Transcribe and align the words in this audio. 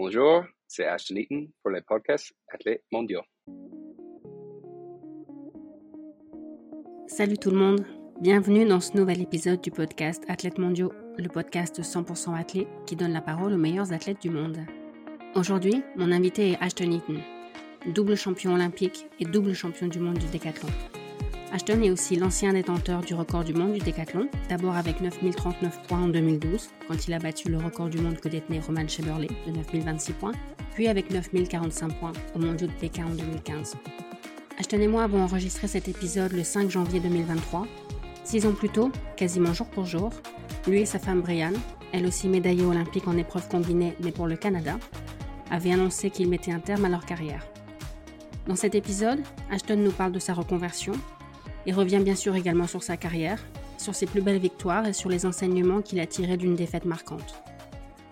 Bonjour, 0.00 0.44
c'est 0.68 0.86
Ashton 0.86 1.16
Eaton 1.16 1.48
pour 1.60 1.72
le 1.72 1.82
podcast 1.82 2.32
Athlètes 2.54 2.84
mondiaux. 2.92 3.22
Salut 7.08 7.36
tout 7.36 7.50
le 7.50 7.56
monde, 7.56 7.84
bienvenue 8.20 8.64
dans 8.64 8.78
ce 8.78 8.96
nouvel 8.96 9.20
épisode 9.20 9.60
du 9.60 9.72
podcast 9.72 10.22
Athlètes 10.28 10.58
mondiaux, 10.58 10.92
le 11.16 11.28
podcast 11.28 11.80
100% 11.80 12.38
athlète 12.38 12.68
qui 12.86 12.94
donne 12.94 13.12
la 13.12 13.20
parole 13.20 13.52
aux 13.52 13.58
meilleurs 13.58 13.92
athlètes 13.92 14.22
du 14.22 14.30
monde. 14.30 14.58
Aujourd'hui, 15.34 15.82
mon 15.96 16.12
invité 16.12 16.52
est 16.52 16.62
Ashton 16.62 16.92
Eaton, 16.92 17.20
double 17.92 18.16
champion 18.16 18.54
olympique 18.54 19.04
et 19.18 19.24
double 19.24 19.52
champion 19.52 19.88
du 19.88 19.98
monde 19.98 20.18
du 20.18 20.26
décathlon. 20.28 20.68
Ashton 21.50 21.80
est 21.82 21.90
aussi 21.90 22.16
l'ancien 22.16 22.52
détenteur 22.52 23.00
du 23.00 23.14
record 23.14 23.42
du 23.42 23.54
monde 23.54 23.72
du 23.72 23.78
décathlon, 23.78 24.28
d'abord 24.50 24.76
avec 24.76 25.00
9039 25.00 25.80
points 25.88 26.02
en 26.02 26.08
2012, 26.08 26.68
quand 26.86 27.08
il 27.08 27.14
a 27.14 27.18
battu 27.18 27.48
le 27.48 27.56
record 27.56 27.88
du 27.88 27.98
monde 27.98 28.20
que 28.20 28.28
détenait 28.28 28.60
Roman 28.60 28.86
Scheberle 28.86 29.28
de 29.46 29.52
9026 29.52 30.12
points, 30.12 30.32
puis 30.74 30.88
avec 30.88 31.10
9045 31.10 31.98
points 31.98 32.12
au 32.34 32.38
mondiaux 32.38 32.66
de 32.66 32.72
Pékin 32.72 33.06
en 33.06 33.14
2015. 33.14 33.76
Ashton 34.58 34.78
et 34.78 34.88
moi 34.88 35.04
avons 35.04 35.22
enregistré 35.22 35.68
cet 35.68 35.88
épisode 35.88 36.32
le 36.32 36.44
5 36.44 36.70
janvier 36.70 37.00
2023. 37.00 37.66
Six 38.24 38.44
ans 38.44 38.52
plus 38.52 38.68
tôt, 38.68 38.92
quasiment 39.16 39.54
jour 39.54 39.68
pour 39.68 39.86
jour, 39.86 40.10
lui 40.66 40.82
et 40.82 40.86
sa 40.86 40.98
femme 40.98 41.22
Brianne, 41.22 41.58
elle 41.92 42.04
aussi 42.04 42.28
médaillée 42.28 42.66
olympique 42.66 43.08
en 43.08 43.16
épreuve 43.16 43.48
combinée 43.48 43.94
mais 44.02 44.12
pour 44.12 44.26
le 44.26 44.36
Canada, 44.36 44.78
avaient 45.50 45.72
annoncé 45.72 46.10
qu'ils 46.10 46.28
mettaient 46.28 46.52
un 46.52 46.60
terme 46.60 46.84
à 46.84 46.90
leur 46.90 47.06
carrière. 47.06 47.46
Dans 48.46 48.56
cet 48.56 48.74
épisode, 48.74 49.20
Ashton 49.50 49.76
nous 49.76 49.92
parle 49.92 50.12
de 50.12 50.18
sa 50.18 50.34
reconversion, 50.34 50.92
il 51.66 51.74
revient 51.74 52.00
bien 52.02 52.14
sûr 52.14 52.34
également 52.36 52.66
sur 52.66 52.82
sa 52.82 52.96
carrière, 52.96 53.44
sur 53.76 53.94
ses 53.94 54.06
plus 54.06 54.20
belles 54.20 54.38
victoires 54.38 54.86
et 54.86 54.92
sur 54.92 55.10
les 55.10 55.26
enseignements 55.26 55.82
qu'il 55.82 56.00
a 56.00 56.06
tirés 56.06 56.36
d'une 56.36 56.56
défaite 56.56 56.84
marquante. 56.84 57.42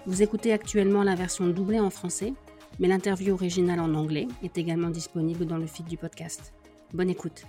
Vous 0.07 0.23
écoutez 0.23 0.53
actuellement 0.53 1.03
la 1.03 1.15
version 1.15 1.47
doublée 1.49 1.81
en 1.81 1.91
français, 1.91 2.33
mais 2.79 2.89
l'interview 2.89 3.35
originale 3.35 3.81
en 3.81 3.95
anglais 3.95 4.29
est 4.43 4.59
également 4.59 4.91
disponible 4.91 5.47
dans 5.47 5.57
le 5.57 5.67
feed 5.67 5.87
du 5.87 5.97
podcast. 5.97 6.53
Bonne 6.93 7.11
écoute. 7.11 7.45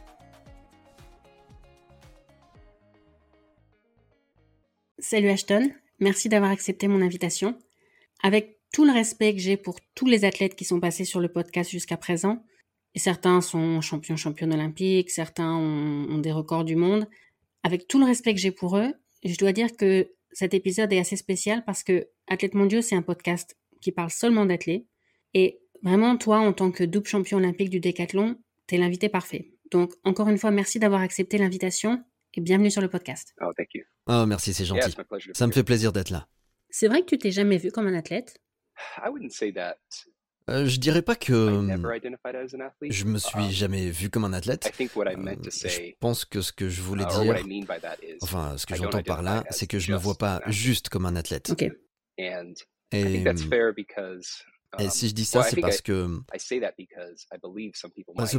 Salut 4.99 5.29
Ashton, 5.29 5.69
merci 5.99 6.27
d'avoir 6.27 6.51
accepté 6.51 6.87
mon 6.87 7.01
invitation. 7.01 7.57
Avec 8.23 8.57
tout 8.73 8.83
le 8.83 8.91
respect 8.91 9.33
que 9.33 9.39
j'ai 9.39 9.55
pour 9.55 9.77
tous 9.93 10.07
les 10.07 10.25
athlètes 10.25 10.55
qui 10.55 10.65
sont 10.65 10.79
passés 10.79 11.05
sur 11.05 11.19
le 11.19 11.29
podcast 11.29 11.69
jusqu'à 11.69 11.97
présent, 11.97 12.43
et 12.97 12.99
certains 12.99 13.41
sont 13.41 13.79
champions, 13.79 14.17
championnes 14.17 14.55
olympiques, 14.55 15.11
certains 15.11 15.53
ont, 15.55 16.17
des 16.17 16.31
records 16.31 16.63
du 16.63 16.75
monde. 16.75 17.05
Avec 17.61 17.87
tout 17.87 17.99
le 17.99 18.05
respect 18.05 18.33
que 18.33 18.39
j'ai 18.39 18.49
pour 18.49 18.75
eux, 18.75 18.91
je 19.23 19.37
dois 19.37 19.51
dire 19.51 19.77
que 19.77 20.11
cet 20.31 20.55
épisode 20.55 20.91
est 20.91 20.97
assez 20.97 21.15
spécial 21.15 21.63
parce 21.63 21.83
que 21.83 22.07
Athlète 22.25 22.55
Mondiaux, 22.55 22.81
c'est 22.81 22.95
un 22.95 23.03
podcast 23.03 23.55
qui 23.81 23.91
parle 23.91 24.09
seulement 24.09 24.47
d'athlètes. 24.47 24.87
Et 25.35 25.59
vraiment, 25.83 26.17
toi, 26.17 26.39
en 26.39 26.53
tant 26.53 26.71
que 26.71 26.83
double 26.83 27.05
champion 27.05 27.37
olympique 27.37 27.69
du 27.69 27.79
décathlon, 27.79 28.35
t'es 28.65 28.77
l'invité 28.77 29.09
parfait. 29.09 29.51
Donc, 29.69 29.93
encore 30.03 30.29
une 30.29 30.39
fois, 30.39 30.49
merci 30.49 30.79
d'avoir 30.79 31.01
accepté 31.01 31.37
l'invitation 31.37 32.03
et 32.33 32.41
bienvenue 32.41 32.71
sur 32.71 32.81
le 32.81 32.89
podcast. 32.89 33.35
Oh, 33.41 33.51
thank 33.55 33.75
you. 33.75 33.83
Oh, 34.07 34.25
merci, 34.25 34.55
c'est 34.55 34.65
gentil. 34.65 34.95
Ça 35.35 35.45
me 35.45 35.51
fait 35.51 35.63
plaisir 35.63 35.93
d'être 35.93 36.09
là. 36.09 36.27
C'est 36.71 36.87
vrai 36.87 37.01
que 37.01 37.09
tu 37.09 37.19
t'es 37.19 37.31
jamais 37.31 37.57
vu 37.57 37.69
comme 37.69 37.85
un 37.85 37.93
athlète? 37.93 38.41
I 38.97 39.09
wouldn't 39.09 39.33
say 39.33 39.53
that. 39.53 39.77
Euh, 40.49 40.65
je 40.65 40.79
dirais 40.79 41.01
pas 41.01 41.15
que 41.15 41.33
hum, 41.33 41.67
never 41.67 41.95
identified 41.97 42.35
as 42.35 42.55
an 42.55 42.61
athlete. 42.61 42.93
je 42.93 43.03
me 43.05 43.17
suis 43.17 43.37
Um, 43.37 43.49
jamais 43.51 43.89
vu 43.89 44.09
comme 44.09 44.23
un 44.23 44.31
athlète. 44.33 44.65
I 44.65 44.71
think 44.71 44.95
what 44.95 45.11
I 45.11 45.15
meant 45.17 45.39
Euh, 45.39 45.43
to 45.43 45.51
Je 45.51 45.67
say, 45.67 45.97
pense 45.99 46.23
que 46.23 46.41
ce 46.41 46.53
que 46.53 46.69
je 46.69 46.81
voulais 46.81 47.03
uh, 47.03 47.07
dire, 47.07 47.35
enfin 48.21 48.57
ce 48.57 48.65
que 48.65 48.73
I 48.73 48.77
don't 48.77 48.85
j'entends 48.85 49.03
par 49.03 49.21
là, 49.21 49.43
c'est 49.49 49.67
que 49.67 49.77
je 49.79 49.91
me 49.91 49.97
vois 49.97 50.13
just 50.13 50.19
pas 50.19 50.35
an 50.35 50.37
athlete. 50.37 50.53
juste 50.53 50.89
comme 50.89 51.05
un 51.05 51.15
athlète. 51.17 51.51
Et, 52.93 53.23
et 54.79 54.85
um, 54.85 54.89
si 54.89 55.09
je 55.09 55.13
dis 55.13 55.25
ça, 55.25 55.43
c'est 55.43 55.59
parce 55.59 55.81
que 55.81 56.19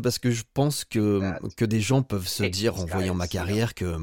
parce 0.00 0.18
que 0.18 0.30
je 0.30 0.42
pense 0.54 0.84
que 0.84 1.20
que 1.56 1.64
des 1.64 1.80
gens 1.80 2.02
peuvent 2.02 2.26
se 2.28 2.44
dire 2.44 2.78
en 2.78 2.84
voyant 2.86 3.14
ma 3.14 3.28
carrière 3.28 3.74
que 3.74 3.96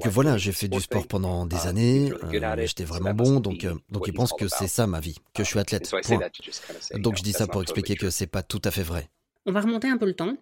que 0.00 0.08
voilà, 0.08 0.36
j'ai 0.38 0.52
fait 0.52 0.68
du 0.68 0.80
sport 0.80 1.06
pendant 1.06 1.46
des 1.46 1.56
Um, 1.64 1.68
années, 1.68 2.10
good 2.30 2.42
at 2.44 2.56
euh, 2.58 2.66
j'étais 2.66 2.84
so 2.86 2.92
vraiment 2.94 3.14
bon, 3.14 3.40
donc 3.40 3.64
euh, 3.64 3.74
donc 3.90 4.06
ils 4.08 4.12
pensent 4.12 4.32
que 4.32 4.48
c'est 4.48 4.68
ça 4.68 4.86
ma 4.86 5.00
vie, 5.00 5.16
que 5.34 5.42
je 5.44 5.48
suis 5.48 5.58
Um, 5.58 5.62
athlète. 5.62 5.86
so 5.86 5.98
I 5.98 6.02
say 6.02 6.14
Point. 6.16 6.20
that 6.20 6.30
to 6.30 6.42
just 6.42 6.66
kind 6.66 6.76
of 6.76 6.82
say, 6.82 6.96
you 6.96 7.02
Donc 7.02 7.16
je 7.16 7.22
dis 7.22 7.32
ça 7.32 7.46
pour 7.46 7.62
expliquer 7.62 7.96
que 7.96 8.10
c'est 8.10 8.26
pas 8.26 8.42
tout 8.42 8.60
à 8.64 8.70
fait 8.70 8.82
vrai. 8.82 9.08
On 9.46 9.52
va 9.52 9.60
remonter 9.60 9.88
un 9.88 9.96
peu 9.98 10.06
le 10.06 10.14
temps. 10.14 10.36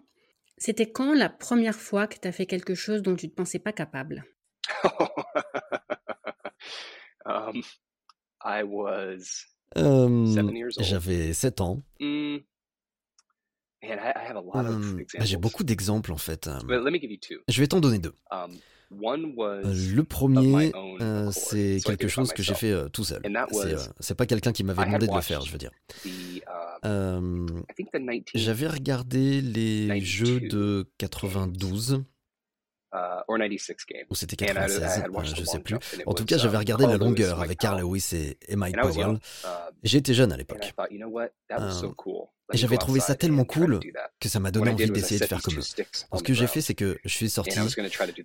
C'était 0.57 0.91
quand 0.91 1.13
la 1.13 1.29
première 1.29 1.75
fois 1.75 2.07
que 2.07 2.17
tu 2.19 2.27
as 2.27 2.31
fait 2.31 2.45
quelque 2.45 2.75
chose 2.75 3.01
dont 3.01 3.15
tu 3.15 3.25
ne 3.25 3.31
te 3.31 3.35
pensais 3.35 3.59
pas 3.59 3.73
capable? 3.73 4.25
Um, 7.25 7.63
I 8.43 8.63
was 8.63 9.45
Euh. 9.77 10.69
J'avais 10.79 11.33
7 11.33 11.61
ans. 11.61 11.81
Mm, 11.99 12.05
man, 12.05 12.41
I, 13.83 13.91
I 13.91 14.27
have 14.29 14.37
a 14.37 14.41
lot 14.41 14.55
of 14.55 14.67
Hum, 14.75 14.95
bah, 14.95 15.01
examples. 15.01 15.25
J'ai 15.25 15.37
beaucoup 15.37 15.63
d'exemples 15.63 16.11
en 16.11 16.17
fait. 16.17 16.47
Euh. 16.47 16.59
Je 17.47 17.59
vais 17.61 17.67
t'en 17.67 17.79
donner 17.79 17.99
deux. 17.99 18.13
Um, 18.31 18.51
Euh, 19.01 19.73
Le 19.95 20.03
premier, 20.03 20.71
euh, 21.01 21.31
c'est 21.31 21.79
quelque 21.83 22.07
chose 22.07 22.31
que 22.33 22.43
j'ai 22.43 22.53
fait 22.53 22.71
euh, 22.71 22.89
tout 22.89 23.03
seul. 23.03 23.21
C'est 23.99 24.15
pas 24.15 24.25
quelqu'un 24.25 24.51
qui 24.51 24.63
m'avait 24.63 24.85
demandé 24.85 25.07
de 25.07 25.13
le 25.13 25.21
faire, 25.21 25.41
je 25.41 25.51
veux 25.51 25.57
dire. 25.57 25.71
19, 26.83 28.23
J'avais 28.35 28.67
regardé 28.67 29.41
les 29.41 29.87
92. 29.87 30.03
jeux 30.03 30.39
de 30.41 30.89
92 30.97 32.03
ou 34.09 34.15
c'était 34.15 34.43
And 34.43 34.47
I, 34.47 34.51
I 34.51 34.79
96, 34.79 34.83
had 34.83 35.09
euh, 35.09 35.23
je 35.23 35.41
the 35.41 35.45
sais 35.45 35.59
plus. 35.59 35.77
En 36.05 36.13
tout 36.13 36.25
cas, 36.25 36.37
j'avais 36.37 36.55
um, 36.55 36.59
regardé 36.59 36.85
la 36.85 36.97
longueur 36.97 37.41
avec 37.41 37.59
Carl. 37.59 37.79
Lewis 37.79 38.37
et, 38.47 38.55
Mike 38.55 38.79
Powell. 38.79 39.05
Um, 39.07 39.19
J'étais 39.83 40.13
jeune 40.13 40.31
à 40.31 40.37
l'époque. 40.37 40.73
Um. 41.49 42.32
Et 42.51 42.57
j'avais 42.57 42.77
trouvé 42.77 42.99
ça 42.99 43.15
tellement 43.15 43.45
cool 43.45 43.79
que 44.19 44.29
ça 44.29 44.39
m'a 44.39 44.51
donné 44.51 44.71
envie 44.71 44.89
d'essayer 44.89 45.19
de 45.19 45.25
faire 45.25 45.41
comme 45.41 45.55
eux. 45.55 45.83
Donc, 46.11 46.19
ce 46.19 46.23
the 46.23 46.23
que 46.23 46.33
j'ai 46.33 46.47
fait, 46.47 46.61
c'est 46.61 46.75
que 46.75 46.97
je 47.03 47.13
suis 47.13 47.29
sorti 47.29 47.59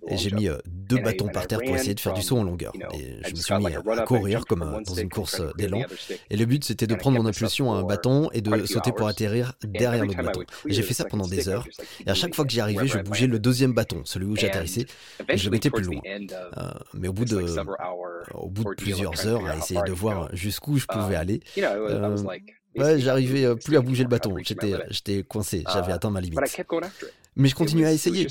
et 0.07 0.17
j'ai 0.17 0.31
mis 0.31 0.47
euh, 0.47 0.57
deux 0.67 0.97
bâtons 0.97 1.27
par 1.29 1.47
terre 1.47 1.59
pour 1.59 1.75
essayer 1.75 1.93
de 1.93 1.99
faire 1.99 2.13
du 2.13 2.21
saut 2.21 2.37
en 2.37 2.43
longueur. 2.43 2.73
Et 2.93 3.19
je 3.25 3.31
me 3.31 3.35
suis 3.35 3.55
mis 3.55 3.75
à 3.75 4.05
courir 4.05 4.45
comme 4.45 4.63
euh, 4.63 4.81
dans 4.81 4.95
une 4.95 5.09
course 5.09 5.39
euh, 5.39 5.51
d'élan. 5.57 5.83
Et 6.29 6.37
le 6.37 6.45
but, 6.45 6.63
c'était 6.63 6.87
de 6.87 6.95
prendre 6.95 7.19
up 7.19 7.25
impulsion 7.25 7.73
un 7.73 7.79
for 7.79 7.87
bâton 7.87 8.29
et 8.33 8.41
de 8.41 8.65
sauter 8.65 8.91
pour 8.91 9.07
atterrir 9.07 9.53
And 9.63 9.67
derrière 9.67 10.05
l'autre 10.05 10.23
bâton. 10.23 10.43
j'ai 10.65 10.83
fait 10.83 10.93
ça 10.93 11.05
pendant 11.05 11.27
des 11.27 11.49
heures. 11.49 11.67
Et 12.05 12.09
à 12.09 12.13
chaque 12.13 12.35
fois 12.35 12.45
que 12.45 12.51
j'y 12.51 12.59
arrivais, 12.61 12.87
je 12.87 12.99
bougeais 12.99 13.27
le 13.27 13.39
deuxième 13.39 13.73
bâton, 13.73 14.01
celui 14.05 14.25
où 14.25 14.35
j'atterrissais, 14.35 14.85
et 15.27 15.37
je 15.37 15.45
le 15.45 15.51
mettais 15.51 15.69
plus 15.69 15.83
loin. 15.83 16.01
Euh, 16.05 16.71
mais 16.93 17.07
au 17.07 17.13
bout 17.13 17.25
de, 17.25 17.45
au 18.33 18.49
bout 18.49 18.73
plusieurs 18.75 19.27
heures 19.27 19.45
à 19.45 19.57
essayer 19.57 19.81
de 19.85 19.91
voir 19.91 20.29
jusqu'où 20.35 20.77
je 20.77 20.85
pouvais 20.85 21.15
aller, 21.15 21.41
euh, 21.57 22.17
ouais, 22.79 22.99
j'arrivais 22.99 23.45
euh, 23.45 23.55
plus 23.55 23.77
à 23.77 23.81
bouger 23.81 24.03
le 24.03 24.09
bâton. 24.09 24.35
J'étais, 24.43 24.67
limit. 24.67 24.83
j'étais 24.89 25.23
coincé, 25.23 25.63
j'avais 25.71 25.91
Uh, 25.91 25.95
atteint 25.95 26.09
ma 26.09 26.21
limite. 26.21 26.39
Mais 27.35 27.47
je 27.47 27.55
continuais 27.55 27.85
à 27.85 27.93
essayer. 27.93 28.27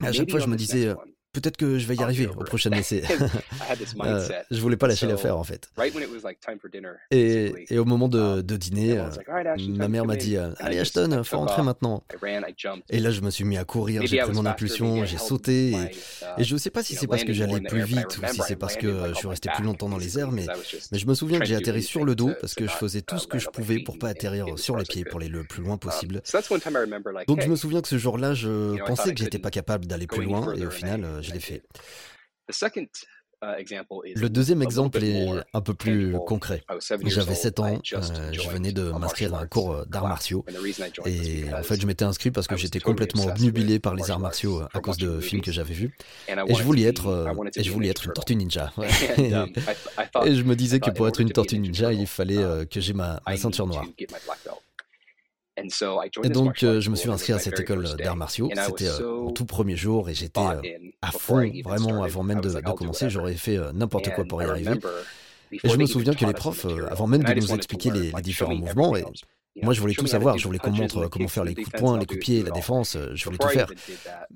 À 0.00 0.12
chaque 0.12 0.30
fois, 0.30 0.40
je 0.40 0.46
me 0.46 0.56
disais, 0.56 0.86
euh, 0.88 0.94
peut-être 1.32 1.56
que 1.56 1.78
je 1.78 1.86
vais 1.86 1.96
y 1.96 2.02
arriver 2.02 2.26
au 2.26 2.44
prochain 2.44 2.70
essai. 2.72 3.02
Euh, 4.04 4.28
je 4.50 4.60
voulais 4.60 4.76
pas 4.76 4.86
lâcher 4.86 5.06
l'affaire 5.06 5.36
en 5.36 5.44
fait. 5.44 5.70
Et, 7.10 7.52
et 7.70 7.78
au 7.78 7.84
moment 7.84 8.08
de, 8.08 8.18
um, 8.18 8.42
de 8.42 8.56
dîner, 8.56 8.98
Ashton, 8.98 9.22
ma 9.76 9.88
mère 9.88 10.04
m'a 10.04 10.16
dit 10.16 10.36
euh, 10.36 10.50
Allez 10.58 10.78
Ashton, 10.78 11.22
faut 11.24 11.38
rentrer 11.38 11.62
maintenant. 11.62 12.02
Et 12.88 13.00
là, 13.00 13.10
je 13.10 13.20
me 13.20 13.30
suis 13.30 13.44
mis 13.44 13.56
à 13.56 13.64
courir, 13.64 14.02
j'ai 14.06 14.18
pris 14.18 14.32
mon 14.32 14.46
impulsion, 14.46 15.04
j'ai 15.04 15.18
sauté. 15.18 15.70
Et, 15.70 15.76
my, 15.76 15.84
uh, 15.86 16.40
et 16.40 16.44
je 16.44 16.56
sais 16.56 16.70
pas 16.70 16.82
si 16.82 16.94
c'est 16.94 17.06
parce 17.06 17.24
que 17.24 17.32
j'allais 17.32 17.60
plus 17.60 17.82
vite 17.82 18.18
ou 18.18 18.26
si 18.26 18.40
c'est 18.46 18.56
parce 18.56 18.76
que 18.76 18.86
euh, 18.86 19.08
je 19.10 19.14
suis 19.14 19.28
resté 19.28 19.50
plus 19.54 19.64
longtemps 19.64 19.88
dans 19.88 19.98
les 19.98 20.18
airs, 20.18 20.32
mais, 20.32 20.46
mais 20.92 20.98
je 20.98 21.06
me 21.06 21.14
souviens 21.14 21.38
que 21.38 21.46
j'ai 21.46 21.56
atterri 21.56 21.82
sur 21.82 22.04
le 22.04 22.14
dos 22.14 22.30
parce 22.40 22.54
que 22.54 22.66
je 22.66 22.72
faisais 22.72 23.02
tout 23.02 23.16
uh, 23.16 23.20
ce 23.20 23.26
que 23.26 23.38
je 23.38 23.48
pouvais 23.48 23.80
pour 23.80 23.98
pas 23.98 24.08
atterrir 24.08 24.58
sur 24.58 24.76
les 24.76 24.84
pieds 24.84 25.04
pour 25.04 25.20
aller 25.20 25.28
le 25.28 25.44
plus 25.44 25.62
loin 25.62 25.78
Um, 25.78 25.78
possible. 25.78 26.22
Donc 27.26 27.42
je 27.42 27.48
me 27.48 27.56
souviens 27.56 27.80
que 27.80 27.88
ce 27.88 27.98
jour-là, 27.98 28.34
je 28.34 28.82
pensais 28.84 29.14
que 29.14 29.20
j'étais 29.20 29.38
pas 29.38 29.50
capable 29.50 29.86
d'aller 29.86 30.06
plus 30.06 30.24
loin 30.24 30.54
et 30.54 30.66
au 30.66 30.70
final, 30.70 31.04
euh, 31.04 31.17
je 31.22 31.30
and 31.30 31.34
I 31.34 31.34
l'ai 31.34 31.40
fait. 31.40 31.62
The 32.48 32.52
second 32.52 32.88
uh, 33.42 33.58
example 33.58 33.98
is 34.04 34.14
Le 34.14 34.28
deuxième 34.28 34.62
exemple 34.62 35.02
est 35.02 35.28
un 35.52 35.60
peu 35.60 35.74
plus 35.74 36.14
concret. 36.26 36.62
I 36.70 36.74
was 36.74 36.80
seven 36.80 37.06
years 37.06 37.14
J'avais 37.14 37.32
old. 37.32 37.38
7 37.38 37.58
I 37.58 37.62
ans, 37.62 37.80
euh, 37.92 38.32
je 38.32 38.48
venais 38.48 38.72
de 38.72 38.90
m'inscrire 38.90 39.34
à 39.34 39.40
un 39.40 39.46
cours 39.46 39.72
euh, 39.72 39.84
d'arts 39.86 40.08
martiaux. 40.08 40.44
Et 41.06 41.44
en 41.52 41.62
fait, 41.62 41.80
je 41.80 41.86
m'étais 41.86 42.04
inscrit 42.04 42.30
parce 42.30 42.46
I 42.46 42.50
que 42.50 42.56
j'étais 42.56 42.80
complètement 42.80 43.26
obnubilé 43.26 43.78
par 43.78 43.94
les 43.94 44.10
arts 44.10 44.20
martiaux 44.20 44.62
à 44.72 44.80
cause 44.80 44.96
de 44.96 45.20
films 45.20 45.42
que 45.42 45.52
j'avais 45.52 45.74
vus. 45.74 45.96
Et 46.28 46.54
je 46.54 46.62
voulais 46.62 46.82
être, 46.82 47.06
euh, 47.06 47.32
et 47.56 47.62
je 47.62 47.70
voulais 47.70 47.88
être 47.88 48.06
une 48.06 48.12
tortue 48.12 48.36
ninja. 48.36 48.72
Et 50.24 50.34
je 50.34 50.42
me 50.42 50.56
disais 50.56 50.80
que 50.80 50.90
pour 50.90 51.08
être 51.08 51.20
une 51.20 51.30
tortue 51.30 51.58
Ninja 51.58 51.92
il 51.92 52.06
fallait 52.06 52.36
uh, 52.36 52.42
euh, 52.42 52.64
que 52.64 52.80
j'ai 52.80 52.92
ma, 52.92 53.20
ceinture 53.36 53.66
noire. 53.66 53.84
Et 56.24 56.28
donc, 56.28 56.62
euh, 56.62 56.80
je 56.80 56.90
me 56.90 56.96
suis 56.96 57.10
inscrit 57.10 57.32
à 57.32 57.38
cette 57.38 57.58
école 57.60 57.84
d'arts 57.96 58.16
martiaux. 58.16 58.48
C'était 58.66 58.88
euh, 58.88 59.22
mon 59.22 59.32
tout 59.32 59.44
premier 59.44 59.76
jour 59.76 60.08
et 60.08 60.14
j'étais 60.14 60.40
euh, 60.40 60.60
à 61.02 61.10
fond, 61.10 61.50
vraiment, 61.64 62.02
avant 62.02 62.22
même 62.22 62.40
de, 62.40 62.60
commencer. 62.72 63.10
J'aurais 63.10 63.34
fait 63.34 63.58
n'importe 63.72 64.12
quoi 64.14 64.24
pour 64.24 64.42
y 64.42 64.46
arriver. 64.46 64.78
Et 65.52 65.68
je 65.68 65.76
me 65.76 65.86
souviens 65.86 66.14
que 66.14 66.24
les 66.24 66.34
profs, 66.34 66.66
avant 66.90 67.06
même 67.06 67.22
de 67.22 67.34
nous 67.34 67.54
expliquer 67.54 67.90
les, 67.90 68.12
différents 68.22 68.54
mouvements, 68.54 68.96
et 68.96 69.04
moi, 69.62 69.74
je 69.74 69.80
voulais 69.80 69.94
tout 69.94 70.06
savoir. 70.06 70.38
Je 70.38 70.44
voulais 70.44 70.58
qu'on 70.58 70.70
montre 70.70 71.08
comment 71.08 71.28
faire 71.28 71.44
les 71.44 71.54
coups 71.54 71.72
de 71.72 71.78
poing, 71.78 71.98
les 71.98 72.06
coups 72.06 72.20
de 72.20 72.24
pied, 72.24 72.42
la 72.42 72.50
défense. 72.50 72.96
Je 73.14 73.24
voulais 73.24 73.38
tout 73.38 73.48
faire. 73.48 73.70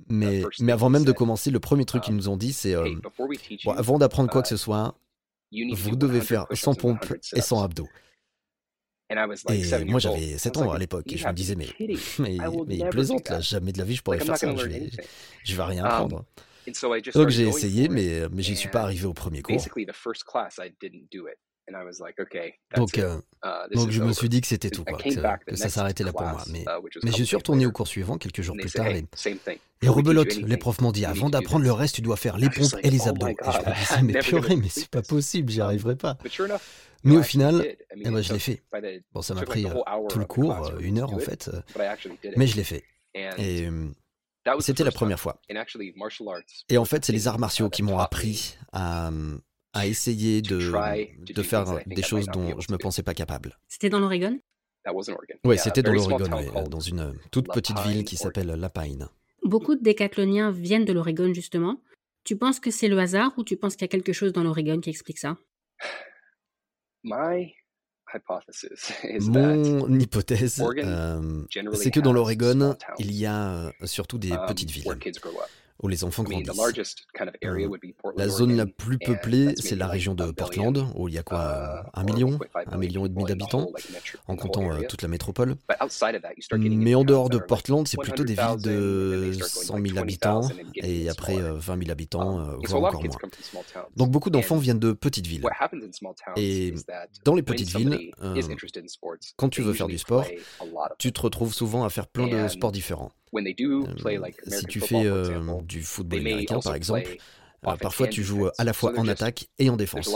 Mais, 0.08 0.42
mais 0.60 0.72
avant 0.72 0.90
même 0.90 1.04
de 1.04 1.12
commencer, 1.12 1.50
le 1.50 1.60
premier 1.60 1.84
truc 1.84 2.02
qu'ils 2.02 2.16
nous 2.16 2.28
ont 2.28 2.36
dit, 2.36 2.52
c'est 2.52 2.75
avant 3.76 3.98
d'apprendre 3.98 4.30
quoi 4.30 4.42
que 4.42 4.48
ce 4.48 4.56
soit, 4.56 4.96
vous 5.52 5.96
devez 5.96 6.20
faire 6.20 6.46
100 6.52 6.75
pompes 6.75 7.14
et 7.34 7.40
100 7.40 7.62
abdos. 7.62 7.88
Et 9.50 9.85
moi 9.85 10.00
j'avais 10.00 10.38
7 10.38 10.56
ans 10.59 10.73
à 10.73 10.79
l'époque 10.79 11.11
et 11.12 11.17
je 11.17 11.26
me 11.26 11.32
disais 11.32 11.55
mais, 11.55 11.69
mais, 12.19 12.37
mais 12.67 12.76
il 12.76 12.88
plaisante 12.91 13.29
là, 13.29 13.41
jamais 13.41 13.73
de 13.73 13.79
la 13.79 13.85
vie 13.85 13.97
je 13.97 14.03
pourrais 14.03 14.19
faire 14.19 14.37
ça, 14.37 14.55
je 14.55 14.67
vais, 14.67 14.91
je 15.44 15.56
vais 15.56 15.62
rien 15.62 15.85
apprendre. 15.85 16.25
Donc 17.14 17.29
j'ai 17.29 17.47
essayé 17.47 17.88
mais, 17.88 18.20
euh, 18.20 18.29
mais 18.32 18.43
j'y 18.43 18.56
suis 18.56 18.69
pas 18.69 18.82
arrivé 18.82 19.06
au 19.06 19.14
premier 19.14 19.43
cours. 19.43 19.55
Donc, 22.76 22.99
euh, 22.99 23.20
donc 23.75 23.91
je 23.91 24.03
me 24.03 24.12
suis 24.12 24.29
dit 24.29 24.41
que 24.41 24.47
c'était 24.47 24.70
tout, 24.70 24.85
quoi, 24.85 24.99
que, 24.99 25.56
ça 25.56 25.69
s'arrêtait 25.69 26.05
là 26.05 26.12
pour 26.12 26.23
moi. 26.23 26.43
Mais, 26.50 26.64
mais 27.03 27.12
je 27.12 27.23
suis 27.23 27.37
retourné 27.37 27.67
au 27.67 27.73
cours 27.73 27.87
suivant 27.87 28.19
quelques 28.19 28.43
jours 28.43 28.56
plus 28.56 28.70
tard 28.70 28.88
et, 28.88 29.05
et 29.82 29.88
rebelote, 29.88 30.35
les 30.37 30.56
profs 30.56 30.81
m'ont 30.81 30.93
dit 30.93 31.05
avant 31.05 31.31
d'apprendre 31.31 31.64
le 31.64 31.73
reste, 31.73 31.97
tu 31.97 32.03
dois 32.03 32.17
faire 32.17 32.37
les 32.37 32.50
pompes 32.50 32.75
et 32.82 32.91
les 32.91 33.09
abdos. 33.09 33.29
Et 33.29 33.37
je 33.44 33.59
me 33.70 33.75
disais, 33.75 34.03
mais 34.03 34.20
purée, 34.20 34.56
mais 34.56 34.69
c'est 34.69 34.88
pas 34.88 35.03
possible, 35.03 35.50
j'y 35.50 35.61
arriverai 35.61 35.97
pas. 35.97 36.17
Mais 37.05 37.17
au 37.17 37.23
final, 37.23 37.64
eh 37.94 38.10
ben, 38.10 38.22
je 38.22 38.32
l'ai 38.32 38.38
fait. 38.38 38.62
Bon, 39.12 39.22
ça 39.22 39.34
m'a 39.34 39.42
pris 39.42 39.64
tout 40.08 40.18
le 40.18 40.24
cours, 40.24 40.66
euh, 40.66 40.78
une 40.80 40.98
heure 40.98 41.12
en 41.12 41.18
fait, 41.18 41.50
mais 42.36 42.46
je 42.46 42.56
l'ai 42.56 42.64
fait. 42.64 42.84
Et 43.14 43.66
euh, 43.66 43.88
c'était 44.60 44.84
la 44.84 44.92
première 44.92 45.20
fois. 45.20 45.40
Et 46.68 46.78
en 46.78 46.84
fait, 46.84 47.04
c'est 47.04 47.12
les 47.12 47.28
arts 47.28 47.38
martiaux 47.38 47.68
qui 47.70 47.82
m'ont 47.82 47.98
appris 47.98 48.56
à, 48.72 49.10
à 49.72 49.86
essayer 49.86 50.42
de, 50.42 50.58
de 51.32 51.42
faire 51.42 51.78
des 51.86 52.02
choses 52.02 52.26
dont 52.26 52.58
je 52.60 52.66
ne 52.70 52.72
me 52.72 52.78
pensais 52.78 53.02
pas 53.02 53.14
capable. 53.14 53.58
C'était 53.68 53.90
dans 53.90 54.00
l'Oregon? 54.00 54.38
Oui, 55.44 55.58
c'était 55.58 55.82
dans 55.82 55.92
l'Oregon, 55.92 56.68
dans 56.68 56.80
une 56.80 57.00
euh, 57.00 57.12
toute 57.30 57.46
petite 57.52 57.78
ville 57.80 58.04
qui 58.04 58.16
s'appelle 58.16 58.48
Lapine. 58.48 59.08
Beaucoup 59.44 59.76
de 59.76 59.82
décathloniens 59.82 60.50
viennent 60.50 60.84
de 60.84 60.92
l'Oregon, 60.92 61.32
justement. 61.32 61.80
Tu 62.24 62.36
penses 62.36 62.60
que 62.60 62.70
c'est 62.70 62.88
le 62.88 62.98
hasard 62.98 63.32
ou 63.36 63.44
tu 63.44 63.56
penses 63.56 63.74
qu'il 63.74 63.82
y 63.82 63.84
a 63.84 63.88
quelque 63.88 64.12
chose 64.12 64.32
dans 64.32 64.42
l'Oregon 64.44 64.80
qui 64.80 64.90
explique 64.90 65.18
ça? 65.18 65.36
Mon 69.20 69.99
hypothèse, 69.99 70.62
euh, 70.62 71.44
c'est 71.75 71.91
que 71.91 72.00
dans 72.00 72.12
l'Oregon, 72.12 72.76
il 72.99 73.12
y 73.12 73.26
a 73.26 73.55
euh, 73.55 73.70
surtout 73.85 74.19
des 74.19 74.31
petites 74.49 74.70
villes 74.70 74.99
où 75.82 75.88
les 75.88 76.05
enfants 76.05 76.23
grandissent. 76.23 76.50
Euh, 77.44 77.69
la 78.17 78.29
zone 78.29 78.56
la 78.56 78.67
plus 78.67 78.99
peuplée, 78.99 79.55
c'est 79.58 79.75
la 79.75 79.88
région 79.88 80.14
de 80.14 80.31
Portland, 80.31 80.87
où 80.94 81.08
il 81.08 81.14
y 81.14 81.19
a 81.19 81.23
quoi 81.23 81.84
Un 81.94 82.05
million 82.05 82.38
Un 82.67 82.79
million 82.79 83.05
et 83.05 83.08
demi 83.08 83.25
d'habitants, 83.25 83.69
en 84.29 84.37
comptant 84.37 84.73
euh, 84.73 84.82
toute 84.88 85.02
la 85.02 85.08
métropole. 85.08 85.56
Mais 86.52 86.94
en 86.94 87.05
dehors 87.05 87.29
de 87.29 87.38
Portland, 87.38 87.87
c'est 87.87 88.00
plutôt 88.00 88.25
des 88.25 88.34
villes 88.34 88.62
de 88.62 89.32
100 89.32 89.84
000 89.84 89.99
habitants, 89.99 90.49
et 90.76 91.08
après 91.08 91.37
20 91.37 91.61
000 91.61 91.81
euh, 91.88 91.93
habitants, 91.93 92.56
voire 92.64 92.85
encore 92.85 93.05
moins. 93.05 93.17
Donc 93.96 94.11
beaucoup 94.11 94.31
d'enfants 94.31 94.58
viennent 94.58 94.78
de 94.78 94.93
petites 94.93 95.26
villes. 95.26 95.44
Et 96.37 96.75
dans 97.25 97.35
les 97.35 97.43
petites 97.43 97.76
villes, 97.76 98.12
quand 99.37 99.49
tu 99.49 99.62
veux 99.62 99.73
faire 99.73 99.88
du 99.88 99.99
sport, 99.99 100.26
tu 100.99 101.12
te 101.12 101.20
retrouves 101.20 101.52
souvent 101.52 101.85
à 101.85 101.90
faire 101.90 102.06
plein 102.06 102.28
de 102.28 102.49
sports 102.49 102.73
différents 102.73 103.11
si 103.32 104.67
tu 104.67 104.81
fais 104.81 105.05
du 105.64 105.82
football 105.82 106.20
américain, 106.20 106.61
par 106.61 106.75
exemple, 106.75 107.17
euh, 107.67 107.76
parfois 107.76 108.08
tu 108.08 108.23
joues 108.23 108.49
à 108.58 108.64
la 108.64 108.73
fois 108.73 108.93
en 108.96 109.06
attaque 109.08 109.46
et 109.58 109.70
en 109.70 109.76
défense. 109.76 110.12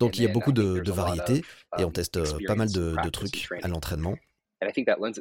Donc 0.00 0.18
il 0.18 0.22
y 0.22 0.26
a 0.26 0.32
beaucoup 0.32 0.52
de, 0.52 0.80
de 0.80 0.92
variétés 0.92 1.42
et 1.78 1.84
on 1.84 1.90
teste 1.90 2.16
euh, 2.16 2.38
pas 2.46 2.54
mal 2.54 2.70
de, 2.70 3.10
trucs 3.10 3.48
à 3.62 3.68
l'entraînement. 3.68 4.16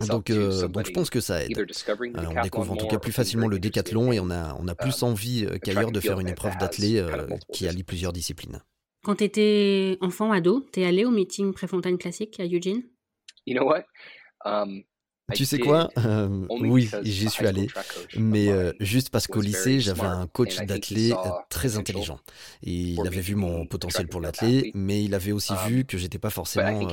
Donc, 0.08 0.30
euh, 0.30 0.68
donc, 0.68 0.86
je 0.86 0.92
pense 0.92 1.10
que 1.10 1.22
ça 1.22 1.44
aide. 1.44 1.58
On 1.58 2.42
découvre 2.42 2.74
en 2.74 2.76
tout 2.76 2.88
cas 2.88 3.00
plus 3.00 3.14
facilement 3.14 3.48
le 3.48 3.58
décathlon 3.58 4.12
et 4.12 4.20
on 4.20 4.30
a, 4.30 4.56
on 4.60 4.68
a 4.68 4.75
plus 4.75 5.02
envie 5.02 5.48
qu'ailleurs 5.64 5.92
de 5.92 6.00
faire 6.00 6.20
une 6.20 6.28
épreuve 6.28 6.58
d'athlée 6.58 6.98
euh, 6.98 7.28
qui 7.54 7.68
allie 7.68 7.84
plusieurs 7.84 8.12
disciplines. 8.12 8.62
Quand 9.04 9.16
tu 9.16 9.24
étais 9.24 9.98
enfant, 10.02 10.34
ado, 10.34 10.60
t'es 10.74 10.84
allé 10.84 11.06
au 11.06 11.12
meeting 11.12 11.54
Préfontaine 11.54 11.98
Classique 11.98 12.38
à 12.42 12.46
Eugene? 12.46 12.84
You 13.46 13.58
know 13.58 13.66
what. 13.66 13.86
Tu 15.34 15.46
sais 15.46 15.60
quoi? 15.60 15.90
Euh, 15.98 16.46
oui, 16.50 16.90
j'y 17.04 17.30
suis 17.30 17.46
allé, 17.46 17.68
mais 18.18 18.50
euh, 18.50 18.74
juste 18.80 19.10
parce 19.10 19.28
qu'au 19.28 19.42
lycée, 19.42 19.80
j'avais 19.80 20.02
un 20.02 20.28
coach 20.28 20.58
d'athlé 20.62 21.12
euh, 21.12 21.30
très 21.50 21.78
intelligent. 21.78 22.20
Il 22.64 23.00
avait 23.06 23.22
vu 23.22 23.36
mon 23.36 23.66
potentiel 23.66 24.08
pour 24.08 24.22
l'athlé, 24.22 24.72
mais 24.74 25.04
il 25.04 25.14
avait 25.14 25.31
aussi 25.31 25.54
vu 25.68 25.86
que 25.86 25.98
j'étais 25.98 26.20
pas 26.20 26.30
forcément. 26.30 26.88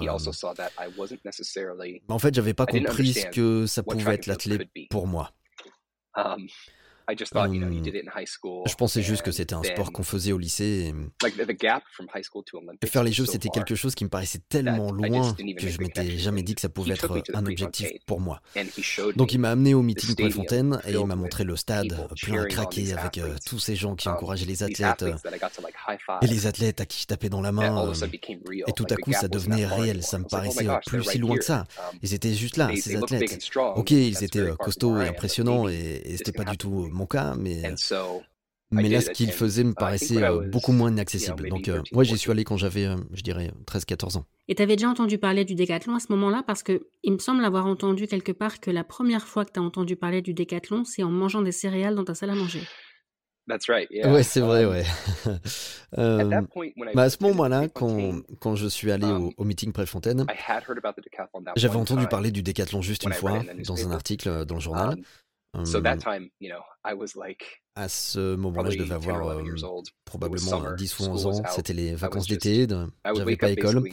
En 2.09 2.19
fait, 2.19 2.35
j'avais 2.35 2.55
pas 2.55 2.67
compris 2.67 3.15
ce 3.15 3.27
que 3.27 3.67
ça 3.67 3.83
pouvait 3.83 4.15
être 4.15 4.27
l'athlé 4.27 4.69
pour 4.91 5.07
moi. 5.07 5.33
Je 7.09 8.75
pensais 8.75 9.03
juste 9.03 9.23
que 9.23 9.31
c'était 9.31 9.55
un 9.55 9.63
sport 9.63 9.93
qu'on 9.93 10.03
faisait 10.03 10.33
au 10.33 10.39
lycée. 10.39 10.93
Et... 10.93 11.27
Faire 12.87 13.05
les 13.05 13.13
jeux, 13.13 13.27
c'était 13.27 13.49
quelque 13.49 13.75
chose 13.75 13.95
qui 13.95 14.05
me 14.05 14.11
paraissait 14.11 14.41
tellement 14.49 14.91
loin 14.91 15.35
que 15.35 15.69
je 15.69 15.79
m'étais 15.81 16.19
jamais 16.19 16.43
dit 16.43 16.55
que 16.55 16.61
ça 16.61 16.69
pouvait 16.69 16.95
être 16.95 17.11
un 17.35 17.47
objectif 17.47 17.89
pour 18.07 18.21
moi. 18.21 18.41
Donc 19.15 19.33
il 19.33 19.39
m'a 19.39 19.51
amené 19.51 19.75
au 19.75 19.83
meeting 19.83 20.15
Prefontaine 20.17 20.81
et 20.87 20.93
il 20.93 21.07
m'a 21.07 21.17
montré 21.17 21.45
le 21.45 21.57
stade 21.57 21.93
euh, 21.93 22.15
plein 22.23 22.43
à 22.43 22.47
craquer 22.47 22.93
avec 22.93 23.19
euh, 23.19 23.37
tous 23.47 23.59
ces 23.59 23.77
gens 23.77 23.95
qui 23.95 24.09
encourageaient 24.09 24.47
les 24.47 24.63
athlètes 24.63 25.03
euh, 25.03 25.15
et 26.23 26.27
les 26.27 26.47
athlètes 26.47 26.81
à 26.81 26.87
qui 26.87 27.03
je 27.03 27.07
tapais 27.07 27.29
dans 27.29 27.41
la 27.41 27.53
main. 27.53 27.93
Et 28.67 28.73
tout 28.73 28.87
à 28.91 28.97
coup, 28.97 29.13
ça 29.13 29.29
devenait 29.29 29.67
réel. 29.67 30.03
Ça 30.03 30.19
me 30.19 30.25
paraissait 30.25 30.67
plus 30.87 31.05
si 31.05 31.19
loin 31.19 31.37
que 31.37 31.45
ça. 31.45 31.65
Ils 32.03 32.15
étaient 32.15 32.35
juste 32.35 32.57
là, 32.57 32.71
ces 32.77 32.97
athlètes. 32.97 33.39
Ok, 33.77 33.91
ils 33.91 34.25
étaient 34.25 34.49
costauds 34.59 35.01
et 35.01 35.09
impressionnants 35.09 35.69
et, 35.69 36.03
et 36.05 36.17
c'était 36.17 36.33
pas 36.33 36.45
du 36.45 36.57
tout 36.57 36.89
mon 36.97 37.07
cas, 37.07 37.35
mais. 37.39 37.63
Euh, 37.65 37.71
là, 38.73 39.01
ce 39.01 39.11
qu'il 39.11 39.31
faisait 39.31 39.65
me 39.65 39.75
paraissait 39.75 40.23
euh, 40.23 40.41
beaucoup 40.49 40.73
moins 40.73 40.91
inaccessible. 40.91 41.49
Donc, 41.49 41.69
euh, 41.69 41.83
moi, 41.93 42.03
j'y 42.03 42.19
suis 42.19 42.31
allé 42.31 42.45
quand 42.45 42.57
j'avais, 42.57 42.89
je 43.13 43.23
dirais, 43.23 43.53
13-14 43.67 44.19
ans. 44.19 44.25
Et 44.49 44.55
tu 44.55 44.63
avais 44.63 44.77
déjà 44.77 44.89
entendu 44.89 45.19
parler 45.19 45.45
du 45.45 45.55
décathlon 45.55 45.95
à 45.95 46.01
ce 46.01 46.07
moment-là? 46.11 46.43
Parce 46.47 46.63
que 46.63 46.89
il 47.03 47.13
me 47.13 47.19
semble 47.19 47.45
avoir 47.45 47.67
entendu 47.67 48.07
quelque 48.07 48.33
part 48.33 48.61
que 48.61 48.71
la 48.71 48.85
première 48.85 49.27
fois 49.27 49.45
que 49.45 49.53
tu 49.53 49.61
as 49.61 49.63
entendu 49.63 49.97
parler 49.97 50.23
du 50.23 50.35
décathlon, 50.35 50.85
c'est 50.85 51.03
en 51.03 51.11
mangeant 51.11 51.43
des 51.43 51.53
céréales 51.53 51.95
dans 51.95 52.05
ta 52.05 52.15
salle 52.15 52.31
à 52.31 52.35
manger. 52.35 52.63
That's 53.49 53.69
right. 53.69 53.89
Ouais, 53.93 54.25
c'est 54.25 54.41
vrai, 54.41 54.65
ouais. 54.65 54.85
Bah, 55.97 57.03
à 57.03 57.11
ce 57.11 57.23
moment-là, 57.23 57.69
quand, 57.69 58.21
quand, 58.41 58.57
je 58.57 58.67
suis 58.67 58.91
allé 58.91 59.07
au, 59.07 59.33
au 59.37 59.45
meeting 59.45 59.73
Préfontaine, 59.73 60.27
j'avais 61.55 61.77
entendu 61.77 62.07
parler 62.09 62.33
du 62.33 62.43
décathlon 62.43 62.83
juste 62.83 63.05
une 63.05 63.13
fois 63.13 63.43
dans 63.65 63.87
un 63.87 63.93
article 63.93 64.45
dans 64.45 64.57
le 64.57 64.61
journal. 64.61 64.97
Um, 65.55 65.67
so 65.67 65.81
that 65.81 65.95
um, 65.95 65.99
time, 65.99 66.31
you 66.39 66.49
know, 66.49 66.63
I 66.85 66.95
was 66.95 67.17
like 67.17 67.45
à 67.77 67.91
ce 67.91 68.35
moment-là, 68.37 68.71
je 68.71 68.79
devais 68.79 68.95
avoir 68.95 69.29
euh, 69.29 69.43
probablement 70.07 70.63
10 70.79 70.99
ou 70.99 71.03
11 71.05 71.27
ans. 71.27 71.43
C'était 71.55 71.75
les 71.75 71.95
vacances 71.95 72.27
d'été, 72.27 72.67
j'avais 73.15 73.37
pas 73.37 73.51
école. 73.51 73.85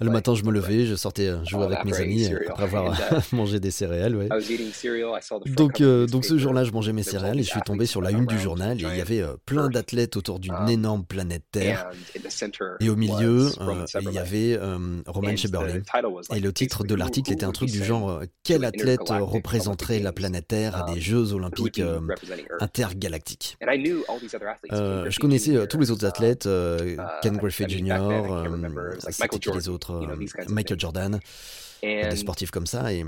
Le 0.00 0.10
matin, 0.10 0.34
je 0.34 0.44
me 0.44 0.52
levais, 0.52 0.84
je 0.84 0.94
sortais 0.94 1.28
euh, 1.28 1.42
jouer 1.46 1.64
avec 1.64 1.82
mes 1.86 1.94
amis 1.94 2.26
euh, 2.26 2.40
après 2.50 2.64
avoir 2.64 2.94
mangé 3.32 3.58
des 3.58 3.70
céréales. 3.70 4.28
Donc, 5.46 5.82
donc 5.82 6.24
ce 6.26 6.36
jour-là, 6.36 6.64
je 6.64 6.72
mangeais 6.72 6.92
mes 6.92 7.02
céréales 7.02 7.40
et 7.40 7.42
je 7.42 7.48
suis 7.48 7.62
tombé 7.62 7.86
sur 7.86 8.02
la 8.02 8.10
une 8.10 8.26
du 8.26 8.38
journal. 8.38 8.78
Il 8.78 8.96
y 8.96 9.00
avait 9.00 9.24
plein 9.46 9.70
d'athlètes 9.70 10.18
autour 10.18 10.38
d'une 10.38 10.68
énorme 10.68 11.04
planète 11.04 11.44
Terre. 11.50 11.88
Et 12.80 12.90
au 12.90 12.96
milieu, 12.96 13.48
il 13.98 14.12
y 14.12 14.18
avait 14.18 14.60
Roman 15.06 15.36
Chamberlain. 15.36 15.80
Et 16.34 16.40
le 16.40 16.52
titre 16.52 16.84
de 16.84 16.94
l'article 16.94 17.32
était 17.32 17.44
un 17.44 17.52
truc 17.52 17.70
du 17.70 17.82
genre 17.82 18.20
Quel 18.44 18.66
athlète 18.66 19.08
représenterait 19.08 20.00
la 20.00 20.12
planète 20.12 20.48
Terre 20.48 20.76
à 20.76 20.92
des 20.92 21.00
Jeux 21.00 21.32
olympiques 21.32 21.80
intergalactiques 22.60 23.21
euh, 24.72 25.10
je 25.10 25.18
connaissais 25.18 25.56
euh, 25.56 25.66
tous 25.66 25.78
les 25.78 25.90
autres 25.90 26.04
athlètes, 26.06 26.46
euh, 26.46 26.96
Ken 27.22 27.36
Griffey 27.36 27.68
Jr., 27.68 27.98
c'était 29.10 29.50
les 29.54 29.68
autres, 29.68 30.06
Michael 30.48 30.80
Jordan, 30.80 31.20
des 31.82 32.16
sportifs 32.16 32.50
comme 32.50 32.66
ça. 32.66 32.92
Et, 32.92 33.04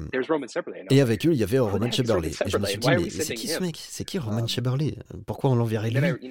avec 1.01 1.27
eux, 1.27 1.33
il 1.33 1.39
y 1.39 1.43
avait 1.43 1.59
Roman 1.59 1.91
Chamberlain. 1.91 2.29
Et 2.29 2.51
je 2.51 2.59
me 2.59 2.67
suis 2.67 2.79
dit, 2.79 2.89
mais 2.89 3.11
c'est 3.11 3.35
qui 3.35 3.49
ce 3.49 3.61
mec? 3.61 3.79
C'est 3.81 4.05
qui 4.05 4.19
Roman 4.19 4.47
Chamberlain? 4.47 4.91
Pourquoi 5.27 5.51
on 5.51 5.55
l'enverrait 5.55 5.91
lui? 5.91 6.31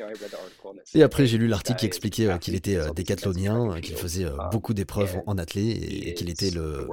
Et 0.96 1.04
après, 1.04 1.26
j'ai 1.26 1.38
lu 1.38 1.48
l'article 1.48 1.80
qui 1.80 1.86
expliquait 1.86 2.38
qu'il 2.40 2.56
était 2.56 2.78
décathlonien, 2.94 3.80
qu'il 3.82 3.96
faisait 3.96 4.26
beaucoup 4.52 4.74
d'épreuves 4.74 5.18
en 5.26 5.38
athlé 5.38 5.72
et 5.72 6.14
qu'il 6.14 6.30
était 6.30 6.52
le, 6.52 6.88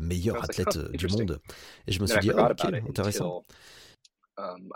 meilleur 0.00 0.42
athlète 0.42 0.78
du 0.92 1.06
monde. 1.08 1.40
Et 1.86 1.92
je 1.92 2.00
me 2.00 2.06
suis 2.06 2.20
dit, 2.20 2.30
ok, 2.30 2.64
intéressant. 2.88 3.44
Um, 4.36 4.68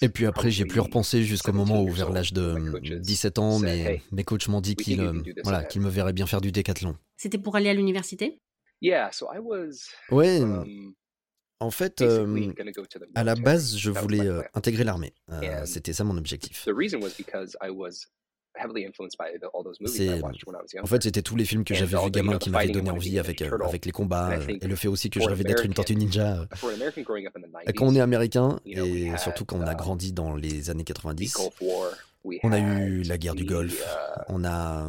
et 0.00 0.08
puis 0.08 0.26
après, 0.26 0.50
j'ai 0.50 0.64
plus 0.64 0.78
repensé 0.80 1.24
jusqu'au 1.24 1.52
moment 1.52 1.82
où, 1.82 1.90
vers 1.90 2.10
l'âge 2.10 2.32
de 2.32 2.98
17 2.98 3.38
ans, 3.38 3.58
mes, 3.58 4.00
mes 4.12 4.24
coachs 4.24 4.46
m'ont 4.48 4.60
dit 4.60 4.76
qu'ils 4.76 5.22
voilà, 5.42 5.64
qu'ils 5.64 5.80
me 5.80 5.88
verraient 5.88 6.12
bien 6.12 6.26
faire 6.26 6.40
du 6.40 6.52
décathlon. 6.52 6.96
C'était 7.16 7.38
pour 7.38 7.56
aller 7.56 7.68
à 7.68 7.74
l'université? 7.74 8.40
Ouais. 10.10 10.40
En 11.60 11.70
fait, 11.70 12.02
à 13.14 13.24
la 13.24 13.34
base, 13.36 13.76
je 13.76 13.90
voulais 13.90 14.28
intégrer 14.54 14.84
l'armée. 14.84 15.14
C'était 15.64 15.92
ça 15.92 16.04
mon 16.04 16.16
objectif. 16.16 16.64
En 20.82 20.86
fait, 20.86 21.02
c'était 21.02 21.22
tous 21.22 21.36
les 21.36 21.44
films 21.44 21.64
que 21.64 21.74
j'avais 21.74 21.96
vus 21.96 22.10
gamin 22.10 22.38
qui 22.38 22.50
m'avaient 22.50 22.68
donné 22.68 22.90
envie 22.90 23.18
avec, 23.18 23.42
avec 23.42 23.86
les 23.86 23.92
combats 23.92 24.36
et 24.48 24.66
le 24.66 24.76
fait 24.76 24.88
aussi 24.88 25.10
que 25.10 25.20
je 25.20 25.28
rêvais 25.28 25.44
d'être 25.44 25.64
une 25.64 25.74
tortue 25.74 25.96
ninja. 25.96 26.46
Quand 27.74 27.86
on 27.86 27.94
est 27.94 28.00
américain, 28.00 28.60
et 28.66 29.16
surtout 29.18 29.44
quand 29.44 29.58
on 29.58 29.66
a 29.66 29.74
grandi 29.74 30.12
dans 30.12 30.34
les 30.34 30.70
années 30.70 30.84
90, 30.84 31.50
on 32.42 32.52
a 32.52 32.58
eu 32.58 33.02
la 33.02 33.18
guerre 33.18 33.34
du 33.34 33.44
Golfe, 33.44 33.82
uh, 33.82 34.22
on 34.28 34.44
a 34.44 34.88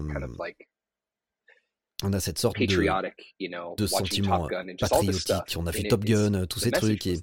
on 2.03 2.13
a 2.13 2.19
cette 2.19 2.37
sorte 2.37 2.59
de, 2.59 3.75
de 3.75 3.87
sentiment 3.87 4.47
patriotique. 4.79 5.55
On 5.57 5.65
a 5.65 5.71
vu 5.71 5.87
Top 5.87 6.03
Gun, 6.03 6.45
tous 6.45 6.59
ces 6.59 6.71
trucs. 6.71 7.07
Et, 7.07 7.19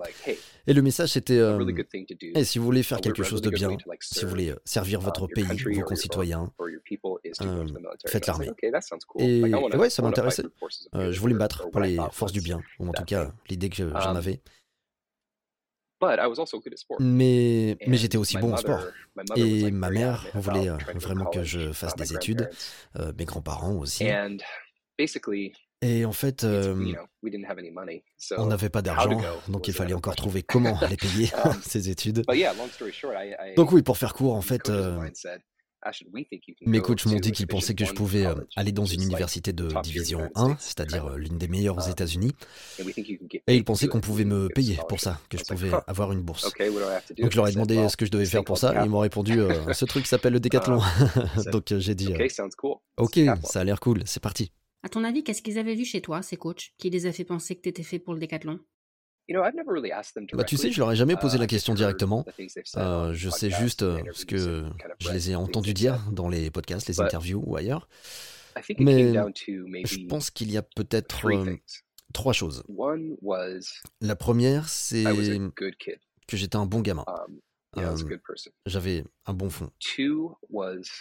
et 0.66 0.72
le 0.72 0.82
message, 0.82 1.10
c'était 1.10 1.38
euh, 1.38 1.58
hey, 2.34 2.44
si 2.44 2.58
vous 2.58 2.64
voulez 2.64 2.82
faire 2.82 3.00
quelque 3.00 3.22
chose 3.22 3.42
de 3.42 3.50
bien, 3.50 3.76
si 4.00 4.24
vous 4.24 4.30
voulez 4.30 4.54
servir 4.64 5.00
votre 5.00 5.26
pays, 5.26 5.46
vos 5.74 5.82
concitoyens, 5.82 6.52
euh, 7.42 7.66
faites 8.06 8.26
l'armée. 8.26 8.50
Et, 9.18 9.42
ouais, 9.42 9.90
ça 9.90 10.02
m'intéressait. 10.02 10.44
Euh, 10.94 11.12
je 11.12 11.20
voulais 11.20 11.34
me 11.34 11.38
battre 11.38 11.70
pour 11.70 11.80
les 11.80 11.98
forces 12.12 12.32
du 12.32 12.40
bien, 12.40 12.60
ou 12.78 12.88
en 12.88 12.92
tout 12.92 13.04
cas 13.04 13.32
l'idée 13.48 13.68
que 13.68 13.90
j'en 13.90 14.14
avais. 14.16 14.40
Mais, 16.98 17.76
mais 17.86 17.96
j'étais 17.98 18.16
aussi 18.16 18.38
bon 18.38 18.54
en 18.54 18.56
sport. 18.56 18.86
Et 19.36 19.70
ma 19.70 19.90
mère 19.90 20.26
voulait 20.34 20.70
vraiment 20.94 21.26
que 21.26 21.42
je 21.42 21.72
fasse 21.72 21.94
des 21.96 22.14
études, 22.14 22.48
mes 23.18 23.24
grands-parents 23.24 23.74
aussi. 23.74 24.06
Et 25.82 26.04
en 26.04 26.12
fait, 26.12 26.44
on 26.44 28.46
n'avait 28.46 28.68
pas 28.68 28.82
d'argent, 28.82 29.20
donc 29.48 29.68
il 29.68 29.74
fallait 29.74 29.94
encore 29.94 30.16
trouver 30.16 30.42
comment 30.42 30.78
les 30.90 30.96
payer, 30.96 31.30
um, 31.44 31.54
ces 31.62 31.88
études. 31.88 32.24
Donc 33.56 33.72
oui, 33.72 33.82
pour 33.82 33.96
faire 33.96 34.12
court, 34.12 34.34
en 34.34 34.42
fait, 34.42 34.70
mes 36.66 36.80
coachs 36.80 37.06
m'ont 37.06 37.18
dit 37.18 37.32
qu'ils 37.32 37.46
pensaient 37.46 37.74
que 37.74 37.84
je 37.84 37.92
pouvais 37.92 38.26
euh, 38.26 38.34
aller 38.56 38.72
dans 38.72 38.84
une 38.84 39.02
université 39.02 39.52
de 39.52 39.68
division 39.82 40.30
1, 40.34 40.56
c'est-à-dire 40.58 41.06
euh, 41.06 41.16
l'une 41.16 41.38
des 41.38 41.48
meilleures 41.48 41.78
aux 41.78 41.86
um, 41.86 41.90
États-Unis, 41.90 42.32
et 43.46 43.56
ils 43.56 43.64
pensaient 43.64 43.88
qu'on 43.88 44.00
pouvait 44.00 44.24
me 44.24 44.48
payer 44.48 44.78
pour 44.88 45.00
ça, 45.00 45.18
que 45.30 45.38
je 45.38 45.44
pouvais 45.44 45.70
avoir 45.86 46.12
une 46.12 46.20
bourse. 46.20 46.52
Donc 47.18 47.30
je 47.30 47.36
leur 47.36 47.48
ai 47.48 47.52
demandé 47.52 47.88
ce 47.88 47.96
que 47.96 48.04
je 48.04 48.10
devais 48.10 48.26
faire 48.26 48.44
pour 48.44 48.58
ça, 48.58 48.74
et 48.74 48.84
ils 48.84 48.90
m'ont 48.90 48.98
répondu 48.98 49.40
euh, 49.40 49.72
ce 49.72 49.84
truc 49.84 50.06
s'appelle 50.06 50.34
le 50.34 50.40
décathlon. 50.40 50.80
Donc 51.52 51.72
j'ai 51.78 51.94
dit 51.94 52.12
ok, 52.96 53.20
ça 53.44 53.60
a 53.60 53.64
l'air 53.64 53.80
cool, 53.80 54.02
c'est 54.04 54.22
parti. 54.22 54.52
À 54.82 54.88
ton 54.88 55.04
avis, 55.04 55.22
qu'est-ce 55.22 55.42
qu'ils 55.42 55.58
avaient 55.58 55.74
vu 55.74 55.84
chez 55.84 56.00
toi, 56.00 56.22
ces 56.22 56.36
coachs, 56.36 56.72
qui 56.78 56.90
les 56.90 57.06
a 57.06 57.12
fait 57.12 57.24
penser 57.24 57.54
que 57.54 57.60
tu 57.60 57.68
étais 57.68 57.82
fait 57.82 57.98
pour 57.98 58.14
le 58.14 58.20
décathlon? 58.20 58.60
Bah, 60.32 60.44
tu 60.44 60.56
sais, 60.56 60.72
je 60.72 60.80
leur 60.80 60.90
ai 60.90 60.96
jamais 60.96 61.16
posé 61.16 61.38
la 61.38 61.44
uh, 61.44 61.46
question 61.46 61.74
directement. 61.74 62.24
Euh, 62.76 63.12
je 63.12 63.30
sais 63.30 63.50
juste 63.50 63.82
euh, 63.82 64.00
ce 64.12 64.26
que 64.26 64.64
je 64.98 65.12
les 65.12 65.30
ai 65.30 65.36
entendus 65.36 65.74
dire 65.74 66.00
dans 66.10 66.28
les 66.28 66.50
podcasts, 66.50 66.88
les 66.88 67.00
interviews 67.00 67.42
ou 67.46 67.56
ailleurs. 67.56 67.88
Mais 68.78 69.12
je 69.84 70.06
pense 70.06 70.30
qu'il 70.30 70.50
y 70.50 70.56
a 70.56 70.62
peut-être 70.62 71.26
euh, 71.26 71.56
trois 72.12 72.32
choses. 72.32 72.64
La 74.00 74.16
première, 74.16 74.68
c'est 74.68 75.04
que 76.26 76.36
j'étais 76.36 76.56
un 76.56 76.66
bon 76.66 76.80
gamin. 76.80 77.04
Um, 77.76 77.96
j'avais 78.66 79.04
un 79.26 79.32
bon 79.32 79.48
fond. 79.48 79.70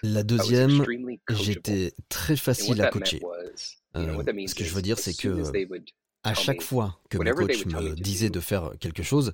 La 0.03 0.23
deuxième, 0.23 0.85
j'étais 1.29 1.93
très 2.09 2.35
facile 2.35 2.81
à 2.81 2.89
coacher. 2.89 3.19
ce 3.95 4.55
que 4.55 4.63
je 4.63 4.73
veux 4.73 4.81
dire, 4.81 4.99
c'est 4.99 5.15
que 5.15 5.41
à 6.23 6.33
chaque 6.33 6.61
fois 6.61 6.99
que 7.09 7.17
mon 7.17 7.23
coach 7.33 7.65
me 7.65 7.95
disait 7.95 8.29
de 8.29 8.39
faire 8.39 8.73
quelque 8.79 9.03
chose, 9.03 9.33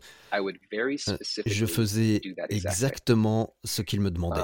je 1.46 1.66
faisais 1.66 2.22
exactement 2.50 3.56
ce 3.64 3.82
qu'il 3.82 4.02
me 4.02 4.12
demandait. 4.12 4.42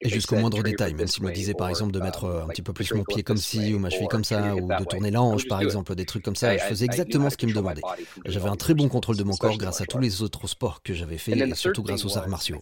Et 0.00 0.08
jusqu'au 0.08 0.36
moindre 0.36 0.62
détail, 0.62 0.94
même 0.94 1.06
s'il 1.06 1.24
me 1.24 1.32
disait 1.32 1.54
par 1.54 1.68
exemple 1.68 1.92
de 1.92 2.00
mettre 2.00 2.24
un 2.26 2.48
petit 2.48 2.62
peu 2.62 2.72
plus 2.72 2.92
mon 2.94 3.04
pied 3.04 3.22
comme 3.22 3.36
ci 3.36 3.74
ou 3.74 3.78
ma 3.78 3.90
cheville 3.90 4.08
comme 4.08 4.24
ça, 4.24 4.54
ou 4.54 4.68
de 4.68 4.84
tourner 4.84 5.10
l'ange 5.10 5.46
par 5.48 5.60
exemple, 5.60 5.94
des 5.94 6.06
trucs 6.06 6.24
comme 6.24 6.36
ça, 6.36 6.56
je 6.56 6.62
faisais 6.64 6.84
exactement 6.84 7.30
ce 7.30 7.36
qu'il 7.36 7.48
me 7.48 7.54
demandait. 7.54 7.82
J'avais 8.26 8.48
un 8.48 8.56
très 8.56 8.74
bon 8.74 8.88
contrôle 8.88 9.16
de 9.16 9.24
mon 9.24 9.36
corps 9.36 9.58
grâce 9.58 9.80
à 9.80 9.86
tous 9.86 9.98
les 9.98 10.22
autres 10.22 10.46
sports 10.46 10.82
que 10.82 10.94
j'avais 10.94 11.18
fait 11.18 11.32
et 11.32 11.54
surtout 11.54 11.82
grâce 11.82 12.04
aux 12.04 12.16
arts 12.18 12.28
martiaux. 12.28 12.58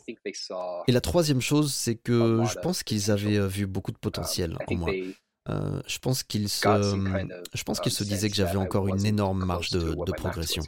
Et 0.86 0.92
la 0.92 1.00
troisième 1.00 1.40
chose, 1.40 1.72
c'est 1.72 1.96
que 1.96 2.42
je 2.44 2.58
pense 2.60 2.82
qu'ils 2.82 3.10
avaient 3.10 3.46
vu 3.46 3.66
beaucoup 3.66 3.92
de 3.92 3.98
potentiel 3.98 4.56
en 4.66 4.74
moi. 4.74 4.90
Euh, 5.48 5.80
je 5.86 5.98
pense 5.98 6.22
qu'il 6.22 6.48
se, 6.48 6.68
je 7.54 7.62
pense 7.64 7.80
qu'il 7.80 7.92
se 7.92 8.04
disait 8.04 8.28
que 8.28 8.36
j'avais 8.36 8.56
encore 8.56 8.88
une 8.88 9.04
énorme 9.04 9.44
marge 9.44 9.70
de, 9.70 9.94
de 9.94 10.12
progression. 10.12 10.62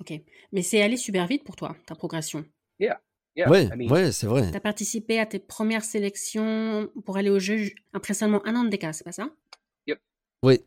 Ok, 0.00 0.12
mais 0.52 0.62
c'est 0.62 0.82
allé 0.82 0.96
super 0.96 1.26
vite 1.26 1.44
pour 1.44 1.56
toi, 1.56 1.76
ta 1.86 1.94
progression. 1.94 2.44
Ouais, 3.36 3.68
ouais, 3.88 4.12
c'est 4.12 4.26
vrai. 4.26 4.50
Tu 4.50 4.56
as 4.56 4.60
participé 4.60 5.18
à 5.18 5.26
tes 5.26 5.38
premières 5.38 5.84
sélections 5.84 6.90
pour 7.04 7.16
aller 7.16 7.30
au 7.30 7.38
jeu 7.38 7.70
après 7.92 8.14
seulement 8.14 8.44
un 8.46 8.56
an 8.56 8.64
de 8.64 8.68
décas, 8.68 8.92
c'est 8.92 9.04
pas 9.04 9.12
ça? 9.12 9.30
Oui. 10.44 10.58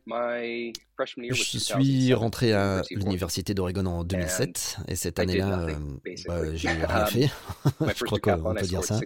Je 1.30 1.58
suis 1.58 2.14
rentré 2.14 2.54
à 2.54 2.80
l'université 2.90 3.52
d'Oregon 3.52 3.84
en 3.84 4.04
2007 4.04 4.78
et 4.88 4.96
cette 4.96 5.18
année-là, 5.18 5.66
euh, 5.68 5.74
bah, 6.26 6.54
j'ai 6.54 6.68
rien 6.70 7.04
fait. 7.06 7.28
je 7.94 8.04
crois 8.04 8.18
qu'on 8.18 8.54
peut 8.54 8.66
dire 8.66 8.82
ça. 8.82 8.98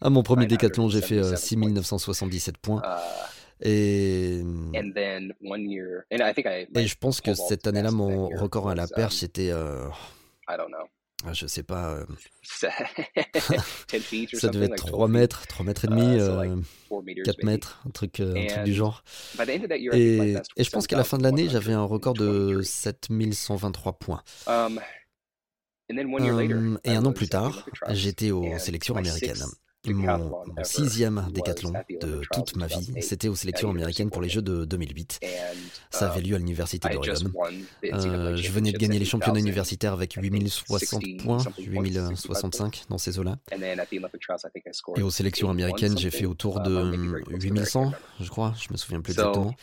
À 0.00 0.10
mon 0.10 0.24
premier 0.24 0.46
décathlon, 0.46 0.88
j'ai 0.88 1.02
fait 1.02 1.36
6977 1.36 2.54
euh, 2.54 2.58
points. 2.60 2.82
Uh, 2.84 2.88
et, 3.64 4.40
et 4.40 4.44
je 6.86 6.96
pense 6.98 7.20
que 7.20 7.32
cette 7.34 7.68
année-là, 7.68 7.92
mon 7.92 8.28
record 8.28 8.68
à 8.68 8.74
la 8.74 8.88
perche, 8.88 9.14
c'était. 9.16 9.50
Euh... 9.52 9.86
Ah, 11.24 11.32
je 11.32 11.46
sais 11.46 11.62
pas. 11.62 11.90
Euh... 11.90 12.04
ça 12.42 12.68
devait 14.48 14.66
être 14.66 14.76
3 14.76 15.08
mètres, 15.08 15.46
3 15.46 15.64
mètres 15.64 15.84
et 15.84 15.88
demi, 15.88 16.18
euh, 16.18 16.56
4 17.24 17.44
mètres, 17.44 17.80
un 17.86 17.90
truc, 17.90 18.20
euh, 18.20 18.34
un 18.36 18.46
truc 18.46 18.64
du 18.64 18.74
genre. 18.74 19.04
Et, 19.92 20.34
et 20.56 20.64
je 20.64 20.70
pense 20.70 20.86
qu'à 20.86 20.96
la 20.96 21.04
fin 21.04 21.18
de 21.18 21.22
l'année, 21.22 21.48
j'avais 21.48 21.72
un 21.72 21.84
record 21.84 22.14
de 22.14 22.60
7123 22.62 23.92
points. 23.94 24.22
Um, 24.46 24.80
hum, 25.90 26.78
et 26.84 26.90
un 26.90 27.04
an 27.04 27.12
plus 27.12 27.28
tard, 27.28 27.68
j'étais 27.90 28.30
aux 28.30 28.58
sélections 28.58 28.96
américaines. 28.96 29.44
Mon, 29.88 30.44
sixième 30.62 31.26
décathlon 31.32 31.72
de 32.00 32.22
toute 32.32 32.54
ma 32.54 32.68
vie, 32.68 32.92
c'était 33.00 33.26
aux 33.26 33.34
sélections 33.34 33.68
américaines 33.70 34.10
pour 34.10 34.22
les 34.22 34.28
Jeux 34.28 34.42
de 34.42 34.64
2008. 34.64 35.20
Ça 35.90 36.10
avait 36.10 36.20
lieu 36.20 36.36
à 36.36 36.38
l'université 36.38 36.88
d'Oregon. 36.88 37.32
Euh, 37.84 38.36
je 38.36 38.52
venais 38.52 38.70
de 38.70 38.78
gagner 38.78 39.00
les 39.00 39.04
championnats 39.04 39.40
universitaires 39.40 39.92
avec 39.92 40.14
8060 40.14 41.02
points, 41.18 41.38
8065 41.58 42.84
dans 42.88 42.98
ces 42.98 43.18
eaux-là. 43.18 43.38
Et 44.96 45.02
aux 45.02 45.10
sélections 45.10 45.50
américaines, 45.50 45.98
j'ai 45.98 46.10
fait 46.10 46.26
autour 46.26 46.60
de 46.60 46.94
8100, 47.30 47.92
je 48.20 48.30
crois, 48.30 48.54
je 48.60 48.72
me 48.72 48.76
souviens 48.76 49.00
plus 49.00 49.12
exactement. 49.12 49.54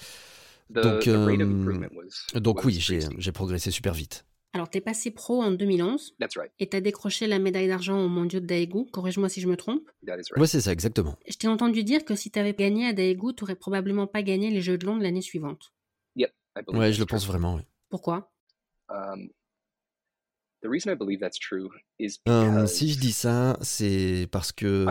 Donc, 0.69 1.07
euh, 1.07 1.87
donc 2.35 2.63
oui, 2.63 2.79
j'ai 2.79 3.31
progressé 3.31 3.71
super 3.71 3.93
vite. 3.93 4.25
Alors, 4.53 4.69
tu 4.69 4.79
es 4.79 4.81
passé 4.81 5.11
pro 5.11 5.43
en 5.43 5.51
2011 5.51 6.15
et 6.59 6.69
tu 6.69 6.75
as 6.75 6.81
décroché 6.81 7.27
la 7.27 7.37
médaille 7.37 7.67
d'argent 7.67 8.03
au 8.03 8.07
mondiaux 8.07 8.39
de 8.39 8.47
Daegu. 8.47 8.85
Corrige-moi 8.91 9.29
si 9.29 9.41
je 9.41 9.47
me 9.47 9.55
trompe. 9.55 9.87
Oui, 10.37 10.47
c'est 10.47 10.61
ça, 10.61 10.71
exactement. 10.71 11.15
Je 11.27 11.35
t'ai 11.35 11.47
entendu 11.47 11.83
dire 11.83 12.03
que 12.03 12.15
si 12.15 12.31
tu 12.31 12.39
avais 12.39 12.53
gagné 12.53 12.87
à 12.87 12.93
Daegu, 12.93 13.35
tu 13.35 13.43
n'aurais 13.43 13.55
probablement 13.55 14.07
pas 14.07 14.23
gagné 14.23 14.49
les 14.49 14.61
Jeux 14.61 14.77
de 14.77 14.85
Londres 14.85 15.03
l'année 15.03 15.21
suivante. 15.21 15.73
Oui, 16.67 16.91
je 16.93 16.99
le 16.99 17.05
pense 17.05 17.25
vraiment. 17.25 17.55
Oui. 17.55 17.61
Pourquoi? 17.89 18.31
Um, 18.89 19.29
um, 22.25 22.67
Si 22.67 22.91
je 22.91 22.99
dis 22.99 23.11
ça, 23.13 23.57
c'est 23.61 24.27
parce 24.31 24.51
que 24.51 24.85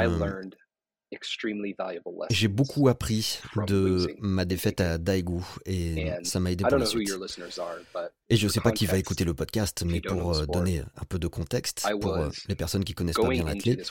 j'ai 2.31 2.49
beaucoup 2.49 2.89
appris 2.89 3.41
de 3.67 4.15
ma 4.21 4.45
défaite 4.45 4.81
à 4.81 4.99
Daegu 4.99 5.41
et 5.65 6.11
ça 6.23 6.39
m'a 6.41 6.53
aidé 6.53 6.65
pour 6.69 6.79
la 6.79 6.87
suite. 6.87 7.15
Et 8.29 8.37
je 8.37 8.47
ne 8.47 8.51
sais 8.51 8.61
pas 8.61 8.73
qui 8.73 8.87
va 8.87 8.99
écouter 8.99 9.25
le 9.25 9.35
podcast, 9.35 9.85
mais 9.87 10.01
pour 10.01 10.37
euh, 10.37 10.47
donner 10.47 10.81
un 10.81 11.05
peu 11.09 11.19
de 11.19 11.27
contexte 11.27 11.87
pour 12.01 12.15
euh, 12.15 12.29
les 12.49 12.55
personnes 12.55 12.85
qui 12.85 12.95
connaissent 12.95 13.17
pas 13.17 13.29
bien 13.29 13.45
l'athlète, 13.45 13.91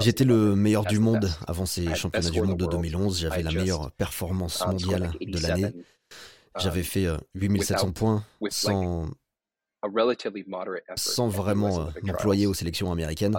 j'étais 0.00 0.24
le 0.24 0.56
meilleur 0.56 0.84
du 0.84 0.98
monde 0.98 1.30
avant 1.46 1.66
ces 1.66 1.94
championnats 1.94 2.30
du 2.30 2.42
monde 2.42 2.58
de 2.58 2.66
2011. 2.66 3.20
J'avais 3.20 3.42
la 3.42 3.52
meilleure 3.52 3.92
performance 3.92 4.66
mondiale 4.66 5.12
de 5.20 5.38
l'année. 5.38 5.72
J'avais 6.58 6.80
um, 6.80 6.86
fait 6.86 7.06
8700 7.34 7.88
euh, 7.88 7.92
points 7.92 8.24
sans, 8.50 9.08
sans 10.96 11.28
vraiment 11.28 11.90
m'employer 12.02 12.46
aux 12.46 12.54
sélections 12.54 12.90
américaines. 12.90 13.36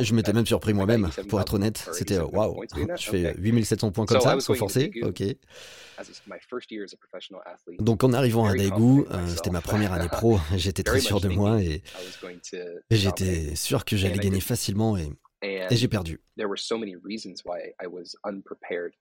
Je 0.00 0.14
m'étais 0.14 0.32
même 0.32 0.46
surpris 0.46 0.74
moi-même, 0.74 1.08
pour 1.28 1.40
être 1.40 1.54
honnête. 1.54 1.88
C'était 1.92 2.18
waouh, 2.18 2.62
je 2.96 3.10
fais 3.10 3.34
8700 3.38 3.92
points 3.92 4.06
comme 4.06 4.20
ça, 4.20 4.38
sans 4.40 4.54
forcer. 4.54 4.90
Ok. 5.02 5.22
Donc 7.78 8.04
en 8.04 8.12
arrivant 8.12 8.46
à 8.46 8.54
Daegu, 8.54 9.04
euh, 9.10 9.26
c'était 9.28 9.50
ma 9.50 9.60
première 9.60 9.92
année 9.92 10.08
pro. 10.12 10.38
J'étais 10.56 10.82
très 10.82 11.00
sûr 11.00 11.20
de 11.20 11.28
moi 11.28 11.60
et, 11.62 11.82
j'étais 12.90 13.54
sûr 13.54 13.84
que 13.84 13.96
j'allais 13.96 14.18
gagner 14.18 14.40
facilement 14.40 14.96
et, 14.96 15.10
et 15.42 15.76
j'ai 15.76 15.88
perdu. 15.88 16.20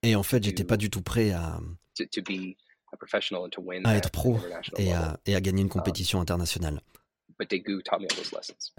Et 0.04 0.16
en 0.16 0.24
fait, 0.24 0.44
j'étais 0.44 0.64
pas 0.64 0.78
du 0.78 0.90
tout 0.90 1.02
prêt 1.02 1.32
à, 1.32 1.60
à 3.86 3.96
être 3.96 4.12
pro 4.12 4.38
et 4.78 4.92
à, 4.92 5.20
et 5.26 5.36
à 5.36 5.42
gagner 5.42 5.62
une 5.62 5.68
um, 5.68 5.72
compétition 5.72 6.20
internationale. 6.20 6.82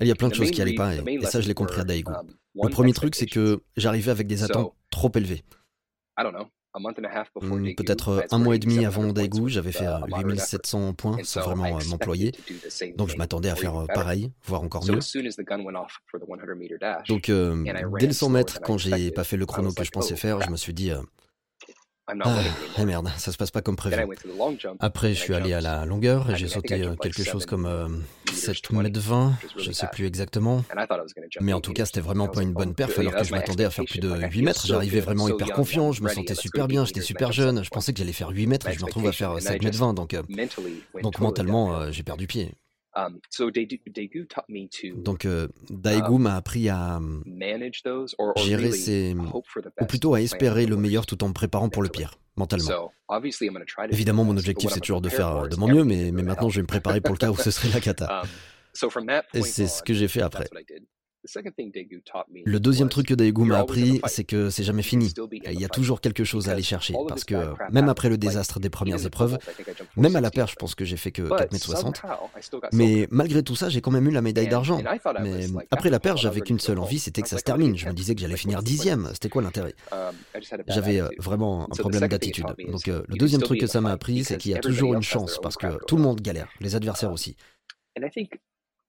Il 0.00 0.06
y 0.06 0.10
a 0.10 0.14
plein 0.14 0.28
de 0.28 0.34
choses 0.34 0.50
qui 0.50 0.58
n'allaient 0.58 0.74
pas, 0.74 0.94
et, 0.94 1.20
ça, 1.22 1.40
je 1.40 1.48
l'ai 1.48 1.54
compris 1.54 1.80
à 1.80 1.84
Daegu. 1.84 2.12
Um, 2.12 2.36
le 2.62 2.68
premier 2.68 2.92
truc, 2.92 3.14
c'est 3.14 3.26
que 3.26 3.60
j'arrivais 3.76 4.10
avec 4.10 4.26
des 4.26 4.44
attentes 4.44 4.74
trop 4.90 5.10
élevées. 5.14 5.42
Hmm, 6.74 7.74
peut-être 7.76 8.26
un 8.30 8.38
mois 8.38 8.56
et 8.56 8.58
demi 8.58 8.84
avant 8.86 9.12
Daegu, 9.12 9.48
j'avais 9.48 9.72
fait 9.72 9.86
8700 10.24 10.94
points 10.94 11.18
sans 11.22 11.42
vraiment 11.42 11.78
m'employer. 11.88 12.32
Donc 12.96 13.10
je 13.10 13.16
m'attendais 13.16 13.50
à 13.50 13.56
faire 13.56 13.86
pareil, 13.94 14.32
voire 14.44 14.62
encore 14.62 14.84
mieux. 14.84 15.00
Donc 17.08 17.30
dès 17.30 18.06
le 18.06 18.12
100 18.12 18.28
mètres, 18.30 18.60
quand 18.62 18.78
j'ai 18.78 19.10
pas 19.10 19.24
fait 19.24 19.36
le 19.36 19.46
chrono 19.46 19.72
que 19.72 19.84
je 19.84 19.90
pensais 19.90 20.16
faire, 20.16 20.40
je 20.40 20.50
me 20.50 20.56
suis 20.56 20.74
dit 20.74 20.90
ah, 22.08 22.42
eh 22.78 22.84
merde, 22.84 23.08
ça 23.16 23.30
se 23.30 23.36
passe 23.36 23.50
pas 23.50 23.62
comme 23.62 23.76
prévu. 23.76 23.96
Après, 24.80 25.14
je 25.14 25.20
suis 25.20 25.34
allé 25.34 25.52
à 25.52 25.60
la 25.60 25.84
longueur 25.84 26.30
et 26.30 26.36
j'ai 26.36 26.48
sauté 26.48 26.82
euh, 26.82 26.96
quelque 26.96 27.22
chose 27.22 27.46
comme 27.46 28.02
7 28.32 28.56
euh, 28.72 28.82
mètres 28.82 29.00
20, 29.00 29.34
je 29.56 29.70
sais 29.70 29.86
plus 29.92 30.06
exactement. 30.06 30.64
Mais 31.40 31.52
en 31.52 31.60
tout 31.60 31.72
cas, 31.72 31.86
c'était 31.86 32.00
vraiment 32.00 32.28
pas 32.28 32.42
une 32.42 32.52
bonne 32.52 32.74
perf 32.74 32.98
alors 32.98 33.14
que 33.14 33.24
je 33.24 33.32
m'attendais 33.32 33.64
à 33.64 33.70
faire 33.70 33.84
plus 33.84 34.00
de 34.00 34.12
8 34.12 34.42
mètres. 34.42 34.66
J'arrivais 34.66 35.00
vraiment 35.00 35.28
hyper 35.28 35.52
confiant, 35.52 35.92
je 35.92 36.02
me 36.02 36.08
sentais 36.08 36.34
super 36.34 36.66
bien, 36.66 36.84
j'étais 36.84 37.00
super 37.00 37.32
jeune. 37.32 37.64
Je 37.64 37.70
pensais 37.70 37.92
que 37.92 37.98
j'allais 37.98 38.12
faire 38.12 38.30
8 38.30 38.46
mètres 38.46 38.68
et 38.68 38.72
je 38.72 38.80
me 38.80 38.84
retrouve 38.84 39.06
à 39.06 39.12
faire 39.12 39.40
7 39.40 39.62
mètres 39.62 39.78
20. 39.78 39.94
Donc, 39.94 40.14
euh, 40.14 40.22
donc 41.02 41.18
mentalement, 41.20 41.90
j'ai 41.92 42.02
perdu 42.02 42.26
pied. 42.26 42.52
Um, 42.94 43.18
Donc, 44.96 45.24
euh, 45.24 45.48
Daegu 45.70 46.14
um, 46.14 46.22
m'a 46.22 46.36
appris 46.36 46.68
à 46.68 46.96
hum, 46.96 47.22
gérer 48.36 48.72
ces, 48.72 49.14
ou 49.14 49.86
plutôt 49.86 50.14
à 50.14 50.20
espérer 50.20 50.66
le 50.66 50.76
meilleur 50.76 51.06
tout 51.06 51.24
en 51.24 51.28
me 51.28 51.32
préparant 51.32 51.70
pour 51.70 51.82
le 51.82 51.88
pire, 51.88 52.18
mentalement. 52.36 52.92
Évidemment, 53.90 54.24
mon 54.24 54.36
objectif 54.36 54.70
c'est 54.70 54.80
toujours 54.80 55.00
de 55.00 55.08
faire 55.08 55.48
de 55.48 55.56
mon 55.56 55.68
mieux, 55.68 55.84
mais, 55.84 56.12
mais 56.12 56.22
maintenant 56.22 56.50
je 56.50 56.56
vais 56.56 56.62
me 56.62 56.66
préparer 56.66 57.00
pour 57.00 57.14
le 57.14 57.18
cas 57.18 57.30
où 57.30 57.36
ce 57.36 57.50
serait 57.50 57.70
la 57.70 57.80
cata. 57.80 58.22
Um, 58.74 59.10
Et 59.34 59.42
c'est 59.42 59.66
ce 59.66 59.82
que 59.82 59.92
j'ai 59.92 60.08
fait 60.08 60.22
après. 60.22 60.48
Le 62.44 62.58
deuxième 62.58 62.88
truc 62.88 63.06
que 63.06 63.14
Daegu 63.14 63.44
m'a 63.44 63.58
appris, 63.58 64.00
c'est 64.06 64.24
que 64.24 64.50
c'est 64.50 64.64
jamais 64.64 64.82
fini. 64.82 65.12
Il 65.50 65.60
y 65.60 65.64
a 65.64 65.68
toujours 65.68 66.00
quelque 66.00 66.24
chose 66.24 66.48
à 66.48 66.52
aller 66.52 66.62
chercher, 66.62 66.94
parce 67.08 67.24
que 67.24 67.54
même 67.70 67.88
après 67.88 68.08
le 68.08 68.18
désastre 68.18 68.60
des 68.60 68.70
premières 68.70 69.04
épreuves, 69.04 69.38
même 69.96 70.16
à 70.16 70.20
la 70.20 70.30
perche, 70.30 70.52
je 70.52 70.56
pense 70.56 70.74
que 70.74 70.84
j'ai 70.84 70.96
fait 70.96 71.12
que 71.12 71.22
4m60, 71.22 72.02
mais 72.72 73.06
malgré 73.10 73.42
tout 73.42 73.56
ça, 73.56 73.68
j'ai 73.68 73.80
quand 73.80 73.90
même 73.90 74.06
eu 74.08 74.10
la 74.10 74.22
médaille 74.22 74.48
d'argent. 74.48 74.80
Mais 75.20 75.46
après 75.70 75.90
la 75.90 76.00
perche, 76.00 76.22
j'avais 76.22 76.40
qu'une 76.40 76.60
seule 76.60 76.78
envie, 76.78 76.98
c'était 76.98 77.22
que 77.22 77.28
ça 77.28 77.38
se 77.38 77.44
termine. 77.44 77.76
Je 77.76 77.86
me 77.86 77.92
disais 77.92 78.14
que 78.14 78.20
j'allais 78.20 78.36
finir 78.36 78.62
dixième, 78.62 79.10
c'était 79.12 79.28
quoi 79.28 79.42
l'intérêt? 79.42 79.74
Um, 79.92 79.98
J'avais 80.68 81.00
euh, 81.00 81.08
vraiment 81.18 81.64
un 81.64 81.76
problème 81.76 82.08
d'attitude. 82.08 82.46
Donc 82.68 82.88
euh, 82.88 83.02
le 83.08 83.16
deuxième 83.16 83.42
truc 83.42 83.60
que 83.60 83.66
ça 83.66 83.80
m'a 83.80 83.90
appris, 83.92 84.24
c'est 84.24 84.36
qu'il 84.38 84.52
y 84.52 84.54
a 84.54 84.58
toujours 84.58 84.94
une 84.94 85.02
chance, 85.02 85.38
parce 85.42 85.56
que 85.56 85.84
tout 85.86 85.96
le 85.96 86.02
monde 86.02 86.20
galère, 86.20 86.48
les 86.60 86.74
adversaires 86.74 87.10
um, 87.10 87.14
aussi. 87.14 87.36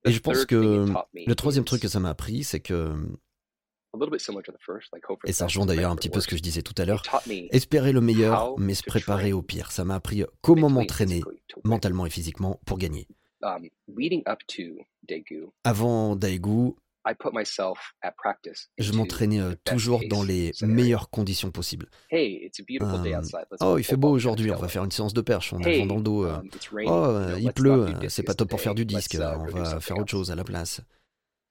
Et 0.05 0.11
je 0.11 0.19
pense 0.19 0.45
que 0.45 0.85
le 1.13 1.35
troisième 1.35 1.65
truc 1.65 1.81
que 1.81 1.87
ça 1.87 1.99
m'a 1.99 2.09
appris, 2.09 2.43
c'est 2.43 2.59
que 2.59 2.93
et 5.25 5.33
ça 5.33 5.45
rejoint 5.45 5.67
d'ailleurs 5.67 5.91
un 5.91 5.95
petit 5.95 6.09
peu 6.09 6.19
ce 6.19 6.27
que 6.27 6.35
je 6.35 6.41
disais 6.41 6.63
tout 6.63 6.73
à 6.77 6.85
l'heure. 6.85 7.03
Espérer 7.51 7.91
le 7.91 8.01
meilleur, 8.01 8.57
mais 8.57 8.73
se 8.73 8.83
préparer 8.83 9.33
au 9.33 9.41
pire. 9.41 9.71
Ça 9.71 9.85
m'a 9.85 9.95
appris 9.95 10.23
comment 10.41 10.69
m'entraîner 10.69 11.21
mentalement 11.63 12.05
et 12.05 12.09
physiquement 12.09 12.59
pour 12.65 12.77
gagner. 12.77 13.07
Um, 13.43 13.67
Avant 15.63 16.15
Daegu, 16.15 16.75
je 18.77 18.91
m'entraînait 18.93 19.39
euh, 19.39 19.55
toujours 19.63 20.01
dans 20.09 20.23
les 20.23 20.51
meilleures 20.61 21.09
conditions 21.09 21.51
possibles. 21.51 21.87
Euh, 22.13 23.21
oh, 23.61 23.77
il 23.77 23.83
fait 23.83 23.97
beau 23.97 24.09
aujourd'hui, 24.09 24.51
on 24.51 24.57
va 24.57 24.67
faire 24.67 24.83
une 24.83 24.91
séance 24.91 25.13
de 25.13 25.21
perche, 25.21 25.53
on 25.53 25.61
a 25.61 25.85
dans 25.85 25.95
le 25.95 26.01
dos. 26.01 26.25
Euh. 26.25 26.37
Um, 26.37 26.49
oh, 26.87 27.37
il 27.39 27.51
pleut, 27.53 27.87
c'est 28.09 28.23
pas 28.23 28.33
top 28.33 28.49
pour 28.49 28.61
faire 28.61 28.75
du 28.75 28.85
disque, 28.85 29.15
uh, 29.15 29.23
on 29.37 29.45
va 29.45 29.79
faire 29.79 29.97
autre 29.97 30.11
chose 30.11 30.31
à 30.31 30.35
la 30.35 30.43
place. 30.43 30.81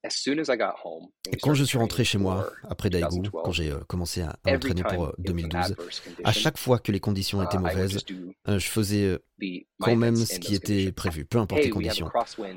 Et 0.05 1.37
quand 1.37 1.55
je 1.55 1.65
suis 1.65 1.79
rentré 1.79 2.05
chez 2.05 2.19
moi, 2.19 2.51
après 2.69 2.91
Daegu, 2.91 3.23
quand 3.33 3.53
j'ai 3.53 3.73
commencé 3.87 4.23
à 4.23 4.37
m'entraîner 4.45 4.83
pour 4.83 5.15
2012, 5.19 5.77
à 6.25 6.33
chaque 6.33 6.59
fois 6.59 6.79
que 6.79 6.91
les 6.91 7.01
conditions 7.01 7.43
étaient 7.43 7.57
uh, 7.57 7.61
mauvaises, 7.61 8.05
je 8.47 8.59
faisais 8.59 9.19
quand 9.81 9.97
même 9.97 10.17
ce 10.17 10.39
qui 10.39 10.55
était 10.55 10.93
prévu, 10.93 11.25
peu 11.25 11.39
importe 11.39 11.63
les 11.63 11.71
conditions. 11.71 12.11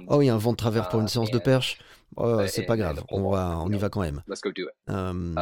Oh, 0.08 0.22
il 0.22 0.26
y 0.26 0.30
a 0.30 0.34
un 0.34 0.40
vent 0.40 0.52
de 0.52 0.58
travers 0.58 0.90
pour 0.90 1.00
une 1.00 1.06
uh, 1.06 1.10
séance 1.10 1.32
de 1.32 1.40
perche. 1.40 1.78
Oh, 2.18 2.42
c'est 2.48 2.64
pas 2.64 2.78
grave, 2.78 3.04
on, 3.10 3.30
va, 3.30 3.60
on 3.60 3.70
y 3.72 3.78
va 3.78 3.90
quand 3.90 4.02
même. 4.02 4.24
Um, 4.88 5.36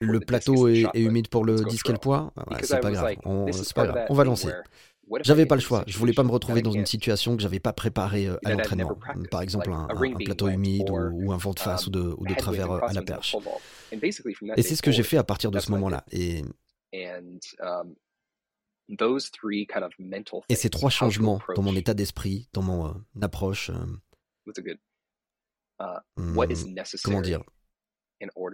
le 0.00 0.20
plateau 0.20 0.68
est, 0.68 0.86
humide 0.94 1.28
pour 1.28 1.44
le 1.44 1.64
disque 1.64 1.88
et 1.88 1.92
le 1.92 1.98
poids? 1.98 2.32
C'est 2.62 2.80
pas 2.80 2.90
grave, 2.90 3.16
on, 3.24 3.46
pas 3.74 3.86
grave, 3.86 4.06
on 4.10 4.14
va 4.14 4.24
lancer. 4.24 4.50
J'avais 5.22 5.46
pas 5.46 5.56
le 5.56 5.60
choix, 5.60 5.84
je 5.86 5.98
voulais 5.98 6.12
pas 6.12 6.22
me 6.22 6.30
retrouver 6.30 6.62
dans 6.62 6.72
une 6.72 6.86
situation 6.86 7.36
que 7.36 7.42
j'avais 7.42 7.60
pas 7.60 7.72
préparée 7.72 8.28
euh, 8.28 8.36
à 8.44 8.52
l'entraînement. 8.52 8.98
Par 9.30 9.42
exemple, 9.42 9.70
un, 9.72 9.86
plateau 10.24 10.48
humide 10.48 10.90
ou, 10.90 11.32
un 11.32 11.36
vent 11.36 11.52
de 11.52 11.60
face 11.60 11.86
ou 11.86 11.90
de, 11.90 12.14
ou 12.16 12.26
de 12.26 12.34
travers 12.34 12.70
euh, 12.70 12.80
à 12.82 12.92
la 12.92 13.02
perche. 13.02 13.36
Et 13.92 14.62
c'est 14.62 14.76
ce 14.76 14.82
que 14.82 14.92
j'ai 14.92 15.02
fait 15.02 15.16
à 15.16 15.24
partir 15.24 15.50
de 15.50 15.58
ce 15.58 15.70
moment-là. 15.72 16.04
Et, 16.12 16.42
um, 16.94 17.94
et 20.48 20.54
ces 20.54 20.70
trois 20.70 20.90
changements 20.90 21.40
dans 21.54 21.62
mon 21.62 21.76
état 21.76 21.94
d'esprit, 21.94 22.48
dans 22.52 22.62
mon 22.62 22.88
euh, 22.88 22.92
approche, 23.22 23.70
Uh, 25.80 25.98
mmh, 26.18 26.36
comment 27.04 27.22
dire? 27.22 27.42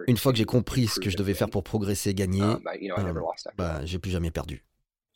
Une 0.07 0.15
fois 0.15 0.31
que 0.31 0.37
j'ai 0.37 0.45
compris 0.45 0.87
ce 0.87 0.99
que 0.99 1.09
je 1.09 1.17
devais 1.17 1.33
faire 1.33 1.49
pour 1.49 1.63
progresser 1.63 2.11
et 2.11 2.13
gagner, 2.13 2.41
um, 2.41 2.63
bah, 3.57 3.85
j'ai 3.85 3.99
plus 3.99 4.11
jamais 4.11 4.31
perdu. 4.31 4.63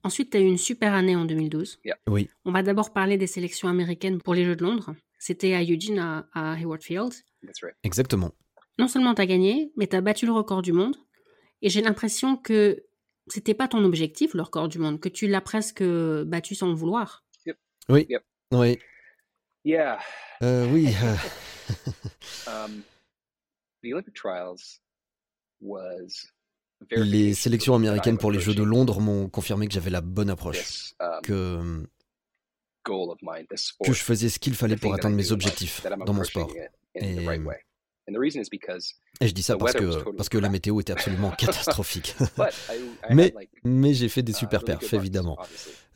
Ensuite, 0.04 0.32
tu 0.32 0.38
as 0.38 0.40
eu 0.40 0.46
une 0.46 0.58
super 0.58 0.94
année 0.94 1.16
en 1.16 1.26
2012. 1.26 1.80
Oui. 2.08 2.30
On 2.46 2.52
va 2.52 2.64
d'abord 2.64 2.94
parler 2.94 3.18
des 3.18 3.28
sélections 3.28 3.68
américaines 3.68 4.22
pour 4.22 4.34
les 4.34 4.46
Jeux 4.46 4.56
de 4.56 4.64
Londres. 4.64 4.96
C'était 5.20 5.54
à 5.54 5.64
Eugene, 5.64 6.26
à, 6.34 6.54
Hayward 6.60 6.82
Field. 6.82 7.14
Exactement. 7.84 8.32
Non 8.80 8.88
seulement 8.88 9.14
tu 9.14 9.22
as 9.22 9.28
gagné, 9.28 9.72
mais 9.78 9.88
tu 9.88 9.96
as 9.96 10.02
battu 10.02 10.26
le 10.26 10.32
record 10.32 10.62
du 10.62 10.74
monde. 10.74 10.96
Et 11.62 11.70
j'ai 11.70 11.82
l'impression 11.82 12.36
que 12.36 12.84
c'était 13.28 13.54
pas 13.54 13.68
ton 13.68 13.84
objectif, 13.84 14.34
le 14.34 14.42
record 14.42 14.68
du 14.68 14.80
monde, 14.80 15.00
que 15.00 15.10
tu 15.10 15.28
l'as 15.28 15.42
presque 15.42 15.84
battu 15.84 16.56
sans 16.56 16.68
le 16.68 16.74
vouloir. 16.74 17.24
Oui. 17.90 18.08
Oui. 18.52 18.80
Yeah. 19.64 20.00
Euh, 20.42 20.68
oui. 20.72 20.88
Euh, 21.04 21.16
Um, 22.48 22.84
les 26.90 27.34
sélections 27.34 27.76
américaines 27.76 28.18
pour 28.18 28.32
les 28.32 28.40
Jeux 28.40 28.56
de 28.56 28.64
Londres 28.64 29.00
m'ont 29.00 29.30
confirmé 29.30 29.68
que 29.68 29.74
j'avais 29.74 29.90
la 29.90 30.02
bonne 30.02 30.30
approche, 30.30 30.94
um, 31.00 31.22
que, 31.24 31.88
que 33.84 33.94
je 33.94 34.04
faisais 34.04 34.30
ce 34.30 34.40
qu'il 34.40 34.56
fallait 34.56 34.78
pour 34.78 34.94
atteindre 34.94 35.16
mes 35.16 35.32
objectifs 35.32 35.86
dans 36.06 36.14
mon 36.14 36.24
sport. 36.24 36.52
Et, 36.96 37.26
et 39.22 39.28
je 39.28 39.34
dis 39.34 39.44
ça 39.44 39.56
parce 39.58 39.74
que, 39.74 40.12
parce 40.12 40.30
que 40.30 40.38
la 40.38 40.50
météo 40.50 40.80
était 40.82 40.92
absolument 40.92 41.32
catastrophique. 41.38 42.16
mais 43.10 43.34
mais 43.64 43.94
j'ai 43.94 44.10
fait 44.10 44.24
des 44.24 44.32
uh, 44.32 44.36
super 44.36 44.64
perfs, 44.64 44.94
évidemment, 44.94 45.38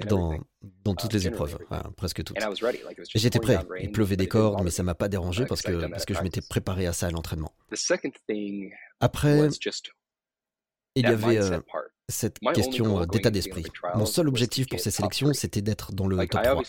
dans, 0.08 0.38
dans 0.84 0.94
toutes 0.94 1.14
uh, 1.14 1.16
les 1.16 1.28
épreuves, 1.28 1.58
presque 1.98 2.24
toutes. 2.24 2.38
J'étais 3.16 3.40
prêt, 3.40 3.58
il 3.82 3.92
pleuvait 3.92 4.18
des 4.18 4.28
cordes, 4.28 4.64
mais 4.64 4.70
ça 4.70 4.84
m'a 4.84 4.96
pas 4.96 5.10
dérangé 5.10 5.46
parce 5.46 5.62
que, 5.62 5.88
parce 5.88 6.06
que 6.06 6.14
je 6.14 6.22
m'étais 6.22 6.42
préparé 6.42 6.86
à 6.86 6.94
ça 6.94 7.08
à 7.08 7.12
l'entraînement. 7.12 7.54
Après, 9.00 9.50
il 10.96 11.04
y 11.04 11.08
avait 11.08 11.42
euh, 11.42 11.60
cette 12.10 12.40
question 12.40 13.02
euh, 13.02 13.06
d'état 13.06 13.30
d'esprit. 13.30 13.66
Mon 13.96 14.06
seul 14.06 14.28
objectif 14.28 14.68
pour 14.68 14.80
ces 14.80 14.92
sélections, 14.92 15.34
c'était 15.34 15.62
d'être 15.62 15.94
dans 15.94 16.08
le 16.08 16.18
top 16.28 16.42
3. 16.42 16.64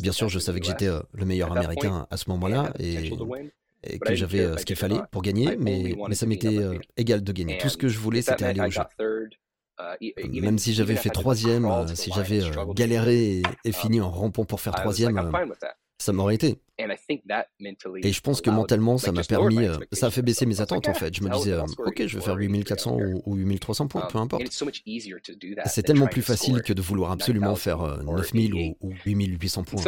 Bien 0.00 0.12
sûr, 0.12 0.28
je 0.28 0.38
savais 0.38 0.60
que 0.60 0.66
j'étais 0.66 0.88
euh, 0.88 1.00
le 1.12 1.24
meilleur 1.24 1.52
américain 1.52 2.06
à 2.10 2.16
ce 2.16 2.30
moment-là, 2.30 2.72
et 2.78 3.10
et 3.88 4.00
que 4.00 4.16
j'avais 4.16 4.58
ce 4.58 4.64
qu'il 4.64 4.74
fallait 4.74 4.98
pour 5.12 5.22
gagner, 5.22 5.56
mais, 5.60 5.94
mais 6.08 6.14
ça 6.16 6.26
m'était 6.26 6.58
égal 6.96 7.22
de 7.22 7.32
gagner. 7.32 7.58
Tout 7.58 7.68
ce 7.68 7.76
que 7.76 7.88
je 7.88 7.98
voulais, 7.98 8.22
c'était 8.22 8.44
aller 8.44 8.60
au 8.60 8.70
jeu. 8.70 8.82
Uh, 10.00 10.40
Même 10.40 10.58
si 10.58 10.72
j'avais 10.72 10.96
fait 10.96 11.10
troisième, 11.10 11.68
si 11.94 12.10
j'avais 12.10 12.40
galéré 12.74 13.42
et, 13.64 13.72
fini 13.72 14.00
en 14.00 14.10
rampant 14.10 14.46
pour 14.46 14.60
faire 14.60 14.74
troisième, 14.74 15.30
ça 15.98 16.12
m'aurait 16.12 16.34
été. 16.34 16.60
Et 16.78 18.12
je 18.12 18.20
pense 18.20 18.40
que 18.40 18.50
mentalement, 18.50 18.98
ça 18.98 19.12
m'a 19.12 19.22
permis, 19.22 19.66
ça 19.92 20.06
a 20.06 20.10
fait 20.10 20.22
baisser 20.22 20.46
mes 20.46 20.60
attentes 20.60 20.88
en 20.88 20.94
fait. 20.94 21.14
Je 21.14 21.22
me 21.22 21.30
disais, 21.30 21.56
ok, 21.56 22.06
je 22.06 22.18
vais 22.18 22.24
faire 22.24 22.36
8400 22.36 22.96
ou, 22.96 23.22
ou 23.24 23.34
8300 23.36 23.88
points, 23.88 24.06
peu 24.10 24.18
um, 24.18 24.24
importe. 24.24 24.42
C'est 25.66 25.82
tellement 25.82 26.06
plus 26.06 26.22
facile 26.22 26.62
que 26.62 26.72
de 26.72 26.82
vouloir 26.82 27.12
absolument 27.12 27.56
faire 27.56 28.02
9000 28.04 28.54
ou, 28.54 28.76
ou 28.80 28.92
8800 29.04 29.64
points. 29.64 29.82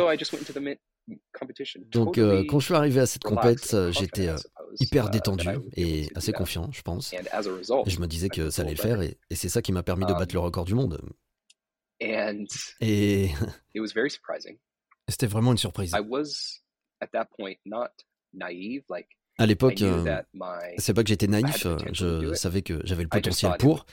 Donc, 1.90 2.18
euh, 2.18 2.44
quand 2.49 2.61
je 2.61 2.66
suis 2.66 2.75
arrivé 2.75 3.01
à 3.01 3.07
cette 3.07 3.23
compète, 3.23 3.73
euh, 3.75 3.92
j'étais 3.92 4.29
euh, 4.29 4.37
hyper 4.81 5.11
détendu 5.11 5.49
et 5.77 6.09
assez 6.14 6.33
confiant, 6.33 6.71
je 6.73 6.83
pense. 6.83 7.12
Et 7.12 7.90
je 7.90 8.01
me 8.01 8.07
disais 8.07 8.29
que 8.29 8.51
ça 8.51 8.62
allait 8.62 8.73
le 8.73 8.77
faire 8.77 9.01
et, 9.03 9.16
c'est 9.31 9.49
ça 9.49 9.62
qui 9.62 9.73
m'a 9.73 9.83
permis 9.83 10.05
de 10.05 10.12
battre 10.12 10.35
le 10.35 10.40
um, 10.40 10.47
record 10.47 10.64
du 10.64 10.75
monde. 10.75 11.01
Et 12.81 13.31
c'était 15.09 15.27
vraiment 15.27 15.53
une 15.53 15.59
surprise. 15.59 15.94
À 19.40 19.47
l'époque, 19.47 19.85
c'est 20.79 20.94
pas 20.94 21.03
que 21.03 21.09
j'étais 21.09 21.27
naïf, 21.27 21.66
je 21.92 22.35
savais 22.35 22.62
que 22.62 22.81
j'avais 22.85 23.03
le 23.03 23.09
potentiel 23.09 23.53
pour, 23.59 23.87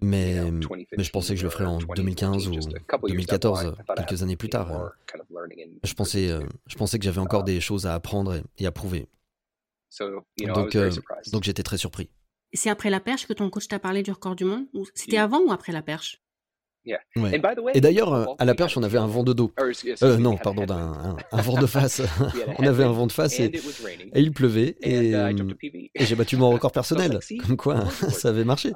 mais, 0.00 0.50
mais 0.96 1.04
je 1.04 1.10
pensais 1.10 1.34
que 1.34 1.40
je 1.40 1.44
le 1.44 1.50
ferais 1.50 1.66
en 1.66 1.78
2015 1.78 2.48
ou 2.48 2.58
2014, 3.02 3.74
quelques 3.96 4.22
années 4.22 4.36
plus 4.36 4.48
tard. 4.48 4.92
Je 5.84 5.94
pensais, 5.94 6.30
euh, 6.30 6.40
je 6.66 6.76
pensais 6.76 6.98
que 6.98 7.04
j'avais 7.04 7.20
encore 7.20 7.44
des 7.44 7.60
choses 7.60 7.86
à 7.86 7.94
apprendre 7.94 8.42
et 8.58 8.66
à 8.66 8.72
prouver. 8.72 9.08
Donc, 9.98 10.76
euh, 10.76 10.90
donc 11.32 11.44
j'étais 11.44 11.62
très 11.62 11.76
surpris. 11.76 12.08
C'est 12.52 12.70
après 12.70 12.90
la 12.90 13.00
perche 13.00 13.26
que 13.26 13.32
ton 13.32 13.48
coach 13.50 13.68
t'a 13.68 13.78
parlé 13.78 14.02
du 14.02 14.10
record 14.10 14.34
du 14.34 14.44
monde 14.44 14.66
C'était 14.94 15.18
avant 15.18 15.40
ou 15.40 15.52
après 15.52 15.72
la 15.72 15.82
perche? 15.82 16.19
Ouais. 17.16 17.40
Et 17.74 17.80
d'ailleurs, 17.80 18.12
euh, 18.12 18.24
à 18.38 18.44
la 18.44 18.54
perche, 18.54 18.76
on 18.76 18.82
avait 18.82 18.98
un 18.98 19.06
vent 19.06 19.22
de 19.22 19.32
dos. 19.32 19.52
Euh, 20.02 20.16
non, 20.16 20.36
pardon, 20.36 20.64
un, 20.70 21.16
un, 21.30 21.42
vent 21.42 21.60
de 21.60 21.66
face. 21.66 22.02
on 22.58 22.66
avait 22.66 22.84
un 22.84 22.92
vent 22.92 23.06
de 23.06 23.12
face 23.12 23.38
et, 23.40 23.44
et 23.44 24.20
il 24.20 24.32
pleuvait. 24.32 24.76
Et, 24.82 25.10
uh, 25.10 25.30
et 25.94 26.04
j'ai 26.04 26.14
battu 26.14 26.36
mon 26.36 26.50
record 26.52 26.72
personnel. 26.72 27.20
Comme 27.46 27.56
quoi, 27.56 27.88
ça 27.90 28.28
avait 28.28 28.44
marché. 28.44 28.72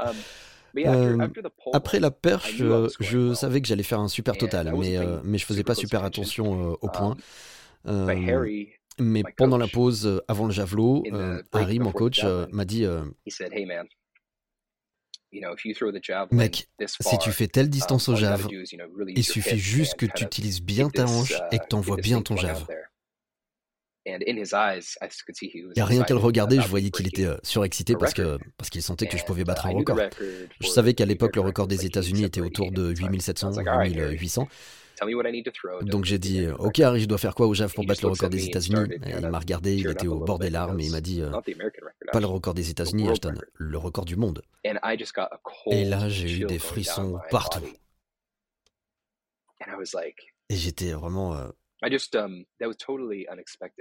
Um, 0.77 1.21
euh, 1.21 1.29
après 1.73 2.01
la 2.01 2.11
perche, 2.11 2.57
je 3.01 3.33
savais 3.35 3.61
que 3.61 3.69
j'allais 3.69 3.85
faire 3.85 4.01
un 4.01 4.09
super 4.09 4.37
total, 4.37 4.73
mais, 4.77 4.99
mais 5.23 5.39
je 5.39 5.47
faisais 5.47 5.65
pas 5.65 5.75
super 5.75 6.05
attention 6.05 6.77
au 6.81 6.89
point. 6.89 7.17
Um, 7.87 8.11
mais 9.01 9.23
pendant 9.37 9.59
la 9.59 9.67
pause, 9.67 10.23
avant 10.29 10.47
le 10.47 10.53
javelot, 10.53 11.05
Harry, 11.53 11.79
mon 11.79 11.93
coach, 11.93 12.25
m'a 12.53 12.65
dit 12.65 12.87
Mec, 16.33 16.69
si 17.01 17.19
tu 17.19 17.33
fais 17.33 17.49
telle 17.49 17.69
distance 17.69 18.09
au 18.09 18.17
jave, 18.17 18.49
il 19.09 19.25
suffit 19.25 19.59
juste 19.59 19.95
que 19.95 20.07
tu 20.07 20.25
utilises 20.25 20.63
bien 20.63 20.89
ta 20.89 21.05
hanche 21.07 21.33
uh, 21.33 21.55
et 21.55 21.59
que 21.59 21.67
tu 21.69 21.77
envoies 21.77 21.97
bien 21.97 22.23
ton 22.23 22.37
jave. 22.37 22.67
Et 24.07 25.81
a 25.81 25.87
rien 25.87 26.03
qu'à 26.05 26.13
le 26.15 26.21
regarder, 26.21 26.61
je 26.61 26.69
voyais 26.69 26.91
qu'il 26.91 27.07
était 27.07 27.25
euh, 27.25 27.39
surexcité 27.43 27.95
parce 27.97 28.13
que 28.13 28.39
parce 28.59 28.69
qu'il 28.69 28.83
sentait 28.83 29.07
que 29.07 29.17
je 29.17 29.25
pouvais 29.25 29.45
battre 29.45 29.67
un 29.67 29.71
uh, 29.71 29.77
record. 29.77 29.99
Je 30.61 30.69
savais 30.69 30.93
qu'à 30.93 31.07
l'époque, 31.07 31.37
le 31.37 31.43
record 31.43 31.67
des 31.67 31.87
États-Unis 31.87 32.25
était 32.25 32.43
autour 32.43 32.71
de 32.71 32.93
8700, 32.93 33.53
8800. 33.63 34.47
Donc 35.83 36.05
j'ai 36.05 36.19
dit, 36.19 36.47
ok 36.59 36.81
Harry, 36.81 37.01
je 37.01 37.07
dois 37.07 37.19
faire 37.19 37.35
quoi 37.35 37.47
au 37.47 37.55
JAV 37.55 37.73
pour 37.75 37.85
battre 37.85 38.03
le 38.03 38.11
record 38.11 38.31
des 38.31 38.47
États-Unis. 38.47 38.89
Il 39.07 39.29
m'a 39.29 39.39
regardé, 39.39 39.75
il 39.77 39.89
était 39.89 40.07
au 40.07 40.21
bord 40.21 40.39
des 40.39 40.51
larmes 40.51 40.79
et 40.81 40.87
il 40.87 40.93
m'a 40.93 41.01
dit, 41.01 41.21
euh, 41.23 41.31
pas 42.13 42.21
le 42.21 42.27
record 42.27 42.55
des 42.55 42.71
États-Unis, 42.71 43.09
Ashton, 43.09 43.35
le 43.55 43.79
record 43.79 44.05
du 44.05 44.17
monde. 44.17 44.43
Et 45.73 45.85
là, 45.85 46.09
j'ai 46.09 46.41
eu 46.41 46.45
des 46.45 46.59
frissons 46.59 47.21
partout. 47.31 47.65
Et 50.51 50.57
j'étais 50.57 50.93
vraiment... 50.93 51.35
Euh, 51.35 51.49
um, 52.15 52.45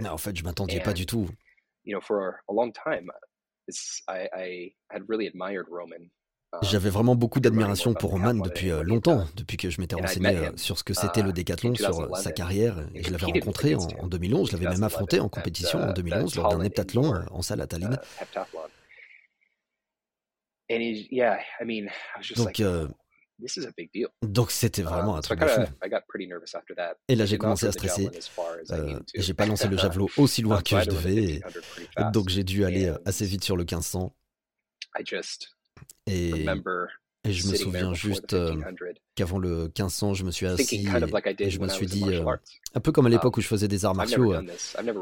non, 0.00 0.10
en 0.10 0.18
fait, 0.18 0.36
je 0.36 0.44
m'attendais 0.44 0.80
pas 0.80 0.92
du 0.92 1.06
tout. 1.06 1.28
J'avais 6.62 6.90
vraiment 6.90 7.14
beaucoup 7.14 7.40
d'admiration 7.40 7.94
pour 7.94 8.10
Roman 8.10 8.34
depuis 8.34 8.70
euh, 8.70 8.82
longtemps, 8.82 9.26
depuis 9.36 9.56
que 9.56 9.70
je 9.70 9.80
m'étais 9.80 9.96
renseigné 9.96 10.36
euh, 10.36 10.50
sur 10.56 10.78
ce 10.78 10.84
que 10.84 10.94
c'était 10.94 11.22
le 11.22 11.32
décathlon, 11.32 11.74
sur 11.74 12.00
euh, 12.00 12.14
sa 12.14 12.32
carrière. 12.32 12.86
Et 12.94 13.02
je 13.02 13.10
l'avais 13.10 13.26
rencontré 13.26 13.74
en, 13.74 14.06
2011, 14.06 14.50
je 14.50 14.56
l'avais 14.56 14.70
même 14.70 14.82
affronté 14.82 15.20
en 15.20 15.28
compétition 15.28 15.80
en 15.80 15.92
2011 15.92 16.36
lors 16.36 16.56
d'un 16.56 16.64
heptathlon 16.64 17.24
en 17.30 17.42
salle 17.42 17.60
à 17.60 17.66
Tallinn. 17.66 17.98
Donc, 22.36 22.62
donc 24.22 24.50
c'était 24.52 24.82
vraiment 24.82 25.16
un 25.16 25.20
truc 25.20 25.40
de 25.40 25.46
fou. 25.46 25.62
Et 27.08 27.16
là 27.16 27.26
j'ai 27.26 27.36
commencé 27.36 27.66
à 27.66 27.72
stresser. 27.72 28.08
et 29.14 29.20
j'ai 29.20 29.34
pas 29.34 29.46
lancé 29.46 29.68
le 29.68 29.76
javelot 29.78 30.08
aussi 30.16 30.42
loin 30.42 30.62
que 30.62 30.80
je 30.80 30.88
devais. 30.88 31.40
donc 32.12 32.28
j'ai 32.28 32.44
dû 32.44 32.64
aller 32.64 32.92
assez 33.04 33.26
vite 33.26 33.44
sur 33.44 33.56
le 33.56 33.64
1500. 33.64 34.14
Et, 36.06 36.46
et 37.26 37.32
je 37.32 37.48
me 37.48 37.54
souviens 37.54 37.94
juste 37.94 38.34
euh, 38.34 38.54
qu'avant 39.14 39.38
le 39.38 39.64
1500, 39.64 40.12
je 40.12 40.24
me 40.24 40.30
suis 40.30 40.46
assis 40.46 40.86
et, 41.38 41.50
je 41.50 41.58
me 41.58 41.68
suis 41.68 41.86
dit, 41.86 42.04
euh, 42.04 42.22
un 42.74 42.80
peu 42.80 42.92
comme 42.92 43.06
à 43.06 43.08
l'époque 43.08 43.38
où 43.38 43.40
je 43.40 43.48
faisais 43.48 43.66
des 43.66 43.86
arts 43.86 43.94
martiaux, 43.94 44.34
euh, 44.34 44.42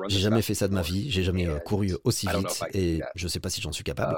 j'ai 0.08 0.20
jamais 0.20 0.40
fait 0.40 0.54
ça 0.54 0.68
de 0.68 0.72
ma 0.74 0.82
vie, 0.82 1.10
j'ai 1.10 1.24
jamais 1.24 1.48
couru 1.64 1.96
aussi 2.04 2.28
vite 2.28 2.62
et 2.74 3.00
je 3.16 3.26
sais 3.26 3.40
pas 3.40 3.50
si 3.50 3.60
j'en 3.60 3.72
suis 3.72 3.82
capable. 3.82 4.16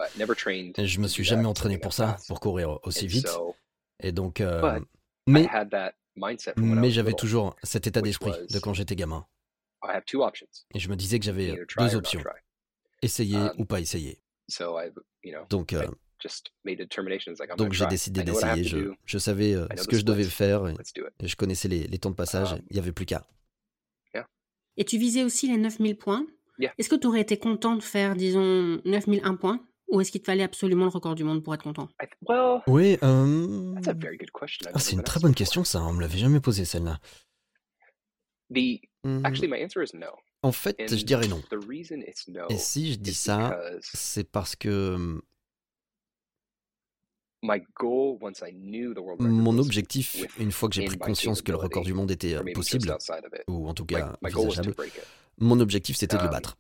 Et 0.76 0.86
je 0.86 1.00
me 1.00 1.08
suis 1.08 1.24
jamais 1.24 1.46
entraîné 1.46 1.78
pour 1.78 1.94
ça, 1.94 2.18
pour 2.28 2.40
courir 2.40 2.78
aussi 2.82 3.06
vite. 3.06 3.28
Et 4.02 4.12
donc, 4.12 4.42
mais, 5.26 5.48
mais 6.56 6.90
j'avais 6.90 7.14
toujours 7.14 7.56
cet 7.62 7.86
état 7.86 8.02
d'esprit 8.02 8.32
de 8.50 8.58
quand 8.58 8.74
j'étais 8.74 8.96
gamin. 8.96 9.26
Et 10.74 10.78
je 10.78 10.88
me 10.90 10.96
disais 10.96 11.18
que 11.18 11.24
j'avais 11.24 11.58
deux 11.78 11.94
options. 11.94 12.22
essayer 13.02 13.36
um, 13.36 13.52
ou 13.58 13.64
pas 13.64 13.80
essayer. 13.80 14.20
Donc, 15.50 15.74
donc 17.56 17.72
j'ai 17.72 17.86
décidé 17.86 18.22
d'essayer. 18.22 18.64
Je, 18.64 18.92
je, 19.04 19.18
savais 19.18 19.54
euh, 19.54 19.66
ce 19.76 19.86
que 19.86 19.96
je 19.96 20.04
devais 20.04 20.24
faire 20.24 20.66
et, 20.68 20.74
je 21.26 21.36
connaissais 21.36 21.68
les, 21.68 21.86
les, 21.86 21.98
temps 21.98 22.10
de 22.10 22.14
passage. 22.14 22.52
Um, 22.52 22.60
il 22.70 22.74
n'y 22.74 22.80
avait 22.80 22.92
plus 22.92 23.06
qu'à. 23.06 23.26
Et 24.76 24.84
tu 24.84 24.98
visais 24.98 25.22
aussi 25.22 25.48
les 25.48 25.56
9000 25.56 25.96
points. 25.96 26.26
Est-ce 26.78 26.88
que 26.88 26.96
tu 26.96 27.06
aurais 27.06 27.20
été 27.20 27.36
content 27.36 27.76
de 27.76 27.82
faire, 27.82 28.16
disons, 28.16 28.80
9001 28.84 29.36
points 29.36 29.60
ou 29.88 30.00
est-ce 30.00 30.10
qu'il 30.10 30.22
te 30.22 30.26
fallait 30.26 30.42
absolument 30.42 30.84
le 30.84 30.90
record 30.90 31.14
du 31.14 31.24
monde 31.24 31.44
pour 31.44 31.54
être 31.54 31.62
content? 31.62 31.88
Oui, 32.66 32.98
euh... 33.02 33.74
ah, 34.72 34.78
c'est 34.78 34.92
une 34.92 35.02
très 35.02 35.20
bonne 35.20 35.34
question 35.34 35.62
ça, 35.62 35.82
on 35.84 35.92
me 35.92 36.00
l'avait 36.00 36.18
jamais 36.18 36.40
posé 36.40 36.64
celle-là. 36.64 36.98
Mmh. 38.50 39.22
En 40.42 40.52
fait, 40.52 40.76
je 40.94 41.04
dirais 41.04 41.28
non. 41.28 41.42
Et 42.48 42.56
si 42.56 42.92
je 42.92 42.98
dis 42.98 43.14
ça, 43.14 43.60
c'est 43.80 44.30
parce 44.30 44.56
que 44.56 45.20
mon 49.18 49.58
objectif, 49.58 50.24
une 50.38 50.50
fois 50.50 50.68
que 50.68 50.74
j'ai 50.74 50.84
pris 50.84 50.98
conscience 50.98 51.42
que 51.42 51.52
le 51.52 51.58
record 51.58 51.84
du 51.84 51.92
monde 51.92 52.10
était 52.10 52.34
euh, 52.34 52.42
possible, 52.54 52.96
ou 53.48 53.68
en 53.68 53.74
tout 53.74 53.84
cas 53.84 54.16
envisageable, 54.22 54.74
mon 55.38 55.60
objectif 55.60 55.96
c'était 55.96 56.16
de 56.16 56.22
le 56.22 56.28
um, 56.28 56.32
battre. 56.32 56.56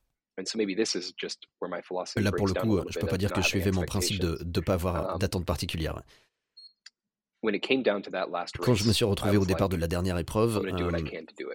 Là 2.16 2.32
pour 2.32 2.46
le 2.46 2.54
coup, 2.54 2.80
je 2.88 2.98
peux 2.98 3.06
pas 3.06 3.18
dire 3.18 3.32
que 3.32 3.40
je 3.40 3.48
suivais 3.48 3.70
mon 3.70 3.84
principe 3.84 4.20
de 4.20 4.38
ne 4.44 4.60
pas 4.60 4.74
avoir 4.74 5.14
um, 5.14 5.18
d'attente 5.18 5.46
particulière. 5.46 6.02
Quand 8.58 8.74
je 8.74 8.88
me 8.88 8.92
suis 8.92 9.04
retrouvé 9.04 9.36
au 9.36 9.44
départ 9.44 9.68
de 9.68 9.76
la 9.76 9.86
dernière 9.86 10.16
épreuve, 10.18 10.62
euh, 10.64 10.90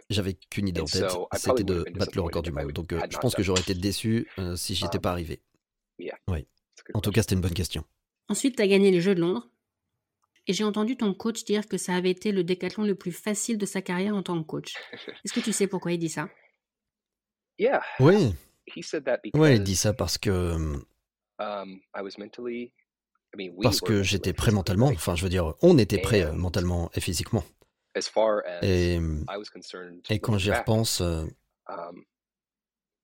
j'avais 0.09 0.35
qu'une 0.35 0.67
idée 0.67 0.81
en 0.81 0.85
tête, 0.85 1.11
c'était 1.33 1.63
de 1.63 1.83
battre 1.95 2.11
le 2.15 2.21
record 2.21 2.43
du 2.43 2.51
monde. 2.51 2.71
Donc 2.71 2.93
euh, 2.93 2.99
je 3.09 3.17
pense 3.17 3.35
que 3.35 3.43
j'aurais 3.43 3.61
été 3.61 3.73
déçu 3.73 4.27
si 4.55 4.75
j'y 4.75 4.85
étais 4.85 4.99
pas 4.99 5.11
arrivé. 5.11 5.41
Oui. 6.27 6.47
En 6.93 7.01
tout 7.01 7.11
cas, 7.11 7.21
c'était 7.21 7.35
une 7.35 7.41
bonne 7.41 7.53
question. 7.53 7.83
Ensuite, 8.29 8.55
tu 8.55 8.61
as 8.61 8.67
gagné 8.67 8.91
les 8.91 9.01
Jeux 9.01 9.15
de 9.15 9.21
Londres. 9.21 9.49
Et 10.47 10.53
j'ai 10.53 10.63
entendu 10.63 10.97
ton 10.97 11.13
coach 11.13 11.43
dire 11.43 11.67
que 11.67 11.77
ça 11.77 11.93
avait 11.93 12.09
été 12.09 12.31
le 12.31 12.43
décathlon 12.43 12.83
le 12.83 12.95
plus 12.95 13.11
facile 13.11 13.57
de 13.57 13.65
sa 13.65 13.81
carrière 13.81 14.15
en 14.15 14.23
tant 14.23 14.41
que 14.41 14.47
coach. 14.47 14.73
Est-ce 15.25 15.33
que 15.33 15.41
tu 15.41 15.51
sais 15.51 15.67
pourquoi 15.67 15.91
il 15.91 15.99
dit 15.99 16.09
ça? 16.09 16.29
Oui. 17.99 18.33
Oui, 19.33 19.55
il 19.55 19.63
dit 19.63 19.75
ça 19.75 19.93
parce 19.93 20.17
que. 20.17 20.55
Um, 21.39 21.79
parce 23.61 23.81
que 23.81 24.01
j'étais 24.01 24.33
prêt 24.33 24.51
mentalement. 24.51 24.87
Enfin, 24.87 25.15
je 25.15 25.23
veux 25.23 25.29
dire, 25.29 25.53
on 25.61 25.77
était 25.77 25.99
prêt 25.99 26.23
euh, 26.23 26.33
mentalement 26.33 26.89
et 26.95 26.99
physiquement. 26.99 27.43
Et, 28.61 28.99
et 30.09 30.19
quand 30.19 30.37
j'y 30.37 30.51
repense, 30.51 31.01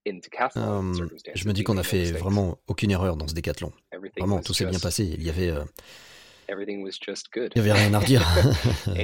euh, 0.08 0.62
um, 0.62 1.10
je 1.34 1.48
me 1.48 1.54
dis 1.54 1.64
qu'on 1.64 1.78
a 1.78 1.84
fait 1.84 2.12
vraiment 2.12 2.60
aucune 2.68 2.92
erreur 2.92 3.18
dans 3.18 3.28
ce 3.28 3.34
décathlon. 3.34 3.72
Vraiment, 4.18 4.42
tout 4.42 4.54
s'est 4.54 4.66
bien 4.66 4.80
passé. 4.80 5.04
Il 5.04 5.24
y 5.24 5.30
avait. 5.30 5.50
Euh, 5.50 5.64
il 7.56 7.58
y 7.58 7.60
avait 7.60 7.72
rien 7.72 7.94
à 7.94 8.00
redire. 8.00 8.24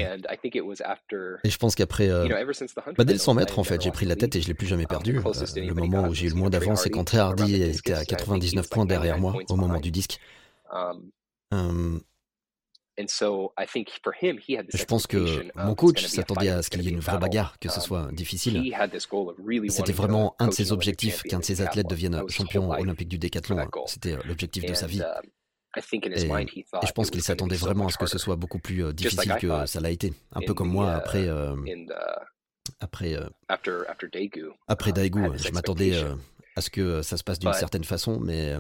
et 1.44 1.50
je 1.50 1.58
pense 1.58 1.74
qu'après, 1.74 2.08
euh, 2.08 2.28
bah, 2.98 3.04
dès 3.04 3.14
le 3.14 3.20
100 3.20 3.34
mètres, 3.34 3.58
en 3.58 3.64
fait, 3.64 3.82
j'ai 3.82 3.90
pris 3.90 4.06
la 4.06 4.16
tête 4.16 4.36
et 4.36 4.42
je 4.42 4.48
l'ai 4.48 4.54
plus 4.54 4.68
jamais 4.68 4.86
perdu. 4.86 5.18
Euh, 5.18 5.32
le 5.56 5.74
moment 5.74 6.08
où 6.08 6.14
j'ai 6.14 6.28
eu 6.28 6.30
le 6.30 6.36
moins 6.36 6.52
d'avance, 6.52 6.84
c'est 6.84 6.92
quand 6.92 7.04
Trey 7.04 7.18
Hardy 7.18 7.64
était 7.64 7.94
à 7.94 8.06
99 8.06 8.70
points 8.70 8.86
derrière 8.86 9.18
moi 9.18 9.36
au 9.50 9.56
moment 9.56 9.80
du 9.80 9.92
disque. 9.92 10.20
Je 12.98 14.86
pense 14.86 15.08
que 15.08 15.46
mon 15.56 15.76
coach 15.76 16.06
s'attendait 16.06 16.50
à 16.50 16.62
ce 16.62 16.70
qu'il 16.70 16.82
y 16.82 16.88
ait 16.88 16.92
une 16.92 17.00
vraie 17.00 17.18
bagarre, 17.18 17.58
que 17.60 17.70
ce 17.70 17.80
um, 17.80 17.86
soit 17.86 18.12
difficile. 18.12 18.74
C'était 19.70 19.92
vraiment 19.92 20.36
un 20.40 20.48
de 20.48 20.54
ses 20.54 20.72
objectifs 20.72 21.24
qu'un 21.24 21.40
de 21.40 21.44
ses 21.44 21.62
athlètes 21.62 21.88
devienne 21.88 22.22
champion 22.30 22.70
olympique 22.72 23.08
du 23.08 23.18
décathlon. 23.18 23.58
C'était 23.86 24.14
euh, 24.14 24.22
l'objectif 24.26 24.66
de 24.66 24.74
sa 24.74 24.88
vie. 24.88 25.02
Um, 25.02 25.22
et, 25.74 25.82
je 26.86 26.92
pense 26.92 27.10
qu'il 27.10 27.22
s'attendait 27.22 27.56
vraiment 27.56 27.88
à 27.88 27.92
ce 27.92 27.98
que 27.98 28.06
ce 28.06 28.18
soit 28.18 28.36
beaucoup 28.36 28.60
plus 28.60 28.84
euh, 28.84 28.92
difficile 28.92 29.36
que 29.40 29.66
ça 29.66 29.80
l'a 29.80 29.90
été. 29.90 30.14
Un 30.34 30.42
peu 30.42 30.54
comme 30.54 30.70
moi 30.70 30.92
après, 30.92 31.30
euh, 31.30 31.56
après, 32.82 33.16
après 34.68 34.92
Daegu. 34.92 35.30
Je 35.38 35.52
m'attendais 35.52 35.94
à 36.56 36.62
ce 36.62 36.70
que 36.70 37.02
ça 37.02 37.18
se 37.18 37.24
passe 37.24 37.40
d'une 37.40 37.54
certaine 37.54 37.84
façon, 37.84 38.20
mais 38.20 38.56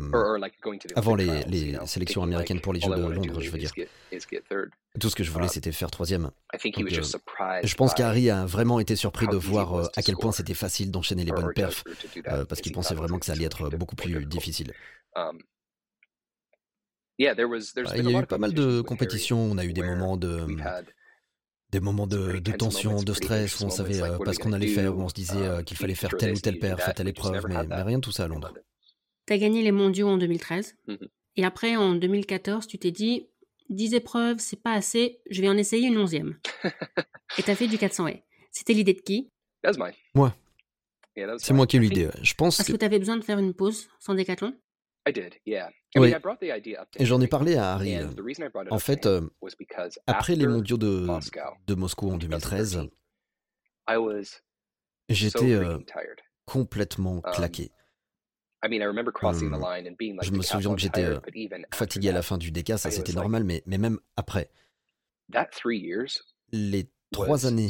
avant 0.95 1.15
les, 1.15 1.43
les 1.43 1.77
sélections 1.86 2.23
américaines 2.23 2.62
pour 2.62 2.73
les 2.73 2.80
Jeux 2.80 2.89
de 2.89 3.01
Londres, 3.01 3.41
je 3.41 3.49
veux 3.49 3.58
dire. 3.58 3.71
Tout 4.99 5.10
ce 5.10 5.15
que 5.15 5.23
je 5.23 5.32
voulais, 5.32 5.45
um, 5.45 5.51
c'était 5.51 5.71
faire 5.71 5.89
troisième. 5.89 6.32
je 6.54 7.75
pense 7.75 7.93
qu'Harry 7.93 8.30
a 8.30 8.45
vraiment 8.45 8.80
été 8.80 8.95
surpris 8.95 9.27
de 9.27 9.38
voir 9.38 9.89
à 9.95 10.01
quel 10.01 10.15
point 10.15 10.32
c'était 10.32 10.54
facile 10.54 10.91
d'enchaîner 10.91 11.23
les 11.23 11.32
bonnes 11.32 11.54
perfs, 11.54 11.84
parce 12.47 12.62
qu'il 12.62 12.71
pensait 12.71 12.95
vraiment 12.95 13.19
que 13.19 13.25
ça 13.25 13.34
allait 13.34 13.45
être 13.45 13.69
beaucoup 13.77 13.95
plus 13.95 14.25
difficile. 14.25 14.73
Um, 15.15 15.39
il 17.19 17.25
y 17.25 17.27
a 17.27 18.21
eu 18.21 18.25
pas 18.25 18.38
mal 18.38 18.54
de 18.54 18.82
compétitions, 18.82 19.39
on 19.39 19.58
a 19.58 19.65
eu 19.65 19.73
des 19.73 19.84
moments 19.84 20.17
de 20.17 20.47
des 21.71 21.79
moments 21.79 22.07
de, 22.07 22.39
tension, 22.57 23.01
de 23.01 23.13
stress, 23.13 23.60
où 23.60 23.65
on 23.65 23.69
savait 23.69 24.01
euh, 24.01 24.17
pas 24.17 24.34
ce 24.34 24.39
qu'on 24.39 24.53
allait 24.53 24.67
faire, 24.67 24.95
où 24.95 25.01
on 25.01 25.10
se 25.10 25.13
disait 25.13 25.38
euh, 25.38 25.63
qu'il 25.63 25.77
fallait 25.77 25.95
faire 25.95 26.15
telle 26.17 26.34
ou 26.34 26.39
telle 26.39 26.60
perf 26.60 26.88
à 26.88 26.93
telle 26.93 27.07
épreuve, 27.07 27.45
mais, 27.47 27.55
rien 27.84 27.97
de 27.97 28.03
tout 28.03 28.12
ça 28.12 28.25
à 28.25 28.27
Londres. 28.27 28.53
Tu 29.25 29.34
as 29.34 29.38
gagné 29.38 29.63
les 29.63 29.71
mondiaux 29.71 30.10
en 30.10 30.17
2013. 30.17 30.75
Mm-hmm. 30.88 31.07
Et 31.38 31.45
après, 31.45 31.77
en 31.77 31.95
2014, 31.95 32.67
tu 32.67 32.77
t'es 32.77 32.91
dit, 32.91 33.27
10 33.69 33.93
épreuves, 33.93 34.38
c'est 34.39 34.62
pas 34.62 34.73
assez, 34.73 35.21
je 35.29 35.41
vais 35.41 35.47
en 35.47 35.57
essayer 35.57 35.88
une 35.88 35.97
onzième. 35.97 36.38
et 37.38 37.43
tu 37.43 37.49
as 37.49 37.55
fait 37.55 37.67
du 37.67 37.77
400 37.77 38.07
haies. 38.07 38.23
C'était 38.51 38.73
l'idée 38.73 38.93
de 38.93 39.01
qui? 39.01 39.29
Moi. 40.13 40.36
C'est 41.38 41.53
moi 41.53 41.67
qui 41.67 41.77
ai 41.77 41.79
eu 41.79 41.84
l'idée. 41.84 42.10
Je 42.21 42.34
pense 42.34 42.57
Parce 42.57 42.69
que, 42.69 42.75
tu 42.75 42.86
avais 42.86 42.99
besoin 42.99 43.17
de 43.17 43.23
faire 43.23 43.39
une 43.39 43.53
pause 43.53 43.88
sans 43.99 44.13
décathlon? 44.13 44.53
Oui. 45.96 46.14
Et 47.00 47.06
j'en 47.06 47.20
ai 47.22 47.28
parlé 47.28 47.56
à 47.56 47.74
Harry. 47.74 47.96
En 48.70 48.80
fait, 48.80 49.06
euh, 49.06 49.22
après 50.08 50.36
les 50.36 50.46
mondiaux 50.48 50.78
de, 50.78 51.08
de 51.68 51.74
Moscou 51.76 52.12
en 52.12 52.18
2013, 52.18 52.88
j'étais 55.10 55.54
euh, 55.54 55.80
complètement 56.46 57.22
claqué. 57.22 57.72
Je 58.64 60.32
me 60.32 60.42
souviens 60.44 60.76
que 60.76 60.82
j'étais 60.82 61.04
euh, 61.04 61.20
fatigué 61.74 62.10
à 62.10 62.14
la 62.14 62.22
fin 62.22 62.38
du 62.38 62.52
DK, 62.52 62.78
ça 62.78 62.92
c'était 62.92 63.14
normal, 63.14 63.44
mais, 63.44 63.64
mais 63.66 63.80
même 63.80 64.00
après. 64.16 64.50
Les 66.52 66.92
trois 67.12 67.45
années 67.45 67.67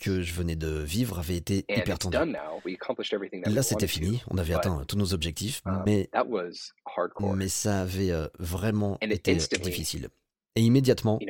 que 0.00 0.22
je 0.22 0.32
venais 0.32 0.56
de 0.56 0.68
vivre 0.68 1.18
avaient 1.18 1.36
été 1.36 1.64
hyper 1.68 1.98
tendues. 1.98 2.34
Là, 3.46 3.62
c'était 3.62 3.86
fini, 3.86 4.22
on 4.28 4.38
avait 4.38 4.54
atteint 4.54 4.84
tous 4.86 4.96
nos 4.96 5.12
objectifs, 5.14 5.62
um, 5.66 5.82
mais, 5.86 6.08
mais 7.34 7.48
ça 7.48 7.82
avait 7.82 8.10
euh, 8.10 8.28
vraiment 8.38 8.98
été 9.00 9.34
difficile. 9.34 10.08
Et 10.56 10.62
immédiatement, 10.62 11.20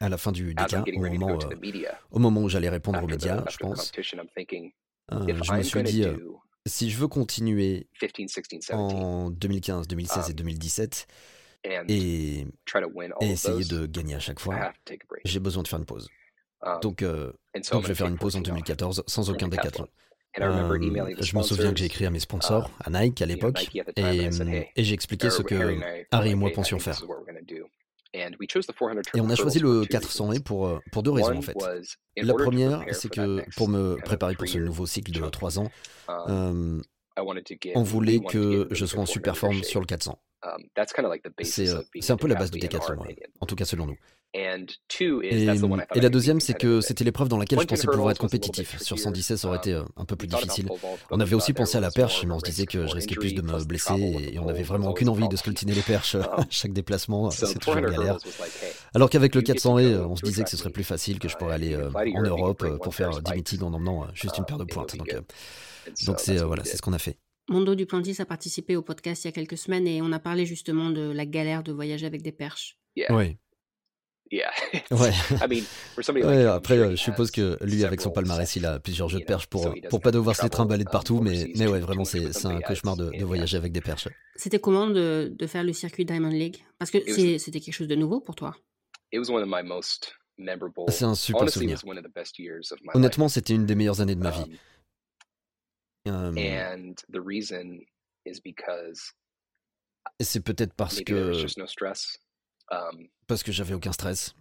à 0.00 0.08
la 0.08 0.16
fin 0.16 0.32
du 0.32 0.54
DK, 0.54 0.96
au 0.96 1.00
moment, 1.00 1.38
euh, 1.38 1.84
au 2.10 2.18
moment 2.18 2.42
où 2.42 2.48
j'allais 2.48 2.68
répondre 2.68 3.02
aux 3.02 3.06
médias, 3.06 3.44
je 3.48 3.58
pense, 3.58 3.92
je 3.94 5.52
me 5.52 5.62
suis 5.62 5.82
dit, 5.82 6.04
si 6.66 6.90
je 6.90 6.98
veux 6.98 7.08
continuer 7.08 7.86
en 8.72 9.30
2015, 9.30 9.86
2016 9.88 10.30
et 10.30 10.34
2017 10.34 11.06
um, 11.08 11.14
et, 11.64 12.46
essayer 13.20 13.64
de 13.64 13.86
gagner 13.86 14.14
à 14.14 14.20
chaque 14.20 14.40
fois, 14.40 14.72
j'ai 15.24 15.40
besoin 15.40 15.62
de 15.62 15.68
faire 15.68 15.78
une 15.78 15.86
pause. 15.86 16.08
Um, 16.62 16.78
donc, 16.82 17.02
euh, 17.02 17.32
donc 17.72 17.82
je 17.82 17.88
vais 17.88 17.94
faire 17.94 18.08
une 18.08 18.18
pause 18.18 18.36
en 18.36 18.40
2014 18.40 19.04
sans 19.06 19.30
aucun 19.30 19.48
décathlon. 19.48 19.88
Euh, 20.38 20.78
je 21.20 21.36
me 21.36 21.42
souviens 21.42 21.72
que 21.72 21.78
j'ai 21.78 21.86
écrit 21.86 22.06
à 22.06 22.10
mes 22.10 22.20
sponsors, 22.20 22.70
um, 22.86 22.94
à 22.94 23.02
Nike 23.02 23.22
à 23.22 23.26
l'époque, 23.26 23.66
et, 23.96 24.28
et 24.76 24.84
j'ai 24.84 24.94
expliqué 24.94 25.30
ce 25.30 25.42
que 25.42 25.78
Harry 26.12 26.30
et 26.30 26.34
moi 26.34 26.50
pensions 26.50 26.78
faire. 26.78 27.02
Et 28.12 29.20
on 29.20 29.30
a 29.30 29.36
choisi 29.36 29.60
le 29.60 29.84
400 29.84 30.32
et 30.32 30.40
pour, 30.40 30.66
euh, 30.66 30.80
pour 30.90 31.02
deux 31.02 31.12
raisons 31.12 31.36
en 31.36 31.42
fait. 31.42 31.56
La 32.16 32.34
première, 32.34 32.84
c'est 32.92 33.08
que 33.08 33.44
pour 33.56 33.68
me 33.68 33.96
préparer 34.04 34.34
pour 34.34 34.48
ce 34.48 34.58
nouveau 34.58 34.86
cycle 34.86 35.12
de 35.12 35.28
3 35.28 35.58
ans, 35.58 35.70
um, 36.08 36.82
euh, 37.18 37.24
on 37.74 37.82
voulait 37.82 38.20
que 38.20 38.68
je 38.70 38.86
sois 38.86 39.02
en 39.02 39.06
super 39.06 39.36
forme 39.36 39.62
sur 39.62 39.80
le 39.80 39.86
400. 39.86 40.18
Um, 40.42 40.62
c'est 41.42 41.68
euh, 41.68 41.82
un 42.08 42.16
peu 42.16 42.26
la 42.26 42.34
base 42.34 42.50
de 42.50 42.58
Decathlon, 42.58 43.04
en 43.40 43.46
tout 43.46 43.56
cas 43.56 43.66
selon 43.66 43.86
nous. 43.86 43.96
Et, 44.32 45.44
la 45.96 46.08
deuxième, 46.08 46.38
c'est 46.38 46.54
que 46.54 46.80
c'était 46.80 47.02
l'épreuve 47.02 47.28
dans 47.28 47.36
laquelle 47.36 47.60
je 47.60 47.66
pensais 47.66 47.88
pouvoir 47.88 48.12
être 48.12 48.20
compétitif. 48.20 48.80
Sur 48.80 48.98
117, 48.98 49.36
ça 49.36 49.48
aurait 49.48 49.56
été 49.58 49.72
euh, 49.72 49.82
un 49.96 50.04
peu 50.04 50.14
plus 50.14 50.28
difficile. 50.28 50.68
On 51.10 51.18
avait 51.18 51.34
aussi 51.34 51.52
pensé 51.52 51.78
à 51.78 51.80
la 51.80 51.90
perche, 51.90 52.24
mais 52.24 52.32
on 52.32 52.38
se 52.38 52.44
disait 52.44 52.66
que 52.66 52.86
je 52.86 52.94
risquais 52.94 53.16
plus 53.16 53.34
de 53.34 53.42
me 53.42 53.64
blesser 53.64 54.30
et 54.32 54.38
on 54.38 54.44
n'avait 54.44 54.62
vraiment 54.62 54.90
aucune 54.90 55.08
envie 55.08 55.28
de 55.28 55.36
sculptiner 55.36 55.74
les 55.74 55.82
perches 55.82 56.14
à 56.14 56.36
chaque 56.50 56.72
déplacement. 56.72 57.30
C'est 57.30 57.58
toujours 57.58 57.80
galère. 57.80 58.18
Alors 58.94 59.10
qu'avec 59.10 59.34
le 59.34 59.42
400 59.42 59.78
et 59.78 59.96
on 59.96 60.14
se 60.14 60.22
disait 60.22 60.44
que 60.44 60.50
ce 60.50 60.56
serait 60.56 60.70
plus 60.70 60.84
facile, 60.84 61.18
que 61.18 61.28
je 61.28 61.36
pourrais 61.36 61.54
aller 61.54 61.74
euh, 61.74 61.90
en 61.92 62.22
Europe 62.22 62.62
euh, 62.62 62.78
pour 62.78 62.94
faire 62.94 63.10
10 63.10 63.32
meetings 63.32 63.62
en 63.62 63.72
emmenant 63.72 64.06
juste 64.14 64.38
une 64.38 64.44
paire 64.44 64.58
de 64.58 64.64
pointes. 64.64 64.96
Donc, 64.96 65.14
donc 66.06 66.20
c'est 66.20 66.36
voilà, 66.36 66.64
c'est 66.64 66.76
ce 66.76 66.82
qu'on 66.82 66.92
a 66.92 66.98
fait. 66.98 67.16
Mondo 67.50 67.74
Duplantis 67.74 68.20
a 68.20 68.24
participé 68.24 68.76
au 68.76 68.82
podcast 68.82 69.24
il 69.24 69.26
y 69.26 69.28
a 69.28 69.32
quelques 69.32 69.58
semaines 69.58 69.86
et 69.88 70.00
on 70.00 70.12
a 70.12 70.20
parlé 70.20 70.46
justement 70.46 70.90
de 70.90 71.10
la 71.10 71.26
galère 71.26 71.64
de 71.64 71.72
voyager 71.72 72.06
avec 72.06 72.22
des 72.22 72.30
perches. 72.30 72.78
Oui. 72.96 73.36
Ouais. 74.32 74.46
ouais 76.22 76.46
après, 76.46 76.78
euh, 76.78 76.90
je 76.90 76.96
suppose 76.96 77.32
que 77.32 77.58
lui, 77.62 77.84
avec 77.84 78.00
son 78.00 78.12
palmarès, 78.12 78.54
il 78.54 78.64
a 78.64 78.78
plusieurs 78.78 79.08
jeux 79.08 79.18
de 79.18 79.24
perches 79.24 79.48
pour, 79.48 79.74
pour 79.88 80.00
pas 80.00 80.12
devoir 80.12 80.36
se 80.36 80.44
les 80.44 80.48
trimballer 80.50 80.84
de 80.84 80.88
um, 80.88 80.92
partout, 80.92 81.20
mais, 81.20 81.50
mais 81.56 81.66
ouais, 81.66 81.80
vraiment, 81.80 82.04
c'est 82.04 82.46
un 82.46 82.60
cauchemar 82.60 82.96
de, 82.96 83.10
de, 83.10 83.24
voyager 83.24 83.56
avec 83.56 83.72
des 83.72 83.80
perches. 83.80 84.06
C'était 84.36 84.60
comment 84.60 84.86
de, 84.86 85.34
de, 85.36 85.46
faire 85.48 85.64
le 85.64 85.72
circuit 85.72 86.04
Diamond 86.04 86.28
League? 86.28 86.58
Parce 86.78 86.92
que 86.92 86.98
c'était 87.38 87.58
quelque 87.58 87.74
chose 87.74 87.88
de 87.88 87.96
nouveau 87.96 88.20
pour 88.20 88.36
toi. 88.36 88.54
C'est 90.88 91.04
un 91.04 91.16
super 91.16 91.48
souvenir. 91.50 91.82
Honnêtement, 92.94 93.28
c'était 93.28 93.54
une 93.54 93.66
des 93.66 93.74
meilleures 93.74 94.00
années 94.00 94.14
de 94.14 94.22
ma 94.22 94.30
vie. 94.30 94.44
Um, 96.10 96.36
et 100.18 100.24
c'est 100.24 100.40
peut-être 100.40 100.74
parce 100.74 101.00
que 101.02 101.32
Um, 101.32 102.18
parce 103.30 103.44
que 103.44 103.52
j'avais 103.52 103.74
aucun 103.74 103.92
stress. 103.92 104.34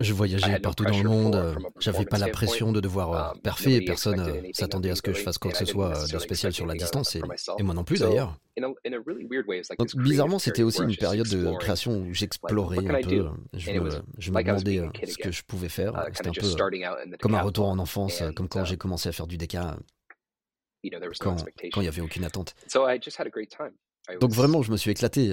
Je 0.00 0.12
voyageais 0.12 0.58
partout 0.58 0.84
dans 0.84 0.98
le 0.98 1.08
monde, 1.08 1.56
j'avais 1.78 2.04
pas 2.04 2.18
la 2.18 2.28
pression 2.28 2.72
de 2.72 2.80
devoir 2.80 3.12
euh, 3.12 3.32
um, 3.32 3.40
parfait, 3.42 3.80
personne 3.86 4.18
euh, 4.18 4.42
s'attendait 4.52 4.90
à 4.90 4.96
ce 4.96 5.02
que 5.02 5.12
je 5.12 5.22
fasse 5.22 5.38
quoi 5.38 5.52
que 5.52 5.56
ce 5.56 5.66
soit 5.66 5.96
euh, 5.96 6.06
de 6.08 6.18
spécial 6.18 6.52
sur 6.52 6.66
la 6.66 6.74
distance, 6.74 7.14
et, 7.14 7.22
moi 7.62 7.74
non 7.74 7.84
plus 7.84 8.00
d'ailleurs. 8.00 8.36
Donc 9.78 9.96
bizarrement, 9.96 10.40
c'était 10.40 10.64
aussi 10.64 10.82
une 10.82 10.96
période 10.96 11.28
de 11.28 11.56
création 11.58 12.00
où 12.00 12.12
j'explorais 12.12 12.78
un 12.78 13.00
peu, 13.00 13.28
je 13.54 13.70
me, 13.70 13.90
je 14.18 14.32
me 14.32 14.42
demandais 14.42 14.90
ce 15.06 15.16
que 15.16 15.30
je 15.30 15.44
pouvais 15.44 15.68
faire, 15.68 15.94
uh, 15.94 16.10
c'était 16.12 16.30
un 16.30 16.32
peu 16.32 17.16
comme 17.20 17.36
un 17.36 17.42
retour 17.42 17.68
en 17.68 17.78
enfance, 17.78 18.22
comme 18.34 18.48
quand 18.48 18.64
j'ai 18.64 18.74
um, 18.74 18.78
commencé 18.78 19.08
à 19.08 19.12
faire 19.12 19.28
du 19.28 19.38
DK, 19.38 19.58
quand 21.20 21.36
il 21.76 21.82
n'y 21.82 21.88
avait 21.88 22.02
aucune 22.02 22.24
attente. 22.24 22.56
Donc 24.20 24.32
vraiment, 24.32 24.62
je 24.62 24.72
me 24.72 24.76
suis 24.76 24.90
éclaté. 24.90 25.32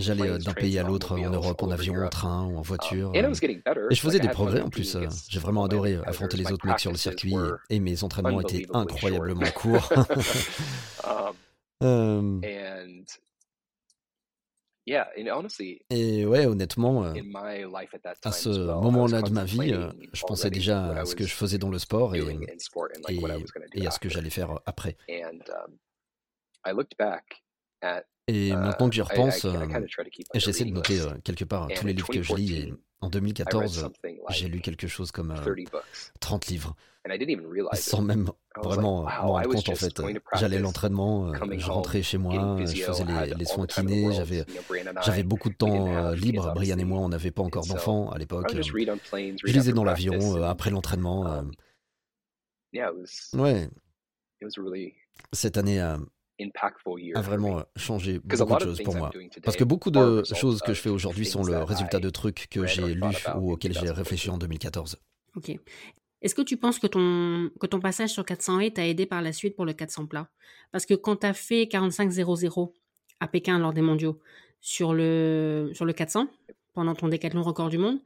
J'allais 0.00 0.38
d'un 0.38 0.52
pays 0.52 0.78
à 0.78 0.82
l'autre 0.82 1.18
en 1.18 1.30
Europe, 1.30 1.62
en 1.62 1.70
avion, 1.70 1.94
en 1.94 2.08
train 2.08 2.44
ou 2.44 2.56
en 2.56 2.58
um, 2.58 2.62
voiture. 2.62 3.12
Et 3.14 3.22
je 3.22 4.00
faisais 4.00 4.18
des 4.18 4.28
progrès 4.28 4.60
en 4.60 4.70
plus. 4.70 4.96
J'ai 5.28 5.40
vraiment 5.40 5.64
adoré 5.64 5.98
affronter 6.06 6.36
les 6.36 6.50
autres 6.50 6.66
mecs 6.66 6.80
sur 6.80 6.90
le 6.90 6.98
circuit 6.98 7.34
et 7.68 7.80
mes 7.80 8.02
entraînements 8.02 8.40
étaient 8.40 8.66
incroyablement 8.72 9.50
courts. 9.54 9.92
Um, 11.82 12.42
et 15.90 16.26
ouais, 16.26 16.46
honnêtement, 16.46 17.02
à 17.02 18.32
ce 18.32 18.48
moment-là 18.48 19.22
de 19.22 19.30
ma 19.30 19.44
vie, 19.44 19.72
je 20.12 20.22
pensais 20.22 20.50
déjà 20.50 21.00
à 21.00 21.04
ce 21.04 21.14
que 21.14 21.24
je 21.24 21.34
faisais 21.34 21.58
dans 21.58 21.70
le 21.70 21.78
sport 21.78 22.14
et, 22.14 22.22
et 23.74 23.86
à 23.86 23.90
ce 23.90 23.98
que 23.98 24.08
j'allais 24.08 24.30
faire 24.30 24.58
après. 24.66 24.96
Et 28.28 28.48
uh, 28.48 28.56
maintenant 28.56 28.88
que 28.88 28.94
j'y 28.94 29.02
repense, 29.02 29.44
euh, 29.44 29.66
j'essaie 30.34 30.64
de 30.64 30.70
noter 30.70 31.00
euh, 31.00 31.10
quelque 31.24 31.44
part 31.44 31.68
tous 31.74 31.86
les 31.86 31.92
livres 31.92 32.08
que 32.08 32.22
je 32.22 32.34
lis. 32.34 32.54
Et 32.54 32.74
en 33.00 33.08
2014, 33.08 33.90
j'ai 34.30 34.48
lu 34.48 34.60
quelque 34.60 34.86
chose 34.86 35.10
comme 35.10 35.34
30 36.20 36.44
euh, 36.46 36.50
livres. 36.52 36.76
Sans 37.72 38.02
même 38.02 38.30
vraiment 38.62 39.02
m'en 39.02 39.32
rendre 39.32 39.48
compte 39.48 39.68
en 39.70 39.74
fait. 39.74 40.02
J'allais 40.34 40.58
à 40.58 40.60
l'entraînement, 40.60 41.32
je 41.34 41.70
rentrais 41.70 42.02
chez 42.02 42.18
moi, 42.18 42.58
je 42.60 42.82
faisais 42.82 43.04
les, 43.36 43.44
soins 43.46 43.66
kinés, 43.66 44.12
j'avais, 44.12 44.44
j'avais 45.02 45.22
beaucoup 45.22 45.48
de 45.48 45.54
temps 45.54 46.12
libre. 46.12 46.52
Brian 46.54 46.78
et 46.78 46.84
moi, 46.84 46.98
on 46.98 47.08
n'avait 47.08 47.30
pas 47.30 47.42
encore 47.42 47.66
d'enfants 47.66 48.10
à 48.10 48.18
l'époque. 48.18 48.54
Je 48.54 49.46
lisais 49.46 49.72
dans 49.72 49.84
l'avion 49.84 50.42
après 50.42 50.70
l'entraînement. 50.70 51.26
Um, 51.26 51.50
ouais. 53.34 53.68
Cette 55.32 55.56
année 55.56 55.80
a 57.14 57.20
vraiment 57.20 57.58
euh, 57.58 57.62
changé 57.76 58.18
beaucoup 58.18 58.54
de 58.54 58.60
choses 58.60 58.82
pour 58.82 58.96
moi. 58.96 59.10
Parce 59.42 59.56
que 59.56 59.64
beaucoup 59.64 59.90
de 59.90 60.22
choses 60.34 60.60
que 60.60 60.74
je 60.74 60.80
fais 60.80 60.90
aujourd'hui 60.90 61.26
sont 61.26 61.42
le 61.42 61.58
résultat 61.62 62.00
de 62.00 62.10
trucs 62.10 62.48
que 62.50 62.66
j'ai 62.66 62.94
lus 62.94 63.26
ou 63.36 63.52
auxquels 63.52 63.74
j'ai 63.74 63.90
réfléchi 63.90 64.30
en 64.30 64.38
2014. 64.38 64.96
Ok. 65.36 65.52
Est-ce 66.22 66.34
que 66.34 66.42
tu 66.42 66.56
penses 66.58 66.78
que 66.78 66.86
ton, 66.86 67.50
que 67.58 67.66
ton 67.66 67.80
passage 67.80 68.10
sur 68.10 68.26
400 68.26 68.60
et 68.60 68.72
t'a 68.72 68.86
aidé 68.86 69.06
par 69.06 69.22
la 69.22 69.32
suite 69.32 69.56
pour 69.56 69.64
le 69.64 69.72
400 69.72 70.06
plat 70.06 70.28
Parce 70.70 70.84
que 70.84 70.94
quand 70.94 71.16
tu 71.16 71.26
as 71.26 71.32
fait 71.32 71.64
45-0-0 71.64 72.72
à 73.20 73.28
Pékin 73.28 73.58
lors 73.58 73.72
des 73.72 73.80
mondiaux 73.80 74.20
sur 74.60 74.92
le, 74.92 75.70
sur 75.72 75.86
le 75.86 75.92
400, 75.94 76.26
pendant 76.74 76.94
ton 76.94 77.08
décathlon 77.08 77.42
record 77.42 77.70
du 77.70 77.78
monde, 77.78 78.00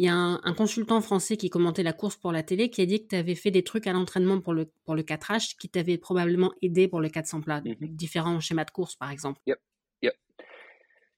il 0.00 0.06
y 0.06 0.08
a 0.08 0.14
un, 0.14 0.54
consultant 0.54 1.02
français 1.02 1.36
qui 1.36 1.50
commentait 1.50 1.82
la 1.82 1.92
course 1.92 2.16
pour 2.16 2.32
la 2.32 2.42
télé 2.42 2.70
qui 2.70 2.80
a 2.80 2.86
dit 2.86 3.02
que 3.02 3.08
tu 3.08 3.16
avais 3.16 3.34
fait 3.34 3.50
des 3.50 3.62
trucs 3.62 3.86
à 3.86 3.92
l'entraînement 3.92 4.40
pour 4.40 4.54
le, 4.54 4.72
pour 4.86 4.94
le 4.94 5.02
4H 5.02 5.56
qui 5.58 5.68
t'avaient 5.68 5.98
probablement 5.98 6.54
aidé 6.62 6.88
pour 6.88 7.02
le 7.02 7.10
400 7.10 7.42
plat, 7.42 7.60
mm 7.60 7.74
différents 7.80 8.40
schémas 8.40 8.64
de 8.64 8.70
course 8.70 8.96
par 8.96 9.10
exemple. 9.10 9.42
Yep, 9.46 9.58
yep. 10.00 10.14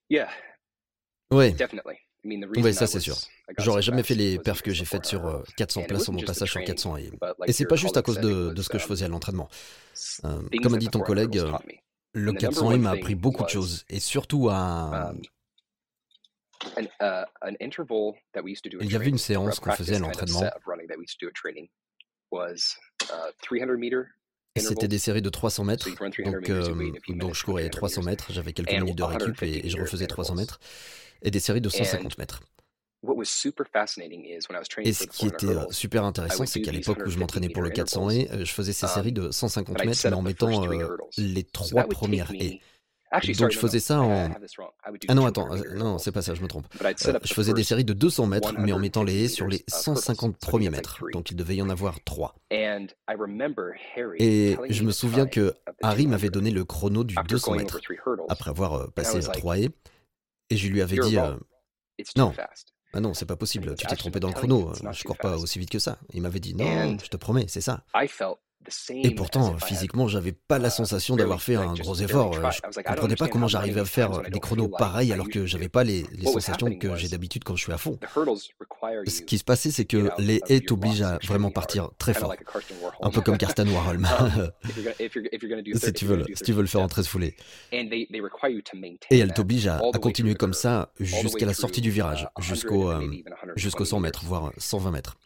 Yeah. 0.09 0.27
Oui. 1.31 1.55
Oui, 2.25 2.73
ça 2.73 2.85
c'est 2.85 2.99
sûr. 2.99 3.15
J'aurais 3.57 3.81
jamais 3.81 4.03
fait 4.03 4.15
les 4.15 4.37
perfs 4.37 4.61
que 4.61 4.71
j'ai 4.71 4.83
faites 4.83 5.05
sur 5.05 5.43
400 5.55 5.79
euh, 5.79 5.85
places 5.85 6.03
sur 6.03 6.11
mon 6.11 6.21
passage 6.21 6.51
sur 6.51 6.61
400 6.61 6.97
et, 6.97 7.11
et 7.47 7.53
c'est 7.53 7.65
pas 7.65 7.77
juste 7.77 7.95
à 7.95 8.01
cause 8.01 8.19
de, 8.19 8.51
de 8.51 8.61
ce 8.61 8.67
que 8.67 8.79
je 8.79 8.83
um, 8.83 8.89
faisais 8.89 9.05
à 9.05 9.07
l'entraînement. 9.07 9.47
Euh, 10.25 10.41
comme 10.61 10.73
a 10.73 10.77
dit 10.77 10.89
ton 10.89 10.99
collègue, 10.99 11.37
euh, 11.37 11.53
le 12.11 12.33
400 12.33 12.77
m'a 12.79 12.91
appris 12.91 13.15
beaucoup 13.15 13.45
de 13.45 13.49
choses 13.49 13.85
et 13.89 14.01
surtout 14.01 14.49
à, 14.49 15.13
Uh, 15.13 15.17
Il 18.81 18.91
y 18.91 18.95
avait 18.95 19.09
une 19.09 19.17
séance 19.17 19.59
qu'on 19.59 19.71
faisait 19.71 19.95
à 19.95 19.99
l'entraînement. 19.99 20.43
C'était 24.55 24.87
des 24.87 24.99
séries 24.99 25.21
de 25.21 25.29
300 25.29 25.63
mètres, 25.63 25.89
donc, 26.23 26.49
euh, 26.49 26.91
donc 27.09 27.33
je 27.33 27.43
courais 27.43 27.69
300 27.69 28.03
mètres, 28.03 28.31
j'avais 28.31 28.53
quelques 28.53 28.71
minutes 28.71 28.95
de 28.95 29.03
récup 29.03 29.41
et, 29.41 29.67
je 29.67 29.77
refaisais 29.77 30.05
300 30.05 30.35
mètres, 30.35 30.59
et 31.23 31.31
des 31.31 31.39
séries 31.39 31.61
de 31.61 31.69
150 31.69 32.17
mètres. 32.19 32.41
Et 34.85 34.93
ce 34.93 35.07
qui 35.07 35.27
était 35.27 35.47
euh, 35.47 35.65
super 35.71 36.05
intéressant, 36.05 36.45
c'est 36.45 36.61
qu'à 36.61 36.71
l'époque 36.71 36.99
où 37.05 37.09
je 37.09 37.17
m'entraînais 37.17 37.49
pour 37.49 37.63
le 37.63 37.71
400 37.71 38.09
et, 38.11 38.29
je 38.45 38.51
faisais 38.51 38.73
ces 38.73 38.87
séries 38.87 39.11
de 39.11 39.31
150 39.31 39.85
mètres, 39.85 39.99
mais 40.05 40.13
en 40.13 40.21
mettant 40.21 40.65
les 41.17 41.43
trois 41.43 41.85
premières 41.85 42.31
haies. 42.31 42.61
Donc 43.39 43.51
je 43.51 43.59
faisais 43.59 43.79
ça 43.79 44.01
en... 44.01 44.29
Ah 45.07 45.13
non, 45.13 45.25
attends, 45.25 45.51
euh, 45.51 45.75
non, 45.75 45.97
c'est 45.97 46.11
pas 46.11 46.21
ça, 46.21 46.33
je 46.33 46.41
me 46.41 46.47
trompe. 46.47 46.65
Euh, 46.83 47.19
je 47.23 47.33
faisais 47.33 47.53
des 47.53 47.63
séries 47.63 47.85
de 47.85 47.93
200 47.93 48.27
mètres, 48.27 48.53
mais 48.57 48.71
en 48.71 48.79
mettant 48.79 49.03
les 49.03 49.25
haies 49.25 49.27
sur 49.27 49.47
les 49.47 49.63
150 49.67 50.37
premiers 50.37 50.69
mètres. 50.69 51.03
Donc 51.13 51.31
il 51.31 51.35
devait 51.35 51.55
y 51.55 51.61
en 51.61 51.69
avoir 51.69 52.03
3. 52.03 52.35
Et 54.19 54.57
je 54.69 54.83
me 54.83 54.91
souviens 54.91 55.27
que 55.27 55.53
Harry 55.81 56.07
m'avait 56.07 56.29
donné 56.29 56.51
le 56.51 56.65
chrono 56.65 57.03
du 57.03 57.15
200 57.27 57.55
mètres, 57.55 57.79
après 58.29 58.49
avoir 58.49 58.91
passé 58.91 59.19
3 59.19 59.59
haies. 59.59 59.69
Et 60.49 60.57
je 60.57 60.67
lui 60.67 60.81
avais 60.81 60.97
dit... 60.97 61.17
non, 62.17 62.33
ah 62.95 62.99
non, 62.99 63.15
c'est 63.15 63.25
pas 63.25 63.35
possible, 63.35 63.75
tu 63.75 63.87
t'es 63.87 63.95
trompé 63.95 64.19
dans 64.19 64.27
le 64.27 64.33
chrono, 64.35 64.71
je 64.91 65.03
cours 65.03 65.17
pas 65.17 65.37
aussi 65.37 65.57
vite 65.57 65.71
que 65.71 65.79
ça. 65.79 65.97
Il 66.13 66.21
m'avait 66.21 66.39
dit, 66.39 66.53
non, 66.53 66.97
je 67.03 67.09
te 67.09 67.17
promets, 67.17 67.45
c'est 67.47 67.61
ça. 67.61 67.83
Et 68.89 69.11
pourtant, 69.15 69.57
physiquement, 69.57 70.07
j'avais 70.07 70.31
pas 70.31 70.59
la 70.59 70.69
sensation 70.69 71.15
d'avoir 71.15 71.41
fait 71.41 71.55
un 71.55 71.73
gros 71.73 71.95
effort. 71.95 72.33
Je 72.33 72.81
comprenais 72.81 73.15
pas 73.15 73.27
comment 73.27 73.47
j'arrivais 73.47 73.81
à 73.81 73.85
faire 73.85 74.21
des 74.21 74.39
chronos 74.39 74.69
pareils 74.69 75.11
alors 75.11 75.29
que 75.29 75.45
j'avais 75.45 75.69
pas 75.69 75.83
les, 75.83 76.05
sensations 76.23 76.75
que 76.77 76.95
j'ai 76.95 77.07
d'habitude 77.07 77.43
quand 77.43 77.55
je 77.55 77.63
suis 77.63 77.73
à 77.73 77.77
fond. 77.77 77.99
Ce 79.07 79.21
qui 79.21 79.37
se 79.37 79.43
passait, 79.43 79.71
c'est 79.71 79.85
que 79.85 80.09
les 80.19 80.41
haies 80.49 80.61
t'obligent 80.61 81.01
à 81.01 81.19
vraiment 81.23 81.51
partir 81.51 81.89
très 81.97 82.13
fort. 82.13 82.33
Un 83.01 83.09
peu 83.09 83.21
comme 83.21 83.37
Karsten 83.37 83.69
Warholm. 83.69 84.07
si, 85.75 85.93
tu 85.93 86.05
veux, 86.05 86.23
si 86.33 86.43
tu 86.43 86.53
veux 86.53 86.61
le 86.61 86.67
faire 86.67 86.81
en 86.81 86.87
13 86.87 87.07
foulées. 87.07 87.35
Et 87.71 89.19
elles 89.19 89.33
t'obligent 89.33 89.67
à, 89.67 89.81
continuer 90.01 90.35
comme 90.35 90.53
ça 90.53 90.91
jusqu'à 90.99 91.45
la 91.45 91.53
sortie 91.53 91.81
du 91.81 91.91
virage, 91.91 92.27
jusqu'au 92.39 92.89
euh, 92.89 93.01
jusqu'au 93.55 93.85
100 93.85 93.99
mètres, 93.99 94.23
voire 94.25 94.51
120 94.57 94.91
mètres. 94.91 95.17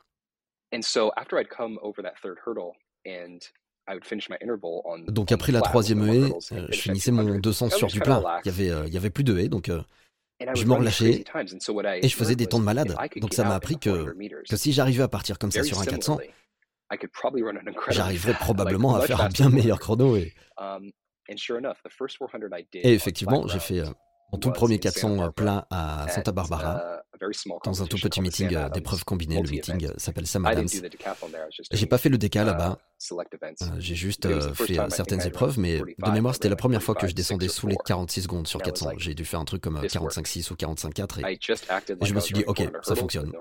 Donc 5.07 5.31
après 5.31 5.51
la 5.51 5.61
troisième 5.61 6.07
haie, 6.07 6.31
euh, 6.51 6.67
je 6.69 6.77
finissais 6.77 7.11
mon 7.11 7.39
200 7.39 7.69
sur 7.69 7.87
du 7.87 7.99
plat. 7.99 8.41
Il 8.43 8.47
y 8.47 8.53
avait, 8.53 8.69
euh, 8.69 8.87
il 8.87 8.93
y 8.93 8.97
avait 8.97 9.09
plus 9.09 9.23
de 9.23 9.37
haies, 9.37 9.47
donc 9.47 9.69
euh, 9.69 9.81
je 10.55 10.65
me 10.65 10.73
relâchais 10.73 11.23
et 12.01 12.07
je 12.07 12.15
faisais 12.15 12.35
des 12.35 12.47
temps 12.47 12.59
de 12.59 12.65
malade. 12.65 12.95
Donc 13.17 13.33
ça 13.33 13.43
m'a 13.43 13.55
appris 13.55 13.79
que, 13.79 14.13
que 14.47 14.55
si 14.55 14.73
j'arrivais 14.73 15.03
à 15.03 15.07
partir 15.07 15.39
comme 15.39 15.51
ça 15.51 15.63
sur 15.63 15.79
un 15.79 15.85
400, 15.85 16.19
j'arriverais 17.89 18.33
probablement 18.39 18.95
à 18.95 19.01
faire 19.01 19.21
un 19.21 19.29
bien 19.29 19.49
meilleur 19.49 19.79
chrono. 19.79 20.17
Et, 20.17 20.33
um, 20.57 20.91
et 21.29 22.93
effectivement, 22.93 23.47
j'ai 23.47 23.59
fait 23.59 23.83
mon 24.31 24.39
tout 24.39 24.51
premier 24.51 24.79
400 24.79 25.31
plein 25.31 25.65
à 25.69 26.07
Santa 26.09 26.31
Barbara, 26.31 27.01
dans 27.63 27.83
un 27.83 27.85
tout 27.85 27.97
petit 27.97 28.21
meeting 28.21 28.55
d'épreuves 28.73 29.03
combinées. 29.03 29.41
Le 29.41 29.49
meeting 29.49 29.89
s'appelle 29.97 30.27
Sam 30.27 30.45
Adams. 30.45 30.67
J'ai 31.71 31.85
pas 31.85 31.97
fait 31.97 32.09
le 32.09 32.17
décal 32.17 32.47
là-bas. 32.47 32.77
Euh, 33.11 33.65
j'ai 33.77 33.95
juste 33.95 34.25
euh, 34.25 34.53
fait 34.53 34.79
certaines 34.89 35.25
épreuves, 35.25 35.59
mais 35.59 35.79
de 35.79 36.11
mémoire, 36.11 36.33
c'était 36.33 36.49
la 36.49 36.55
première 36.55 36.81
fois 36.81 36.95
que 36.95 37.07
je 37.07 37.13
descendais 37.13 37.47
sous 37.47 37.67
les 37.67 37.75
46 37.85 38.23
secondes 38.23 38.47
sur 38.47 38.61
400. 38.61 38.91
J'ai 38.97 39.13
dû 39.13 39.25
faire 39.25 39.39
un 39.39 39.45
truc 39.45 39.61
comme 39.61 39.79
45-6 39.79 40.51
ou 40.51 40.55
45-4 40.55 41.27
et, 41.27 41.33
et, 41.33 42.05
je 42.05 42.13
me 42.13 42.19
suis 42.19 42.33
dit, 42.33 42.43
ok, 42.47 42.63
ça 42.81 42.95
fonctionne. 42.95 43.31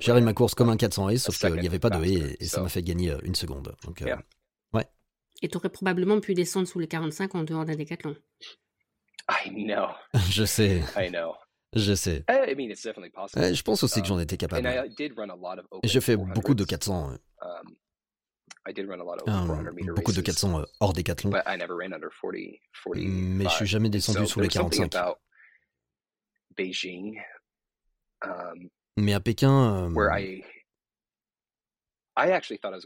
J'ai 0.00 0.10
arrêté 0.10 0.24
ma 0.24 0.34
course 0.34 0.54
comme 0.54 0.68
un 0.68 0.76
400 0.76 1.10
haie, 1.10 1.18
sauf 1.18 1.38
qu'il 1.38 1.54
n'y 1.54 1.66
avait 1.66 1.78
pas 1.78 1.90
de 1.90 2.04
haie 2.04 2.36
et, 2.40 2.46
ça 2.46 2.60
m'a 2.60 2.68
fait 2.68 2.82
gagner 2.82 3.14
une 3.22 3.34
seconde. 3.34 3.74
Donc, 3.84 4.02
euh, 4.02 4.14
ouais. 4.72 4.86
Et 5.42 5.48
tu 5.48 5.56
aurais 5.56 5.68
probablement 5.68 6.20
pu 6.20 6.34
descendre 6.34 6.68
sous 6.68 6.78
les 6.78 6.88
45 6.88 7.34
en 7.34 7.42
dehors 7.44 7.64
d'un 7.64 7.76
décathlon. 7.76 8.16
Je 10.30 10.44
sais. 10.44 10.82
Je 11.74 11.94
sais. 11.94 12.24
je 12.28 13.62
pense 13.62 13.82
aussi 13.82 14.00
que 14.00 14.06
j'en 14.06 14.18
étais 14.18 14.36
capable. 14.36 14.66
J'ai 15.84 16.00
fait 16.00 16.16
beaucoup 16.16 16.54
de 16.54 16.64
400. 16.64 17.16
beaucoup 19.94 20.12
de 20.12 20.20
400 20.20 20.62
hors 20.80 20.92
décathlon. 20.92 21.30
Mais 22.96 23.44
je 23.44 23.50
suis 23.50 23.66
jamais 23.66 23.90
descendu 23.90 24.26
sous 24.26 24.40
les 24.40 24.48
45. 24.48 24.94
Um, 28.24 28.68
Mais 28.96 29.12
à 29.12 29.20
Pékin, 29.20 29.90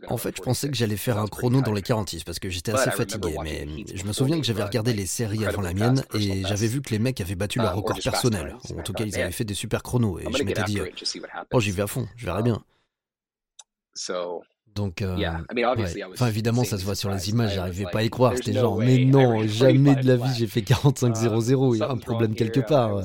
en 0.08 0.16
fait, 0.16 0.36
je 0.36 0.42
pensais 0.42 0.68
que 0.68 0.76
j'allais 0.76 0.96
faire 0.96 1.18
un 1.18 1.26
chrono 1.26 1.62
dans 1.62 1.72
les 1.72 1.82
46 1.82 2.24
parce 2.24 2.38
que 2.38 2.50
j'étais 2.50 2.72
assez 2.72 2.90
fatigué, 2.90 3.36
mais 3.42 3.66
je 3.94 4.04
me 4.04 4.12
souviens 4.12 4.38
que 4.38 4.44
j'avais 4.44 4.64
regardé 4.64 4.92
les 4.92 5.06
séries 5.06 5.46
avant 5.46 5.62
la 5.62 5.72
mienne 5.72 6.04
et 6.14 6.42
j'avais 6.44 6.66
vu 6.66 6.82
que 6.82 6.90
les 6.90 6.98
mecs 6.98 7.20
avaient 7.20 7.36
battu 7.36 7.58
leur 7.58 7.74
uh, 7.74 7.76
record 7.76 7.98
personnel. 8.02 8.56
En 8.76 8.82
tout 8.82 8.92
cas, 8.92 9.04
ils 9.04 9.18
avaient 9.18 9.32
fait 9.32 9.44
des 9.44 9.54
super 9.54 9.82
chronos 9.82 10.18
et 10.18 10.24
je 10.36 10.42
m'étais 10.42 10.64
dit, 10.64 10.80
oh, 11.52 11.60
j'y 11.60 11.70
vais 11.70 11.82
à 11.82 11.86
fond, 11.86 12.08
je 12.16 12.26
verrai 12.26 12.42
bien. 12.42 12.62
Donc, 14.74 15.02
euh, 15.02 15.16
enfin, 16.12 16.28
évidemment, 16.28 16.64
ça 16.64 16.78
se 16.78 16.84
voit 16.84 16.94
sur 16.94 17.10
les 17.10 17.30
images, 17.30 17.54
j'arrivais 17.54 17.86
pas 17.90 18.00
à 18.00 18.02
y 18.02 18.10
croire. 18.10 18.34
J'étais 18.36 18.52
genre, 18.52 18.78
mais 18.78 19.04
non, 19.04 19.46
jamais 19.46 19.94
de 19.96 20.06
la 20.06 20.16
vie 20.16 20.32
j'ai 20.36 20.46
fait 20.46 20.60
45-0-0, 20.60 21.74
il 21.74 21.78
y 21.78 21.82
a 21.82 21.90
un 21.90 21.96
problème 21.96 22.34
quelque 22.34 22.60
part. 22.60 23.02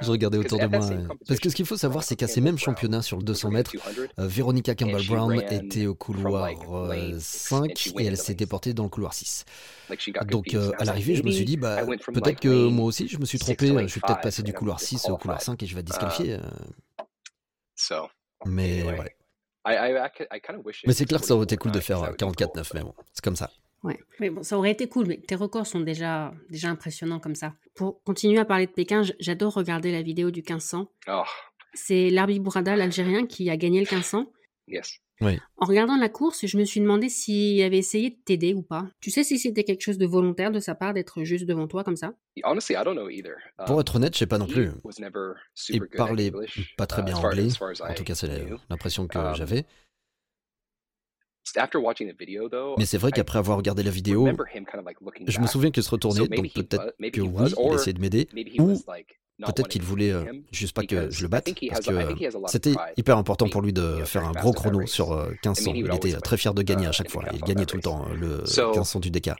Je 0.00 0.10
regardais 0.10 0.38
autour 0.38 0.58
de 0.58 0.66
moi. 0.66 0.88
Parce 1.26 1.40
que 1.40 1.48
ce 1.48 1.54
qu'il 1.54 1.66
faut 1.66 1.76
savoir, 1.76 2.04
c'est 2.04 2.16
qu'à 2.16 2.28
ces 2.28 2.40
mêmes 2.40 2.58
championnats 2.58 3.02
sur 3.02 3.18
le 3.18 3.22
200 3.22 3.50
mètres, 3.50 3.72
euh, 4.18 4.26
Veronica 4.26 4.74
Campbell-Brown 4.74 5.40
était 5.50 5.86
au 5.86 5.94
couloir 5.94 6.50
5 7.18 7.70
euh, 7.70 8.00
et 8.00 8.04
elle 8.06 8.16
s'est 8.16 8.34
déportée 8.34 8.74
dans 8.74 8.84
le 8.84 8.88
couloir 8.88 9.14
6. 9.14 9.44
Donc, 10.28 10.54
à 10.78 10.84
l'arrivée, 10.84 11.16
je 11.16 11.22
me 11.22 11.30
suis 11.30 11.44
dit, 11.44 11.56
bah, 11.56 11.84
peut-être 12.12 12.40
que 12.40 12.68
moi 12.68 12.86
aussi, 12.86 13.08
je 13.08 13.18
me 13.18 13.24
suis 13.24 13.38
trompé, 13.38 13.68
je 13.68 13.86
suis 13.86 14.00
peut-être 14.00 14.22
passé 14.22 14.42
du 14.42 14.52
couloir 14.52 14.80
6 14.80 15.08
au 15.10 15.16
couloir 15.16 15.40
5 15.40 15.62
et 15.62 15.66
je 15.66 15.74
vais 15.74 15.82
disqualifier. 15.82 16.38
Mais 18.46 18.82
ouais. 18.82 19.16
Mais 19.64 20.92
c'est 20.92 21.06
clair 21.06 21.20
que 21.20 21.26
ça 21.26 21.34
aurait 21.34 21.44
été 21.44 21.56
cool 21.56 21.72
de 21.72 21.80
faire 21.80 22.12
44-9, 22.12 22.70
mais 22.74 22.82
bon, 22.82 22.94
c'est 23.12 23.24
comme 23.24 23.36
ça. 23.36 23.50
Ouais, 23.82 23.98
mais 24.18 24.30
bon, 24.30 24.42
ça 24.42 24.56
aurait 24.56 24.70
été 24.70 24.88
cool, 24.88 25.06
mais 25.06 25.18
tes 25.18 25.34
records 25.34 25.66
sont 25.66 25.80
déjà, 25.80 26.32
déjà 26.48 26.70
impressionnants 26.70 27.20
comme 27.20 27.34
ça. 27.34 27.54
Pour 27.74 28.02
continuer 28.02 28.38
à 28.38 28.46
parler 28.46 28.66
de 28.66 28.72
Pékin, 28.72 29.02
j'adore 29.20 29.52
regarder 29.52 29.92
la 29.92 30.00
vidéo 30.00 30.30
du 30.30 30.40
1500. 30.40 30.90
C'est 31.74 32.08
Larbi 32.08 32.40
Bourada, 32.40 32.76
l'Algérien, 32.76 33.26
qui 33.26 33.50
a 33.50 33.56
gagné 33.56 33.80
le 33.80 33.86
1500. 33.90 34.26
Yes. 34.68 35.00
En 35.20 35.66
regardant 35.66 35.96
la 35.96 36.08
course, 36.08 36.46
je 36.46 36.58
me 36.58 36.64
suis 36.64 36.80
demandé 36.80 37.08
s'il 37.08 37.62
avait 37.62 37.78
essayé 37.78 38.10
de 38.10 38.16
t'aider 38.24 38.54
ou 38.54 38.62
pas. 38.62 38.86
Tu 39.00 39.10
sais 39.10 39.24
si 39.24 39.38
c'était 39.38 39.64
quelque 39.64 39.82
chose 39.82 39.98
de 39.98 40.06
volontaire 40.06 40.50
de 40.50 40.60
sa 40.60 40.74
part 40.74 40.92
d'être 40.92 41.22
juste 41.24 41.46
devant 41.46 41.66
toi 41.66 41.84
comme 41.84 41.96
ça? 41.96 42.14
Pour 43.66 43.80
être 43.80 43.96
honnête, 43.96 44.14
je 44.14 44.18
sais 44.18 44.26
pas 44.26 44.38
non 44.38 44.46
plus. 44.46 44.70
Il 45.68 45.86
parlait 45.88 46.32
pas 46.76 46.86
très 46.86 47.02
uh, 47.02 47.04
bien 47.04 47.16
anglais. 47.16 47.48
En 47.60 47.94
tout 47.94 48.04
cas, 48.04 48.14
c'est 48.14 48.46
l'impression 48.68 49.06
que 49.06 49.18
um, 49.18 49.34
j'avais. 49.34 49.64
Mais 52.78 52.86
c'est 52.86 52.98
vrai 52.98 53.12
qu'après 53.12 53.38
avoir 53.38 53.58
regardé 53.58 53.82
la 53.82 53.90
vidéo, 53.90 54.26
je 55.26 55.40
me 55.40 55.46
souviens 55.46 55.70
qu'il 55.70 55.82
se 55.82 55.90
retournait, 55.90 56.26
donc 56.26 56.52
peut-être 56.52 56.94
que 57.12 57.20
oui, 57.20 57.54
il 57.64 57.74
essayait 57.74 57.92
de 57.92 58.00
m'aider, 58.00 58.28
ou 58.58 58.80
Peut-être 59.42 59.68
qu'il 59.68 59.82
voulait 59.82 60.12
euh, 60.12 60.24
juste 60.52 60.74
pas 60.74 60.84
que 60.84 61.10
je 61.10 61.22
le 61.22 61.28
batte, 61.28 61.50
parce 61.68 61.86
que 61.86 61.92
euh, 61.92 62.30
c'était 62.46 62.74
hyper 62.96 63.18
important 63.18 63.48
pour 63.48 63.62
lui 63.62 63.72
de 63.72 64.04
faire 64.04 64.24
un 64.24 64.32
gros 64.32 64.52
chrono 64.52 64.86
sur 64.86 65.16
1500. 65.16 65.70
Euh, 65.70 65.74
il 65.74 65.94
était 65.94 66.12
très 66.20 66.36
fier 66.36 66.54
de 66.54 66.62
gagner 66.62 66.86
à 66.86 66.92
chaque 66.92 67.10
fois. 67.10 67.24
Il 67.32 67.40
gagnait 67.40 67.66
tout 67.66 67.76
le 67.76 67.82
temps 67.82 68.06
le 68.14 68.44
1500 68.44 69.00
du 69.00 69.10
DK. 69.10 69.30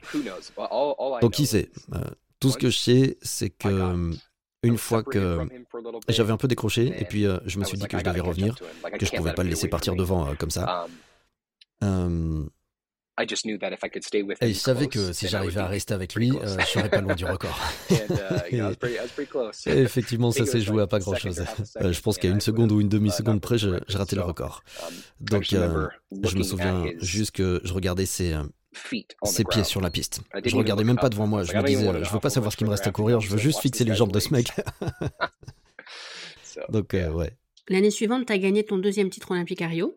Donc 1.21 1.31
qui 1.31 1.45
sait 1.45 1.69
Tout 2.39 2.51
ce 2.51 2.57
que 2.57 2.69
je 2.69 2.77
sais, 2.77 3.17
c'est 3.21 3.49
que 3.49 4.11
une 4.63 4.77
fois 4.77 5.03
que 5.03 5.47
j'avais 6.09 6.33
un 6.33 6.37
peu 6.37 6.47
décroché, 6.47 6.93
et 6.99 7.05
puis 7.05 7.25
je 7.45 7.59
me 7.59 7.63
suis 7.63 7.77
dit 7.77 7.87
que 7.87 7.97
je 7.97 8.03
devais 8.03 8.21
revenir, 8.21 8.55
que 8.99 9.05
je 9.05 9.11
pouvais 9.11 9.33
pas 9.33 9.43
le 9.43 9.49
laisser 9.49 9.69
partir 9.69 9.95
devant 9.95 10.35
comme 10.35 10.51
ça. 10.51 10.87
Et 14.41 14.53
je 14.53 14.59
savais 14.59 14.87
que 14.87 15.13
si 15.13 15.27
j'arrivais 15.27 15.61
à 15.61 15.67
rester 15.67 15.93
avec 15.93 16.15
lui, 16.15 16.31
euh, 16.31 16.57
je 16.59 16.65
serais 16.65 16.89
pas 16.89 16.99
loin 16.99 17.15
du 17.15 17.25
record. 17.25 17.57
et 19.67 19.79
effectivement, 19.79 20.31
ça 20.31 20.45
s'est 20.45 20.59
joué 20.59 20.81
à 20.81 20.87
pas 20.87 20.99
grand 20.99 21.15
chose. 21.15 21.43
Euh, 21.81 21.93
je 21.93 22.01
pense 22.01 22.17
qu'à 22.17 22.27
une 22.27 22.41
seconde 22.41 22.71
ou 22.73 22.81
une 22.81 22.89
demi-seconde 22.89 23.39
près, 23.39 23.57
j'ai 23.57 23.79
raté 23.93 24.17
le 24.17 24.21
record. 24.21 24.63
Um, 24.81 24.93
Donc, 25.21 25.53
euh, 25.53 25.87
je 26.23 26.35
me 26.35 26.43
souviens 26.43 26.85
juste 26.99 27.31
que 27.31 27.61
je 27.63 27.73
regardais 27.73 28.05
ses, 28.05 28.35
ses 29.23 29.43
pieds 29.45 29.63
sur 29.63 29.79
la 29.79 29.89
piste. 29.89 30.19
Je 30.43 30.55
regardais 30.55 30.83
même 30.83 30.97
pas 30.97 31.09
devant 31.09 31.27
moi. 31.27 31.43
Je 31.43 31.55
me 31.55 31.63
disais, 31.63 32.03
je 32.03 32.09
veux 32.09 32.19
pas 32.19 32.29
savoir 32.29 32.51
ce 32.51 32.57
qu'il 32.57 32.67
me 32.67 32.71
reste 32.71 32.87
à 32.87 32.91
courir, 32.91 33.21
je 33.21 33.29
veux 33.29 33.37
juste 33.37 33.59
fixer 33.59 33.85
les 33.85 33.95
jambes 33.95 34.11
de 34.11 34.19
ce 34.19 34.33
mec. 34.33 34.51
Donc, 36.69 36.93
ouais. 36.93 37.31
L'année 37.69 37.91
suivante, 37.91 38.25
tu 38.27 38.33
as 38.33 38.37
gagné 38.37 38.63
ton 38.63 38.77
deuxième 38.77 39.09
titre 39.09 39.31
olympique 39.31 39.61
à 39.61 39.67
Rio. 39.67 39.95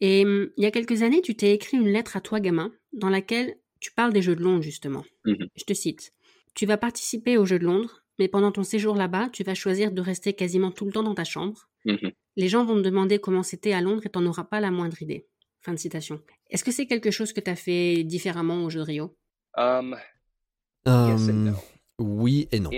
Et 0.00 0.24
hum, 0.24 0.50
il 0.56 0.62
y 0.62 0.66
a 0.66 0.70
quelques 0.70 1.02
années, 1.02 1.22
tu 1.22 1.34
t'es 1.34 1.52
écrit 1.52 1.76
une 1.76 1.88
lettre 1.88 2.16
à 2.16 2.20
toi, 2.20 2.40
gamin, 2.40 2.72
dans 2.92 3.08
laquelle 3.08 3.56
tu 3.80 3.92
parles 3.92 4.12
des 4.12 4.22
Jeux 4.22 4.36
de 4.36 4.42
Londres, 4.42 4.62
justement. 4.62 5.04
Mmh 5.24 5.44
Je 5.54 5.64
te 5.64 5.74
cite. 5.74 6.12
Tu 6.54 6.66
vas 6.66 6.76
participer 6.76 7.36
aux 7.36 7.44
Jeux 7.46 7.58
de 7.58 7.64
Londres, 7.64 8.02
mais 8.18 8.28
pendant 8.28 8.52
ton 8.52 8.62
séjour 8.62 8.94
là-bas, 8.94 9.28
tu 9.32 9.42
vas 9.44 9.54
choisir 9.54 9.92
de 9.92 10.00
rester 10.00 10.32
quasiment 10.32 10.70
tout 10.70 10.86
le 10.86 10.92
temps 10.92 11.02
dans 11.02 11.14
ta 11.14 11.24
chambre. 11.24 11.68
Mmh 11.84 12.10
Les 12.36 12.48
gens 12.48 12.64
vont 12.64 12.76
te 12.76 12.80
demander 12.80 13.18
comment 13.18 13.42
c'était 13.42 13.72
à 13.72 13.80
Londres 13.80 14.02
et 14.06 14.10
t'en 14.10 14.24
auras 14.26 14.44
pas 14.44 14.60
la 14.60 14.70
moindre 14.70 15.00
idée. 15.02 15.26
Fin 15.60 15.72
de 15.72 15.78
citation. 15.78 16.22
Est-ce 16.50 16.64
que 16.64 16.70
c'est 16.72 16.86
quelque 16.86 17.10
chose 17.10 17.32
que 17.32 17.40
tu 17.40 17.50
as 17.50 17.56
fait 17.56 18.04
différemment 18.04 18.64
au 18.64 18.70
jeu 18.70 18.80
de 18.80 18.84
Rio? 18.84 19.16
Um, 19.56 19.96
Oui 21.98 22.48
et 22.52 22.60
non. 22.60 22.70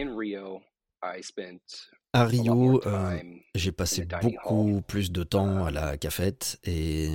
À 2.13 2.25
Rio, 2.25 2.81
euh, 2.87 3.19
j'ai 3.55 3.73
passé 3.73 4.07
beaucoup 4.23 4.83
plus 4.83 5.13
de 5.13 5.23
temps 5.23 5.67
à 5.67 5.71
la 5.71 5.97
cafette 5.97 6.59
et 6.65 7.11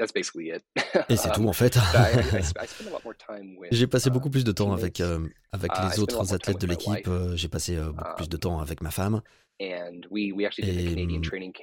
et 1.08 1.16
c'est 1.16 1.30
tout 1.32 1.46
en 1.46 1.52
fait. 1.52 1.78
J'ai 3.70 3.86
passé 3.86 4.10
beaucoup 4.10 4.30
plus 4.30 4.44
de 4.44 4.52
temps 4.52 4.72
avec, 4.72 5.00
euh, 5.00 5.26
avec 5.52 5.70
uh, 5.72 5.90
les 5.90 6.00
autres 6.00 6.34
athlètes 6.34 6.60
de 6.60 6.66
l'équipe. 6.66 7.06
Euh, 7.06 7.36
j'ai 7.36 7.48
passé 7.48 7.76
euh, 7.76 7.92
beaucoup 7.92 8.14
plus 8.16 8.28
de 8.28 8.36
um, 8.36 8.40
temps 8.40 8.60
avec 8.60 8.82
ma 8.82 8.90
femme. 8.90 9.22
Et 9.60 9.72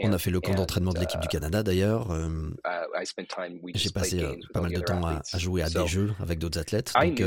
on 0.02 0.14
a 0.14 0.18
fait 0.18 0.32
le 0.32 0.40
camp 0.40 0.56
d'entraînement 0.56 0.94
de 0.94 1.00
l'équipe 1.00 1.20
du 1.20 1.28
uh, 1.28 1.30
Canada 1.30 1.62
d'ailleurs. 1.62 2.10
Uh, 2.10 2.54
j'ai 3.76 3.90
passé 3.90 4.24
pas 4.54 4.62
mal 4.62 4.72
de 4.72 4.80
temps 4.80 5.06
à, 5.06 5.22
jouer 5.38 5.64
à 5.64 5.70
des 5.70 5.88
jeux 5.88 6.14
avec 6.20 6.40
d'autres 6.40 6.60
athlètes. 6.60 6.94
Donc, 6.96 7.22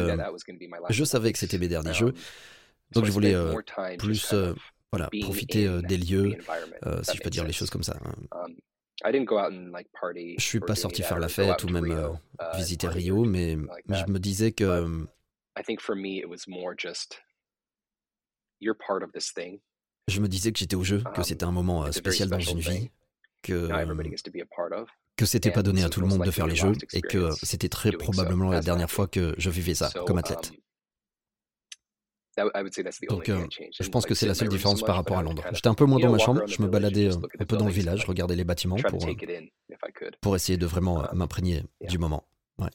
je 0.89 1.05
savais 1.05 1.33
que 1.33 1.39
c'était 1.39 1.59
mes 1.59 1.69
derniers 1.69 1.93
jeux. 1.93 2.15
Um, 2.95 3.01
donc 3.01 3.07
je 3.07 3.13
voulais 3.13 3.35
plus 3.99 4.35
voilà, 4.93 5.11
profiter 5.23 5.69
des 5.83 5.97
lieux, 5.97 6.37
si 7.03 7.17
je 7.17 7.23
peux 7.23 7.31
dire 7.31 7.45
les 7.45 7.53
choses 7.53 7.71
comme 7.71 7.83
ça. 7.83 7.99
Hein. 8.05 8.15
Um, 8.33 8.55
je 9.03 10.35
suis 10.39 10.61
pas 10.61 10.75
sorti 10.75 11.03
faire 11.03 11.19
la 11.19 11.29
fête 11.29 11.65
ou 11.65 11.69
même 11.69 11.91
euh, 11.91 12.09
uh, 12.09 12.57
visiter 12.57 12.89
Rio, 12.89 13.25
mais 13.25 13.57
je 13.89 14.05
me 14.11 14.19
disais 14.19 14.53
que 14.53 15.05
je 20.09 20.21
me 20.21 20.29
disais 20.29 20.53
que 20.53 20.59
j'étais 20.59 20.77
au 20.77 20.85
jeu, 20.85 21.03
que 21.15 21.19
um, 21.19 21.25
c'était 21.25 21.45
un 21.45 21.53
moment 21.53 21.85
euh, 21.85 21.93
spécial 21.93 22.29
dans 22.29 22.39
une 22.39 22.61
vie, 22.61 22.91
que 23.43 23.69
que 25.17 25.27
c'était 25.27 25.51
pas 25.51 25.63
donné 25.63 25.85
à 25.85 25.89
tout 25.89 26.01
le 26.01 26.07
monde 26.07 26.25
de 26.25 26.31
faire 26.31 26.47
les 26.47 26.57
jeux 26.57 26.73
et 26.93 27.01
que 27.03 27.31
c'était 27.43 27.69
très 27.69 27.93
probablement 27.93 28.51
la 28.51 28.61
dernière 28.61 28.91
fois 28.91 29.07
que 29.09 29.35
je 29.39 29.51
vivais 29.51 29.75
ça 29.75 29.91
comme 30.07 30.19
athlète. 30.19 30.53
Donc, 33.09 33.29
euh, 33.29 33.47
je 33.79 33.89
pense 33.89 34.07
que 34.07 34.15
c'est 34.15 34.27
la 34.27 34.35
seule 34.35 34.49
différence 34.49 34.83
par 34.83 34.97
rapport 34.97 35.19
à 35.19 35.23
Londres. 35.23 35.45
J'étais 35.53 35.69
un 35.69 35.75
peu 35.75 35.85
moins 35.85 36.01
dans 36.01 36.11
ma 36.11 36.19
chambre, 36.19 36.43
je 36.47 36.63
me 36.63 36.69
baladais 36.69 37.13
euh, 37.13 37.17
un 37.39 37.45
peu 37.45 37.57
dans 37.57 37.67
le 37.67 37.73
village, 37.73 38.05
regardais 38.05 38.37
les 38.37 38.45
bâtiments 38.45 38.77
pour, 38.77 39.07
euh, 39.07 40.11
pour 40.21 40.37
essayer 40.37 40.59
de 40.59 40.67
vraiment 40.67 41.01
um, 41.01 41.19
m'imprégner 41.19 41.63
du 41.89 41.99
moment. 41.99 42.25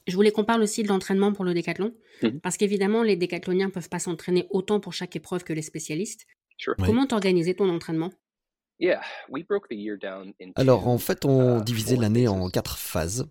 Je 0.06 0.14
voulais 0.14 0.30
qu'on 0.30 0.44
parle 0.44 0.62
aussi 0.62 0.82
de 0.82 0.88
l'entraînement 0.88 1.32
pour 1.32 1.44
le 1.44 1.54
décathlon, 1.54 1.94
mm-hmm. 2.22 2.40
parce 2.40 2.58
qu'évidemment, 2.58 3.02
les 3.02 3.16
décathloniens 3.16 3.66
ne 3.66 3.72
peuvent 3.72 3.88
pas 3.88 3.98
s'entraîner 3.98 4.46
autant 4.50 4.78
pour 4.78 4.92
chaque 4.92 5.16
épreuve 5.16 5.42
que 5.42 5.54
les 5.54 5.62
spécialistes. 5.62 6.26
Comment 6.78 7.06
t'organisais 7.06 7.54
ton 7.54 7.70
entraînement? 7.70 8.12
Alors, 10.56 10.88
en 10.88 10.98
fait, 10.98 11.24
on 11.24 11.60
uh, 11.60 11.64
divisait 11.64 11.96
l'année 11.96 12.28
en 12.28 12.48
quatre 12.48 12.78
phases. 12.78 13.30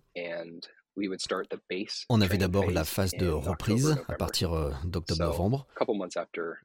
On 2.10 2.22
avait 2.22 2.38
d'abord 2.38 2.72
la 2.72 2.84
phase 2.84 3.12
de 3.14 3.30
reprise 3.30 3.98
à 4.08 4.14
partir 4.14 4.54
euh, 4.54 4.72
d'octobre-novembre, 4.84 5.68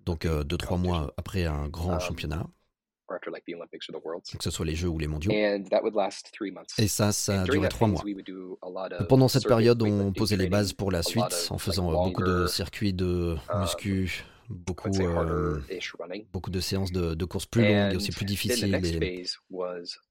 donc 0.04 0.24
euh, 0.24 0.44
deux, 0.44 0.56
trois 0.56 0.78
mois 0.78 1.12
après 1.16 1.44
un 1.44 1.68
grand 1.68 1.94
um, 1.94 2.00
championnat, 2.00 2.46
que 3.08 4.44
ce 4.44 4.50
soit 4.50 4.66
les 4.66 4.74
Jeux 4.74 4.88
ou 4.88 4.98
les 4.98 5.06
mondiaux. 5.06 5.30
Et 5.30 6.88
ça, 6.88 7.12
ça 7.12 7.42
a 7.42 7.44
duré 7.44 7.68
trois 7.68 7.88
mois. 7.88 8.02
Pendant 9.08 9.28
cette 9.28 9.46
période, 9.46 9.82
on 9.82 10.12
posait 10.12 10.36
les 10.36 10.48
bases 10.48 10.72
pour 10.72 10.90
la 10.90 11.02
suite 11.02 11.48
en 11.50 11.58
faisant 11.58 11.90
euh, 11.90 12.04
beaucoup 12.04 12.22
de 12.22 12.46
circuits 12.46 12.92
de 12.92 13.36
um, 13.52 13.60
muscu, 13.60 14.24
beaucoup, 14.48 14.90
beaucoup 16.32 16.50
de 16.50 16.60
séances 16.60 16.92
de, 16.92 17.14
de 17.14 17.24
courses 17.24 17.46
plus 17.46 17.62
longues 17.62 17.92
et 17.92 17.96
aussi 17.96 18.10
plus 18.10 18.24
difficiles. 18.24 18.74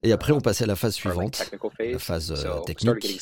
Et, 0.03 0.11
après, 0.11 0.33
on 0.33 0.41
passait 0.41 0.63
à 0.63 0.67
la 0.67 0.75
phase 0.75 0.93
suivante, 0.93 1.51
la 1.79 1.99
phase 1.99 2.33
technique. 2.65 3.21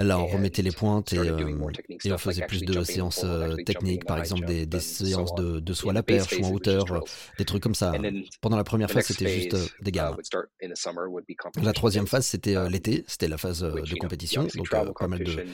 Là, 0.00 0.18
on 0.18 0.26
remettait 0.26 0.62
les 0.62 0.72
pointes 0.72 1.12
et, 1.12 1.18
euh, 1.18 1.70
et 2.04 2.12
on 2.12 2.16
faisait 2.16 2.46
plus 2.46 2.62
de 2.62 2.82
séances 2.84 3.22
euh, 3.22 3.54
techniques, 3.66 4.06
par 4.06 4.18
exemple 4.18 4.46
des, 4.46 4.64
des 4.64 4.80
séances 4.80 5.34
de, 5.34 5.60
de 5.60 5.72
saut 5.74 5.90
à 5.90 5.92
la 5.92 6.02
perche 6.02 6.32
ou 6.40 6.44
en 6.44 6.52
hauteur, 6.52 6.90
euh, 6.90 7.00
des 7.38 7.44
trucs 7.44 7.62
comme 7.62 7.74
ça. 7.74 7.92
Pendant 8.40 8.56
la 8.56 8.64
première 8.64 8.90
phase, 8.90 9.06
c'était 9.06 9.28
juste 9.28 9.56
des 9.82 9.90
uh, 9.90 9.92
gammes. 9.92 10.16
La 11.62 11.72
troisième 11.74 12.06
phase, 12.06 12.26
c'était 12.26 12.56
um, 12.56 12.68
l'été, 12.68 13.04
c'était 13.06 13.28
la 13.28 13.36
phase 13.36 13.60
de 13.60 13.94
compétition, 13.96 14.46
donc 14.54 14.70
pas 14.70 15.06
mal 15.06 15.22
de, 15.22 15.44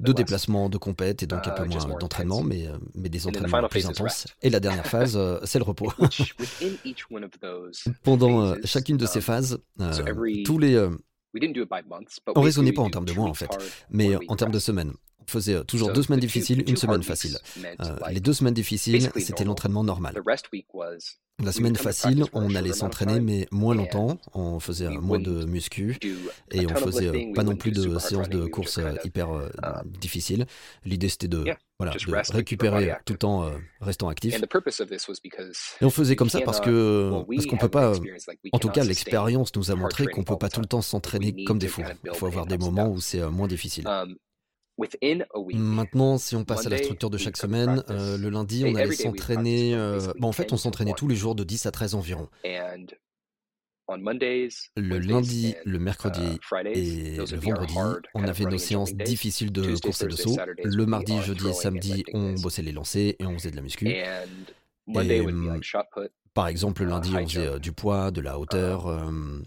de 0.00 0.12
déplacements, 0.12 0.68
de 0.68 0.78
compètes 0.78 1.22
et 1.22 1.26
donc 1.26 1.46
un 1.46 1.52
uh, 1.52 1.56
peu 1.56 1.64
moins 1.66 1.98
d'entraînement, 1.98 2.42
mais, 2.42 2.68
mais 2.96 3.08
des 3.08 3.28
entraînements 3.28 3.68
plus 3.68 3.86
intenses. 3.86 4.26
Et 4.42 4.50
la 4.50 4.58
dernière 4.58 4.86
phase, 4.86 5.18
c'est 5.44 5.58
le 5.58 5.64
repos. 5.64 5.92
Pendant 8.02 8.54
chacune 8.64 8.96
de 8.96 9.06
ces 9.06 9.18
um, 9.18 9.22
phases, 9.22 9.58
tous 10.44 10.58
les 10.58 10.88
on 12.36 12.40
raisonnait 12.42 12.72
pas 12.72 12.82
en 12.82 12.90
termes 12.90 13.04
de 13.04 13.12
mois 13.12 13.28
en 13.28 13.34
fait, 13.34 13.50
mais 13.90 14.16
en 14.28 14.36
termes 14.36 14.52
de 14.52 14.58
semaines. 14.58 14.92
On 15.26 15.30
faisait 15.30 15.54
euh, 15.54 15.64
toujours 15.64 15.92
deux 15.92 16.02
semaines 16.02 16.20
difficiles, 16.20 16.64
une 16.66 16.76
semaine 16.76 17.02
facile. 17.02 17.38
Euh, 17.80 17.96
les 18.10 18.20
deux 18.20 18.32
semaines 18.32 18.54
difficiles, 18.54 19.10
c'était 19.16 19.44
l'entraînement 19.44 19.84
normal. 19.84 20.20
La 21.42 21.50
semaine 21.50 21.74
facile, 21.74 22.24
on 22.32 22.54
allait 22.54 22.72
s'entraîner, 22.72 23.18
mais 23.18 23.48
moins 23.50 23.74
longtemps. 23.74 24.18
On 24.34 24.60
faisait 24.60 24.88
moins 24.88 25.18
de 25.18 25.44
muscu 25.44 25.98
et 26.52 26.66
on 26.66 26.74
faisait 26.76 27.08
euh, 27.08 27.32
pas 27.34 27.42
non 27.42 27.56
plus 27.56 27.72
de 27.72 27.98
séances 27.98 28.28
de 28.28 28.46
course 28.46 28.78
hyper 29.02 29.30
um, 29.30 29.50
difficiles. 30.00 30.46
L'idée, 30.84 31.08
c'était 31.08 31.26
de, 31.26 31.44
voilà, 31.78 31.92
de 31.92 32.32
récupérer 32.32 32.94
tout 33.04 33.24
en 33.24 33.50
restant 33.80 34.08
actif. 34.08 34.36
Et 35.80 35.84
on 35.84 35.90
faisait 35.90 36.14
comme 36.16 36.30
ça 36.30 36.40
parce 36.42 36.60
que 36.60 37.10
parce 37.34 37.46
qu'on 37.46 37.56
peut 37.56 37.68
pas. 37.68 37.94
En 38.52 38.58
tout 38.58 38.68
cas, 38.68 38.84
l'expérience 38.84 39.54
nous 39.56 39.70
a 39.70 39.74
montré 39.74 40.06
qu'on 40.06 40.22
peut 40.22 40.38
pas 40.38 40.48
tout 40.48 40.60
le 40.60 40.66
temps 40.66 40.82
s'entraîner 40.82 41.44
comme 41.44 41.58
des 41.58 41.68
fous. 41.68 41.82
Il 42.04 42.14
faut 42.14 42.26
avoir 42.26 42.46
des 42.46 42.58
moments 42.58 42.88
où 42.88 43.00
c'est 43.00 43.28
moins 43.28 43.48
difficile. 43.48 43.88
Maintenant, 45.54 46.18
si 46.18 46.36
on 46.36 46.44
passe 46.44 46.66
à 46.66 46.70
la 46.70 46.78
structure 46.78 47.10
de 47.10 47.18
chaque 47.18 47.36
semaine, 47.36 47.82
euh, 47.90 48.18
le 48.18 48.28
lundi, 48.28 48.64
on 48.66 48.74
allait 48.74 48.94
s'entraîner. 48.94 49.74
Euh, 49.74 50.12
en 50.20 50.32
fait, 50.32 50.52
on 50.52 50.56
s'entraînait 50.56 50.94
tous 50.96 51.08
les 51.08 51.16
jours 51.16 51.34
de 51.34 51.44
10 51.44 51.66
à 51.66 51.70
13 51.70 51.94
environ. 51.94 52.28
Le 54.76 54.98
lundi, 54.98 55.54
le 55.64 55.78
mercredi 55.78 56.22
uh, 56.22 56.66
et 56.68 57.16
le 57.16 57.36
vendredi, 57.36 57.74
on 58.14 58.24
avait 58.24 58.44
nos 58.44 58.58
séances 58.58 58.94
difficiles 58.94 59.52
de 59.52 59.78
course 59.78 60.02
et 60.02 60.06
de 60.06 60.16
saut. 60.16 60.36
Le 60.64 60.86
mardi, 60.86 61.20
jeudi 61.22 61.48
et 61.48 61.52
samedi, 61.52 62.04
on 62.12 62.34
bossait 62.34 62.62
les 62.62 62.72
lancers 62.72 63.14
et 63.18 63.26
on 63.26 63.34
faisait 63.34 63.50
de 63.50 63.56
la 63.56 63.62
muscu. 63.62 63.88
Et, 63.88 64.04
hum, 64.86 65.60
par 66.32 66.48
exemple, 66.48 66.82
le 66.82 66.88
lundi, 66.88 67.12
uh, 67.12 67.16
on 67.16 67.28
faisait 67.28 67.46
euh, 67.46 67.58
du 67.58 67.72
poids, 67.72 68.10
de 68.10 68.20
la 68.20 68.38
hauteur. 68.38 68.86
Um, 68.86 69.44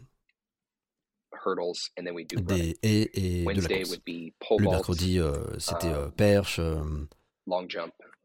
des 1.55 2.77
haies 2.83 3.09
et 3.13 3.45
de 3.45 3.61
la 3.61 3.83
course. 3.83 4.59
Le 4.59 4.69
mercredi, 4.69 5.19
euh, 5.19 5.33
c'était 5.59 5.87
euh, 5.87 6.09
perche, 6.09 6.59
euh, 6.59 6.81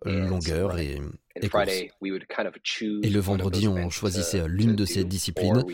longueur 0.04 0.78
et, 0.78 1.00
et 1.36 1.48
course. 1.48 1.68
Et 1.68 3.10
le 3.10 3.20
vendredi, 3.20 3.68
on 3.68 3.90
choisissait 3.90 4.46
l'une 4.48 4.74
de 4.74 4.84
ces 4.84 5.04
disciplines, 5.04 5.64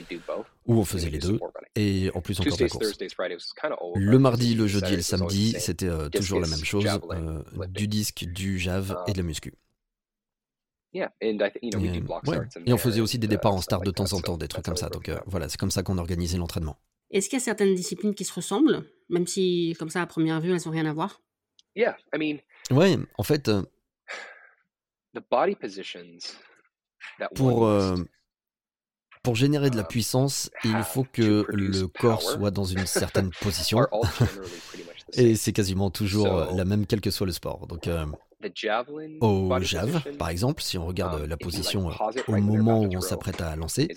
ou 0.67 0.79
on 0.79 0.85
faisait 0.85 1.11
les 1.11 1.19
deux, 1.19 1.39
et 1.75 2.11
en 2.15 2.21
plus 2.21 2.39
de 2.39 2.51
la 2.51 2.69
course. 2.69 2.99
Le 3.97 4.19
mardi, 4.19 4.55
le 4.55 4.67
jeudi 4.67 4.95
et 4.95 4.97
le 4.97 5.03
samedi, 5.03 5.57
c'était 5.59 5.91
toujours 6.11 6.41
la 6.41 6.49
même 6.49 6.65
chose, 6.65 6.87
du 7.69 7.89
disque, 7.89 8.25
du 8.25 8.59
jave 8.59 8.97
et 9.07 9.13
de 9.13 9.19
la 9.19 9.23
um, 9.23 9.27
muscu. 9.27 9.55
Et, 10.95 11.03
et, 12.67 12.73
on 12.73 12.79
faisait 12.79 13.03
aussi 13.03 13.19
des 13.19 13.29
départs 13.29 13.55
en 13.55 13.61
start 13.61 13.85
de 13.85 13.91
temps 13.91 14.11
en 14.15 14.21
temps, 14.21 14.39
des 14.39 14.49
trucs 14.49 14.65
comme 14.65 14.77
ça. 14.77 14.89
Donc 14.89 15.11
voilà, 15.27 15.49
c'est 15.49 15.59
comme 15.59 15.71
ça 15.71 15.83
qu'on 15.83 15.99
organisait 15.99 16.39
l'entraînement. 16.39 16.79
Est-ce 17.11 17.29
qu'il 17.29 17.39
y 17.39 17.43
a 17.43 17.45
certaines 17.45 17.75
disciplines 17.75 18.15
qui 18.15 18.25
se 18.25 18.33
ressemblent, 18.33 18.85
même 19.09 19.27
si, 19.27 19.75
comme 19.79 19.89
ça, 19.89 20.03
à 20.03 20.07
première 20.07 20.41
vue, 20.41 20.53
elles 20.53 20.61
n'ont 20.67 20.73
rien 20.73 20.87
à 20.87 20.93
voir? 20.93 21.23
Yeah, 21.75 21.97
Ouais, 22.71 22.97
en 23.17 23.23
fait, 23.23 23.49
euh 23.49 23.63
pour, 27.35 27.67
euh, 27.67 27.97
pour 29.23 29.37
générer 29.37 29.71
de 29.71 29.77
la 29.77 29.83
um, 29.83 29.89
puissance, 29.89 30.51
il 30.65 30.83
faut 30.83 31.05
que 31.05 31.47
le 31.49 31.87
corps 31.87 32.23
soit 32.23 32.51
dans 32.51 32.65
une 32.65 32.87
certaine 32.87 33.31
position. 33.41 33.87
Et 35.15 35.37
c'est 35.37 35.53
quasiment 35.53 35.91
toujours 35.91 36.53
la 36.55 36.65
même, 36.65 36.87
quel 36.87 37.01
que 37.01 37.11
soit 37.11 37.27
le 37.27 37.33
sport. 37.33 37.67
Donc, 37.67 37.87
euh, 37.87 38.07
au 39.21 39.61
Jav, 39.61 40.03
par 40.19 40.29
exemple, 40.29 40.63
si 40.63 40.79
on 40.79 40.87
regarde 40.87 41.23
um, 41.23 41.27
la 41.27 41.37
position 41.37 41.91
au 42.29 42.37
moment 42.37 42.83
où 42.83 42.95
on 42.95 43.01
s'apprête 43.01 43.41
à 43.41 43.57
lancer, 43.57 43.89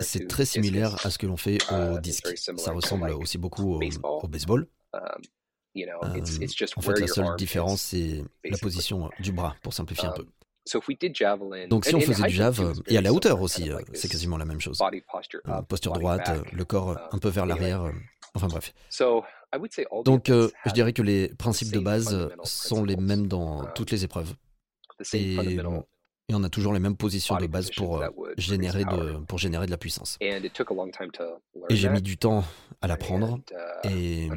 c'est 0.00 0.28
très 0.28 0.44
similaire 0.44 1.04
à 1.04 1.10
ce 1.10 1.18
que 1.18 1.26
l'on 1.26 1.36
fait 1.36 1.58
au 1.70 1.96
uh, 1.96 2.00
disque. 2.00 2.36
Ça 2.36 2.72
ressemble 2.72 3.10
aussi 3.10 3.38
beaucoup 3.38 3.80
au, 3.80 4.28
baseball. 4.28 4.66
Um, 4.92 5.00
euh, 5.76 6.20
en 6.76 6.80
fait, 6.80 7.00
la 7.00 7.06
seule 7.08 7.36
différence, 7.36 7.82
c'est 7.82 8.22
la 8.44 8.58
position 8.58 9.10
du 9.18 9.32
bras, 9.32 9.56
pour 9.62 9.72
simplifier 9.72 10.08
un 10.08 10.12
peu. 10.12 10.22
Um, 10.22 11.68
Donc 11.68 11.84
si 11.84 11.94
on 11.94 12.00
faisait 12.00 12.22
du 12.22 12.34
jav, 12.34 12.72
et 12.86 12.96
à 12.96 13.00
la 13.00 13.12
hauteur 13.12 13.40
aussi, 13.42 13.70
euh, 13.70 13.80
c'est 13.92 14.08
quasiment 14.08 14.36
la 14.36 14.44
même 14.44 14.60
chose. 14.60 14.80
Euh, 15.48 15.62
posture 15.62 15.92
droite, 15.92 16.30
le 16.52 16.64
corps 16.64 16.96
un 17.12 17.18
peu 17.18 17.28
vers 17.28 17.44
l'arrière, 17.44 17.90
enfin 18.34 18.46
bref. 18.46 18.72
Donc, 20.04 20.30
euh, 20.30 20.50
je 20.66 20.72
dirais 20.72 20.92
que 20.92 21.02
les 21.02 21.28
principes 21.28 21.72
de 21.72 21.80
base 21.80 22.30
sont 22.44 22.84
les 22.84 22.96
mêmes 22.96 23.26
dans 23.26 23.62
um, 23.62 23.70
toutes 23.74 23.90
les 23.90 24.04
épreuves. 24.04 24.34
Et, 25.12 25.36
on 26.32 26.42
a 26.42 26.48
toujours 26.48 26.72
les 26.72 26.80
mêmes 26.80 26.96
positions 26.96 27.36
de 27.36 27.46
base 27.46 27.70
pour 27.70 28.00
euh, 28.00 28.08
générer 28.38 28.84
de, 28.84 29.18
pour 29.26 29.38
générer 29.38 29.66
de 29.66 29.70
la 29.70 29.76
puissance. 29.76 30.16
Et 30.20 30.40
j'ai 31.70 31.88
mis 31.90 32.02
du 32.02 32.16
temps 32.16 32.44
à 32.80 32.88
l'apprendre 32.88 33.40
et, 33.84 34.28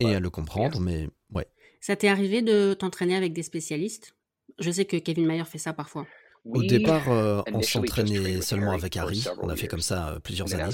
et 0.00 0.14
à 0.14 0.20
le 0.20 0.30
comprendre, 0.30 0.80
mais 0.80 1.08
ouais. 1.34 1.46
Ça 1.80 1.94
t'est 1.94 2.08
arrivé 2.08 2.42
de 2.42 2.74
t'entraîner 2.74 3.16
avec 3.16 3.32
des 3.32 3.42
spécialistes? 3.42 4.14
Je 4.58 4.70
sais 4.70 4.84
que 4.84 4.96
Kevin 4.96 5.26
Mayer 5.26 5.44
fait 5.44 5.58
ça 5.58 5.72
parfois. 5.72 6.06
Au 6.44 6.62
départ, 6.62 7.08
euh, 7.08 7.42
on 7.52 7.62
s'entraînait 7.62 8.40
seulement 8.40 8.72
avec 8.72 8.96
Harry. 8.96 9.24
On 9.40 9.48
a 9.48 9.56
fait 9.56 9.66
comme 9.66 9.80
ça 9.80 10.08
euh, 10.08 10.18
plusieurs 10.18 10.52
années. 10.54 10.72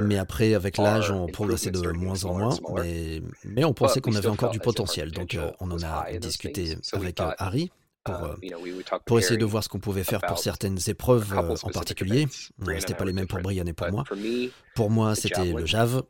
Mais 0.00 0.18
après, 0.18 0.54
avec 0.54 0.78
l'âge, 0.78 1.10
on 1.10 1.26
progressait 1.26 1.70
de 1.70 1.90
moins 1.92 2.24
en 2.24 2.38
moins. 2.38 2.58
Mais, 2.82 3.22
mais 3.44 3.64
on 3.64 3.74
pensait 3.74 4.00
qu'on 4.00 4.14
avait 4.14 4.28
encore 4.28 4.50
du 4.50 4.60
potentiel. 4.60 5.10
Donc, 5.10 5.34
euh, 5.34 5.50
on 5.60 5.70
en 5.70 5.82
a 5.82 6.10
discuté 6.18 6.76
avec 6.92 7.20
Harry 7.38 7.70
pour, 8.04 8.36
pour, 9.04 9.18
essayer 9.18 9.36
de 9.36 9.44
voir 9.44 9.62
ce 9.62 9.68
qu'on 9.68 9.80
pouvait 9.80 10.04
faire 10.04 10.20
pour 10.20 10.38
certaines 10.38 10.78
épreuves 10.86 11.32
en 11.62 11.70
particulier. 11.70 12.26
C'était 12.78 12.94
pas 12.94 13.04
les 13.04 13.12
mêmes 13.12 13.26
pour 13.26 13.40
Brian 13.40 13.66
et 13.66 13.72
pour 13.72 13.90
moi. 13.90 14.04
Pour 14.74 14.90
moi, 14.90 15.14
c'était 15.14 15.52
le 15.52 15.66
jave, 15.66 16.02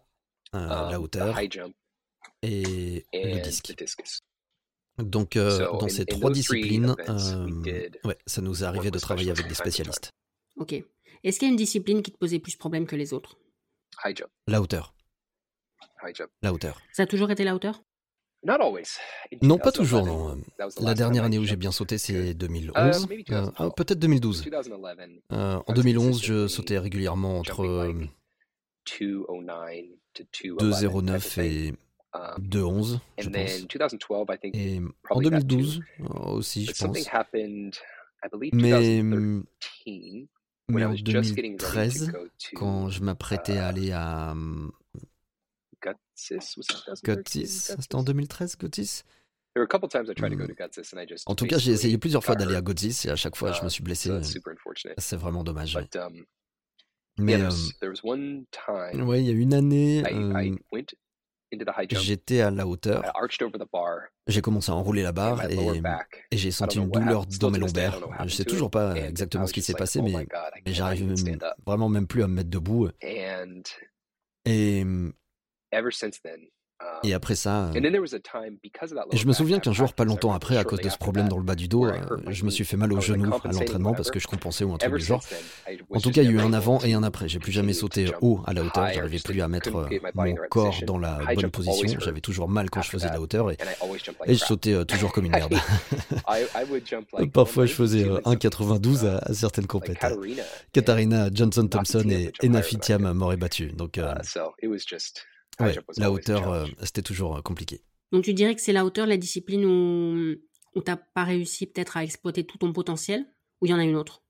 la 0.53 1.01
hauteur 1.01 1.39
et 2.43 3.05
le 3.13 3.41
disque. 3.43 3.75
Donc, 4.99 5.37
euh, 5.37 5.67
dans 5.79 5.89
ces 5.89 6.05
trois 6.05 6.31
disciplines, 6.31 6.95
euh, 7.09 7.89
ouais, 8.05 8.19
ça 8.27 8.41
nous 8.41 8.63
est 8.63 8.67
arrivé 8.67 8.91
de 8.91 8.99
travailler 8.99 9.31
avec 9.31 9.47
des 9.47 9.55
spécialistes. 9.55 10.13
Ok. 10.57 10.75
Est-ce 11.25 11.39
qu'il 11.39 11.49
y 11.49 11.51
a 11.51 11.53
une 11.53 11.57
discipline 11.57 12.03
qui 12.03 12.13
te 12.13 12.19
posait 12.19 12.39
plus 12.39 12.53
de 12.53 12.59
problèmes 12.59 12.87
que 12.87 12.97
les 12.97 13.13
autres? 13.13 13.39
La 14.47 14.61
hauteur. 14.61 14.95
La 16.43 16.53
hauteur. 16.53 16.81
Ça 16.93 17.05
a 17.05 17.07
toujours 17.07 17.31
été 17.31 17.45
la 17.45 17.55
hauteur? 17.55 17.83
Non, 19.43 19.59
pas 19.59 19.73
toujours, 19.73 20.07
non. 20.07 20.41
La 20.81 20.95
dernière 20.95 21.25
année 21.25 21.39
où 21.39 21.45
j'ai 21.45 21.57
bien 21.57 21.73
sauté, 21.73 21.99
c'est 21.99 22.35
2011. 22.35 23.09
Euh, 23.31 23.51
ah, 23.57 23.71
peut-être 23.71 23.99
2012. 23.99 24.49
en 25.31 25.73
2011, 25.75 26.23
je 26.23 26.47
sautais 26.47 26.79
régulièrement 26.79 27.39
entre 27.39 27.93
2,09 28.87 31.43
et 31.43 31.75
2-11, 32.39 33.01
je 33.19 33.29
pense. 33.29 33.67
Et 34.55 34.81
en 35.11 35.21
2012 35.21 35.83
aussi, 36.21 36.67
je 36.67 36.73
pense. 36.73 37.09
Mais, 38.53 39.03
mais 40.69 40.85
en 40.85 40.95
2013, 40.95 42.13
quand 42.55 42.89
je 42.89 43.03
m'apprêtais 43.03 43.59
à 43.59 43.67
uh, 43.67 43.69
aller 43.69 43.93
à 43.93 44.35
Gutsis, 47.05 47.75
c'était 47.79 47.95
en 47.95 48.03
2013, 48.03 48.59
Gutsis? 48.59 49.03
En 51.27 51.35
tout 51.35 51.47
cas, 51.47 51.59
j'ai 51.59 51.73
essayé 51.73 51.99
plusieurs 51.99 52.23
fois 52.25 52.37
d'aller 52.37 52.55
à 52.55 52.63
Gutsis 52.63 53.07
et 53.07 53.11
à 53.11 53.17
chaque 53.17 53.37
fois, 53.37 53.53
je 53.53 53.63
me 53.63 53.67
uh, 53.67 53.71
suis 53.71 53.83
blessé. 53.83 54.11
C'est 54.99 55.17
vraiment 55.17 55.43
dommage. 55.43 55.77
Um, 55.77 56.25
mais 57.19 57.35
euh, 57.35 57.51
ouais, 59.05 59.21
il 59.21 59.27
y 59.27 59.31
a 59.31 59.33
une 59.33 59.55
année, 59.55 60.05
euh, 60.07 60.55
J'étais 61.91 62.41
à 62.41 62.51
la 62.51 62.67
hauteur. 62.67 63.03
J'ai 64.27 64.41
commencé 64.41 64.71
à 64.71 64.75
enrouler 64.75 65.03
la 65.03 65.13
barre 65.13 65.51
et, 65.51 65.57
j'ai 66.33 66.51
senti 66.51 66.79
une 66.79 66.91
douleur 66.91 67.27
dans 67.27 67.51
mes 67.51 67.59
lombaires. 67.59 67.99
Je 68.21 68.25
ne 68.25 68.29
sais 68.29 68.45
toujours 68.45 68.71
pas 68.71 68.95
exactement 68.97 69.47
ce 69.47 69.53
qui 69.53 69.63
s'est 69.63 69.75
passé, 69.75 70.01
oh 70.03 70.05
mais, 70.05 70.27
mais 70.67 70.73
j'arrive 70.73 71.15
vraiment 71.67 71.89
même 71.89 72.07
plus 72.07 72.23
à 72.23 72.29
me 72.29 72.35
mettre 72.35 72.51
debout. 72.51 72.89
Et 74.45 74.85
et 77.03 77.15
après 77.15 77.35
ça, 77.35 77.71
je 77.75 79.27
me 79.27 79.33
souviens 79.33 79.59
qu'un 79.59 79.73
jour, 79.73 79.93
pas 79.93 80.05
longtemps 80.05 80.33
après, 80.33 80.57
à 80.57 80.65
cause 80.65 80.81
de 80.81 80.89
ce 80.89 80.99
problème 80.99 81.29
dans 81.29 81.37
le 81.39 81.43
bas 81.43 81.55
du 81.55 81.69
dos, 81.69 81.87
euh, 81.87 81.93
je 82.29 82.45
me 82.45 82.51
suis 82.51 82.65
fait 82.65 82.77
mal 82.77 82.93
au 82.93 83.01
genou 83.01 83.33
à 83.45 83.53
l'entraînement 83.53 83.95
parce 83.95 84.11
que 84.11 84.19
je 84.19 84.27
compensais 84.27 84.65
ou 84.65 84.75
un 84.75 84.79
truc 84.79 84.95
du 84.95 85.05
genre. 85.05 85.23
En 85.91 86.01
tout 86.01 86.11
cas, 86.11 86.23
il 86.23 86.27
y 86.27 86.29
a 86.29 86.33
eu 86.33 86.41
un 86.41 86.53
avant 86.53 86.81
et 86.81 86.95
un 86.95 87.03
après. 87.03 87.29
J'ai 87.29 87.39
plus 87.39 87.53
jamais 87.53 87.73
sauté 87.73 88.11
haut 88.21 88.41
à 88.47 88.53
la 88.53 88.63
hauteur. 88.63 88.89
J'arrivais 88.93 89.19
plus 89.19 89.41
à 89.41 89.49
mettre 89.49 89.77
euh, 89.77 89.89
mon 90.15 90.35
corps 90.51 90.77
dans 90.87 90.99
la 90.99 91.19
bonne 91.35 91.51
position. 91.51 91.99
J'avais 92.01 92.21
toujours 92.21 92.49
mal 92.49 92.71
quand 92.71 92.83
je 92.83 92.91
faisais 92.91 93.09
de 93.09 93.15
la 93.15 93.21
hauteur 93.21 93.51
et, 93.51 93.57
et 94.27 94.35
je 94.35 94.45
sautais 94.45 94.73
euh, 94.73 94.85
toujours 94.85 95.13
comme 95.13 95.27
une 95.27 95.33
merde. 95.33 95.55
Parfois, 97.33 97.67
je 97.67 97.73
faisais 97.73 98.05
1,92 98.05 99.07
à, 99.07 99.19
à, 99.19 99.35
certaines 99.35 99.67
compétitions. 99.67 100.21
Katarina 100.73 101.29
Johnson 101.33 101.67
Thompson 101.67 102.05
et 102.11 102.33
Enafi 102.45 102.79
Thiam 102.79 103.13
m'auraient 103.13 103.37
battu. 103.37 103.69
Donc, 103.73 103.99
Ouais, 105.61 105.77
la 105.97 106.11
hauteur, 106.11 106.51
euh, 106.51 106.67
c'était 106.83 107.03
toujours 107.03 107.37
euh, 107.37 107.43
compliqué. 107.43 107.83
Donc 108.13 108.25
tu 108.25 108.35
dirais 108.35 108.55
que 108.55 108.61
c'est 108.61 108.73
la 108.73 108.85
hauteur, 108.85 109.07
la 109.07 109.17
discipline 109.17 109.65
où, 109.65 110.37
où 110.75 110.83
tu 110.83 110.91
n'as 110.91 110.97
pas 110.97 111.25
réussi 111.25 111.67
peut-être 111.67 111.97
à 111.97 112.05
exploiter 112.05 112.45
tout 112.45 112.59
ton 112.59 112.73
potentiel 112.73 113.27
Ou 113.61 113.67
il 113.67 113.71
y 113.71 113.75
en 113.75 113.79
a 113.79 113.85
une 113.85 113.97
autre? 113.97 114.23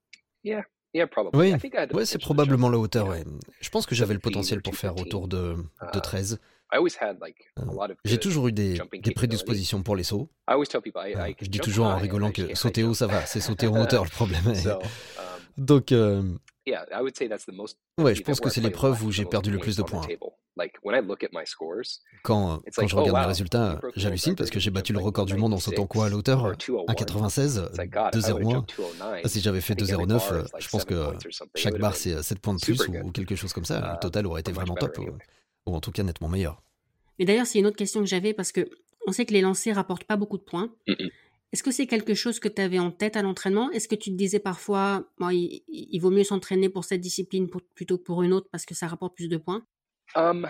Oui, 1.35 1.53
ouais, 1.93 2.05
c'est 2.07 2.19
probablement 2.19 2.71
la 2.71 2.79
hauteur. 2.79 3.09
Ouais. 3.09 3.25
Je 3.61 3.69
pense 3.69 3.87
que 3.87 3.95
j'avais 3.95 4.15
le 4.15 4.21
potentiel 4.21 4.63
pour 4.63 4.75
faire 4.75 4.97
autour 4.97 5.29
de, 5.29 5.57
de 5.93 5.99
13. 6.01 6.41
Uh, 6.71 6.77
euh, 6.77 7.89
j'ai 8.05 8.19
toujours 8.19 8.49
eu 8.49 8.53
des, 8.53 8.79
des, 8.93 9.13
prédispositions 9.13 9.83
pour 9.83 9.97
les 9.97 10.03
sauts. 10.03 10.29
Je 10.49 11.47
dis 11.47 11.61
toujours 11.61 11.87
en 11.87 11.97
rigolant 11.97 12.31
que 12.31 12.55
sauter 12.55 12.85
haut, 12.85 12.93
ça 12.93 13.07
va, 13.07 13.25
c'est 13.25 13.41
sauter 13.41 13.67
en 13.67 13.81
hauteur 13.81 14.05
le 14.05 14.11
problème. 14.11 14.43
Um, 15.61 15.65
Donc, 15.65 15.91
ouais, 17.99 18.15
je 18.15 18.23
pense 18.23 18.39
que 18.41 18.51
c'est 18.51 18.61
l'épreuve 18.61 19.03
où 19.03 19.11
j'ai 19.11 19.25
perdu 19.25 19.51
le 19.51 19.59
plus 19.59 19.77
de 19.77 19.83
points. 19.83 20.07
Quand, 22.23 22.61
quand 22.75 22.87
je 22.87 22.97
regarde 22.97 23.19
mes 23.19 23.27
résultats, 23.27 23.81
j'hallucine 23.97 24.35
parce 24.35 24.51
que 24.51 24.61
j'ai 24.61 24.71
battu 24.71 24.93
le 24.93 24.99
record 24.99 25.27
du 25.27 25.37
monde 25.37 25.55
en 25.55 25.59
sautant 25.59 25.87
quoi 25.87 26.07
à 26.07 26.09
l'auteur 26.09 26.53
1,96, 26.53 27.75
2,01. 27.77 29.29
Si 29.29 29.41
j'avais 29.41 29.61
fait 29.61 29.75
2,09, 29.75 30.33
euh, 30.33 30.45
je 30.59 30.69
pense 30.69 30.85
que 30.85 31.13
chaque 31.55 31.79
barre 31.79 31.97
c'est 31.97 32.23
7 32.23 32.39
points 32.39 32.55
de 32.55 32.61
plus 32.61 32.81
ou 32.89 33.11
quelque 33.13 33.37
chose 33.37 33.53
comme 33.53 33.65
ça. 33.65 33.81
Le 33.81 33.95
uh, 33.95 34.01
total 34.01 34.27
aurait 34.27 34.41
été 34.41 34.53
vraiment 34.53 34.75
top, 34.75 34.99
ou, 35.67 35.75
en 35.75 35.81
tout 35.81 35.93
cas 35.93 36.03
nettement 36.03 36.29
meilleur. 36.29 36.63
Mais 37.19 37.25
d'ailleurs, 37.25 37.47
c'est 37.47 37.59
une 37.59 37.67
autre 37.67 37.77
question 37.77 38.01
que 38.01 38.07
j'avais 38.07 38.33
parce 38.33 38.53
que 38.53 38.69
on 39.07 39.13
sait 39.13 39.27
que 39.27 39.33
les 39.33 39.41
lancers 39.41 39.75
rapportent 39.75 40.05
pas 40.05 40.17
beaucoup 40.17 40.39
de 40.39 40.43
points. 40.43 40.71
Est-ce 41.53 41.63
que 41.63 41.71
c'est 41.71 41.87
quelque 41.87 42.15
chose 42.15 42.41
que 42.41 42.49
tu 42.49 42.61
avais 42.61 42.79
en 42.79 42.91
tête 42.91 43.17
à 43.17 43.23
l'entraînement? 43.23 43.71
Est-ce 43.71 43.89
que 43.89 43.95
tu 43.95 44.11
te 44.11 44.17
disais 44.17 44.39
parfois, 44.39 45.09
il, 45.31 45.99
vaut 45.99 46.11
mieux 46.11 46.25
s'entraîner 46.25 46.69
pour 46.69 46.85
cette 46.85 47.01
discipline 47.01 47.49
plutôt 47.75 47.97
que 47.97 48.03
pour 48.03 48.23
une 48.23 48.35
autre 48.35 48.49
parce 48.53 48.67
que 48.67 48.75
ça 48.75 48.87
rapporte 48.87 49.17
plus 49.17 49.29
de 49.29 49.39
points? 49.39 49.65
Um, 50.15 50.47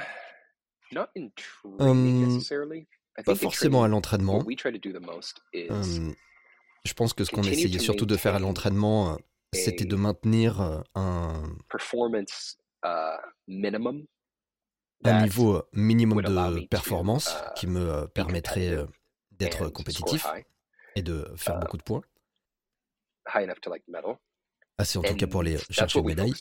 pas 3.25 3.35
forcément 3.35 3.83
à 3.83 3.89
l'entraînement. 3.89 4.45
je 6.85 6.93
pense 6.95 7.13
que 7.13 7.25
ce 7.25 7.31
qu'on 7.31 7.43
essayait 7.43 7.79
surtout 7.79 8.07
de 8.07 8.17
faire 8.17 8.35
à 8.35 8.39
l'entraînement, 8.39 9.13
euh, 9.13 9.17
c'était 9.53 9.85
de 9.85 9.97
maintenir 9.97 10.61
euh, 10.61 10.81
un, 10.95 11.43
uh, 12.85 13.19
un 15.05 15.23
niveau 15.23 15.57
euh, 15.57 15.63
minimum 15.73 16.23
de 16.23 16.67
performance 16.67 17.29
uh, 17.29 17.55
qui 17.57 17.67
me 17.67 18.07
permettrait 18.09 18.87
d'être 19.33 19.69
compétitif 19.69 20.27
et 20.95 21.03
de 21.03 21.31
faire 21.37 21.57
uh, 21.57 21.61
beaucoup 21.61 21.77
de 21.77 21.83
points. 21.83 22.03
Ah, 24.81 24.85
c'est 24.85 24.99
en 24.99 25.03
tout 25.03 25.16
cas 25.16 25.26
pour 25.26 25.41
aller 25.41 25.59
chercher 25.70 25.99
une 25.99 26.07
médaille. 26.07 26.33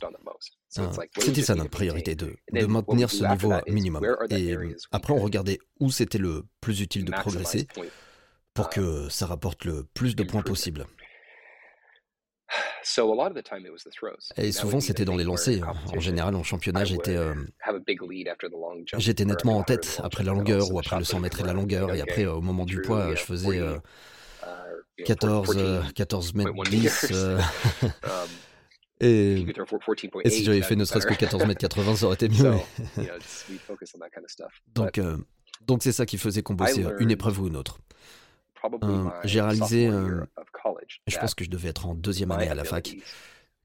Ah, 0.77 0.91
c'était 1.17 1.41
ça 1.41 1.55
notre 1.55 1.71
priorité, 1.71 2.15
de, 2.15 2.35
de 2.51 2.65
maintenir 2.67 3.09
ce 3.09 3.25
niveau 3.25 3.51
minimum. 3.67 4.05
Et 4.29 4.55
après, 4.91 5.13
on 5.13 5.19
regardait 5.19 5.57
où 5.79 5.89
c'était 5.89 6.19
le 6.19 6.45
plus 6.61 6.81
utile 6.81 7.03
de 7.03 7.11
progresser 7.11 7.67
pour 8.53 8.69
que 8.69 9.05
um, 9.05 9.09
ça 9.09 9.25
rapporte 9.25 9.65
le 9.65 9.83
plus 9.93 10.15
de 10.15 10.23
points 10.23 10.41
possible. 10.43 10.85
Et 14.37 14.51
souvent, 14.51 14.79
c'était 14.79 15.05
dans 15.05 15.15
les 15.15 15.23
lancers. 15.23 15.63
En 15.95 15.99
général, 15.99 16.35
en 16.35 16.43
championnat, 16.43 16.85
j'étais 16.85 17.15
euh, 17.15 17.33
j'étais 18.97 19.25
nettement 19.25 19.57
en 19.57 19.63
tête 19.63 19.99
après 20.03 20.23
la 20.23 20.33
longueur 20.33 20.71
ou 20.71 20.79
après 20.79 20.97
le 20.97 21.03
100 21.03 21.19
mètres 21.19 21.41
et 21.41 21.43
la 21.43 21.53
longueur. 21.53 21.93
Et 21.93 22.01
après, 22.01 22.25
au 22.25 22.41
moment 22.41 22.65
du 22.65 22.81
poids, 22.81 23.15
je 23.15 23.21
faisais 23.23 23.59
14, 25.05 25.93
14 25.93 26.33
euh, 26.35 26.37
mètres 26.37 26.69
10. 26.69 27.07
Euh, 27.11 27.37
um, 27.83 27.89
et, 28.99 29.45
et, 30.23 30.29
si 30.29 30.43
j'avais 30.43 30.61
fait 30.61 30.75
ne 30.75 30.85
serait-ce 30.85 31.05
que 31.05 31.13
14 31.13 31.45
mètres 31.45 31.59
80, 31.59 31.97
ça 31.97 32.05
aurait 32.07 32.15
été 32.15 32.29
mieux. 32.29 32.51
donc, 34.73 34.97
euh, 34.97 35.17
donc 35.61 35.83
c'est 35.83 35.91
ça 35.91 36.05
qui 36.05 36.17
faisait 36.17 36.41
qu'on 36.41 36.55
bossait 36.55 36.85
une 36.99 37.11
épreuve 37.11 37.39
ou 37.41 37.47
une 37.47 37.57
autre. 37.57 37.79
J'ai 39.23 39.41
réalisé, 39.41 39.89
je 41.07 41.17
pense 41.19 41.35
que 41.35 41.43
je 41.43 41.49
devais 41.49 41.69
être 41.69 41.85
en 41.85 41.95
deuxième 41.95 42.31
année 42.31 42.49
à 42.49 42.55
la 42.55 42.63
fac, 42.63 42.95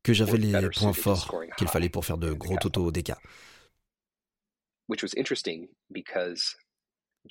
que 0.02 0.12
j'avais 0.12 0.38
les 0.38 0.68
points 0.70 0.92
forts 0.92 1.34
qu'il 1.56 1.68
fallait 1.68 1.88
pour 1.88 2.04
faire 2.04 2.18
de 2.18 2.32
gros 2.32 2.56
totaux 2.58 2.86
au 2.86 2.92
DK. 2.92 3.12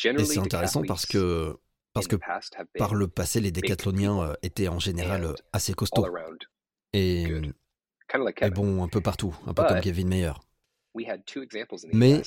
Et 0.04 0.26
c'est 0.26 0.40
intéressant 0.40 0.84
parce 0.84 1.06
que 1.06 1.58
parce 1.94 2.08
que 2.08 2.16
par 2.78 2.96
le 2.96 3.08
passé, 3.08 3.40
les 3.40 3.52
décathloniens 3.52 4.22
euh, 4.22 4.34
étaient 4.44 4.68
en 4.68 4.80
général 4.80 5.26
euh, 5.26 5.34
assez 5.54 5.74
costauds. 5.74 6.06
Et, 6.94 7.24
et 8.42 8.50
bon, 8.50 8.84
un 8.84 8.88
peu 8.88 9.02
partout, 9.02 9.36
un 9.46 9.54
peu 9.54 9.64
comme 9.64 9.80
Kevin 9.82 10.08
Mayer. 10.08 10.34
Mais, 11.94 12.22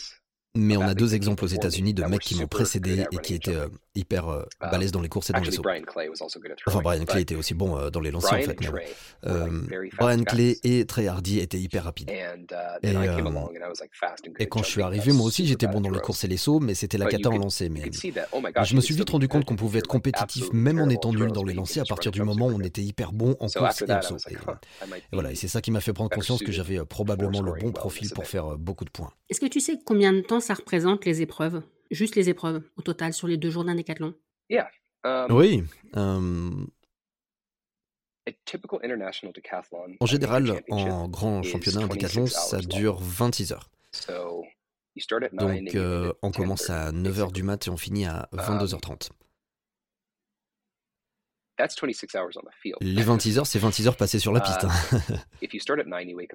mais 0.55 0.77
on 0.77 0.83
a 0.83 0.95
deux 0.95 1.15
exemples 1.15 1.45
aux 1.45 1.49
États-Unis 1.49 1.95
de 1.95 2.05
mecs 2.05 2.21
qui 2.21 2.35
m'ont 2.37 2.47
précédé 2.47 3.05
et 3.11 3.19
qui 3.19 3.35
étaient 3.35 3.57
hyper 3.95 4.29
euh, 4.29 4.43
ah, 4.61 4.71
balèze 4.71 4.93
dans 4.93 5.01
les 5.01 5.09
courses 5.09 5.31
et 5.31 5.33
dans 5.33 5.41
les 5.41 5.51
sauts. 5.51 5.63
Enfin, 6.67 6.81
Brian 6.81 7.05
Clay 7.05 7.23
était 7.23 7.37
aussi 7.37 7.55
bon 7.55 7.79
euh, 7.79 7.91
dans 7.91 8.01
les 8.01 8.11
lancers 8.11 8.35
en 8.35 8.43
fait. 8.43 8.59
Brian 9.99 10.25
Clay 10.25 10.59
et 10.65 10.85
Trey 10.87 11.07
Hardy 11.07 11.39
étaient 11.39 11.59
hyper 11.59 11.85
rapides. 11.85 12.11
Uh, 12.11 12.87
et, 14.39 14.47
quand 14.47 14.63
je 14.63 14.69
suis 14.69 14.83
arrivé, 14.83 15.13
moi 15.13 15.27
aussi, 15.27 15.47
j'étais 15.47 15.67
bon 15.67 15.81
dans 15.81 15.91
les 15.91 16.01
courses 16.01 16.25
et 16.25 16.29
les 16.29 16.37
sauts, 16.37 16.61
mais 16.61 16.75
c'était 16.75 16.99
la 16.99 17.07
cata 17.07 17.31
en 17.31 17.39
lancer. 17.39 17.69
Mais 17.69 17.83
oh 18.33 18.43
je 18.63 18.77
me 18.77 18.81
suis 18.81 18.95
vite 18.95 19.11
rendu 19.11 19.29
compte 19.29 19.45
qu'on 19.45 19.57
pouvait 19.57 19.79
être 19.79 19.87
compétitif 19.87 20.53
même 20.53 20.81
en 20.81 20.89
étant 20.89 21.13
nul 21.13 21.33
dans 21.33 21.45
les 21.45 21.55
lancers 21.55 21.83
à 21.83 21.87
partir 21.87 22.11
du 22.11 22.23
moment 22.23 22.47
où 22.47 22.55
on 22.55 22.61
était 22.61 22.83
hyper 22.83 23.13
bon 23.13 23.37
en 23.41 23.49
course 23.49 23.83
et 23.83 23.93
en 23.93 24.03
saut. 24.03 24.17
Et, 24.31 24.37
voilà, 25.13 25.33
et 25.33 25.35
c'est 25.35 25.49
ça 25.49 25.61
qui 25.61 25.71
m'a 25.71 25.81
fait 25.81 25.93
prendre 25.93 26.11
conscience 26.11 26.43
que 26.43 26.53
j'avais 26.53 26.85
probablement 26.85 27.43
le 27.43 27.53
bon 27.61 27.73
profil 27.73 28.11
pour 28.11 28.27
faire 28.27 28.57
beaucoup 28.59 28.85
de 28.85 28.91
points. 28.91 29.13
Est-ce 29.31 29.41
que 29.41 29.47
tu 29.47 29.61
sais 29.61 29.79
combien 29.85 30.13
de 30.13 30.21
temps 30.21 30.41
ça 30.41 30.55
représente 30.55 31.05
les 31.05 31.23
épreuves 31.23 31.63
Juste 31.95 32.17
les 32.17 32.29
épreuves, 32.29 32.61
au 32.77 32.83
total, 32.83 33.13
sur 33.13 33.29
les 33.29 33.37
deux 33.37 33.51
jours 33.51 33.65
d'un 33.65 33.77
décathlon 33.77 34.15
um, 35.05 35.27
Oui. 35.31 35.63
En 40.01 40.07
général, 40.07 40.61
en 40.71 41.09
grand 41.09 41.43
championnat 41.45 41.87
décathlon, 41.87 42.27
ça 42.27 42.59
dure 42.59 42.99
26 43.01 43.53
heures. 43.53 43.71
Donc, 45.33 45.75
euh, 45.77 46.13
on 46.23 46.33
commence 46.33 46.69
à 46.69 46.91
9h 46.91 47.33
du 47.33 47.45
mat 47.45 47.67
et 47.67 47.71
on 47.71 47.77
finit 47.77 48.07
à 48.07 48.29
22h30. 48.33 49.11
Les 52.81 53.03
26 53.03 53.39
heures, 53.39 53.47
c'est 53.47 53.59
26 53.59 53.89
heures 53.89 53.97
passées 53.97 54.19
sur 54.19 54.33
la 54.33 54.41
piste. 54.41 54.67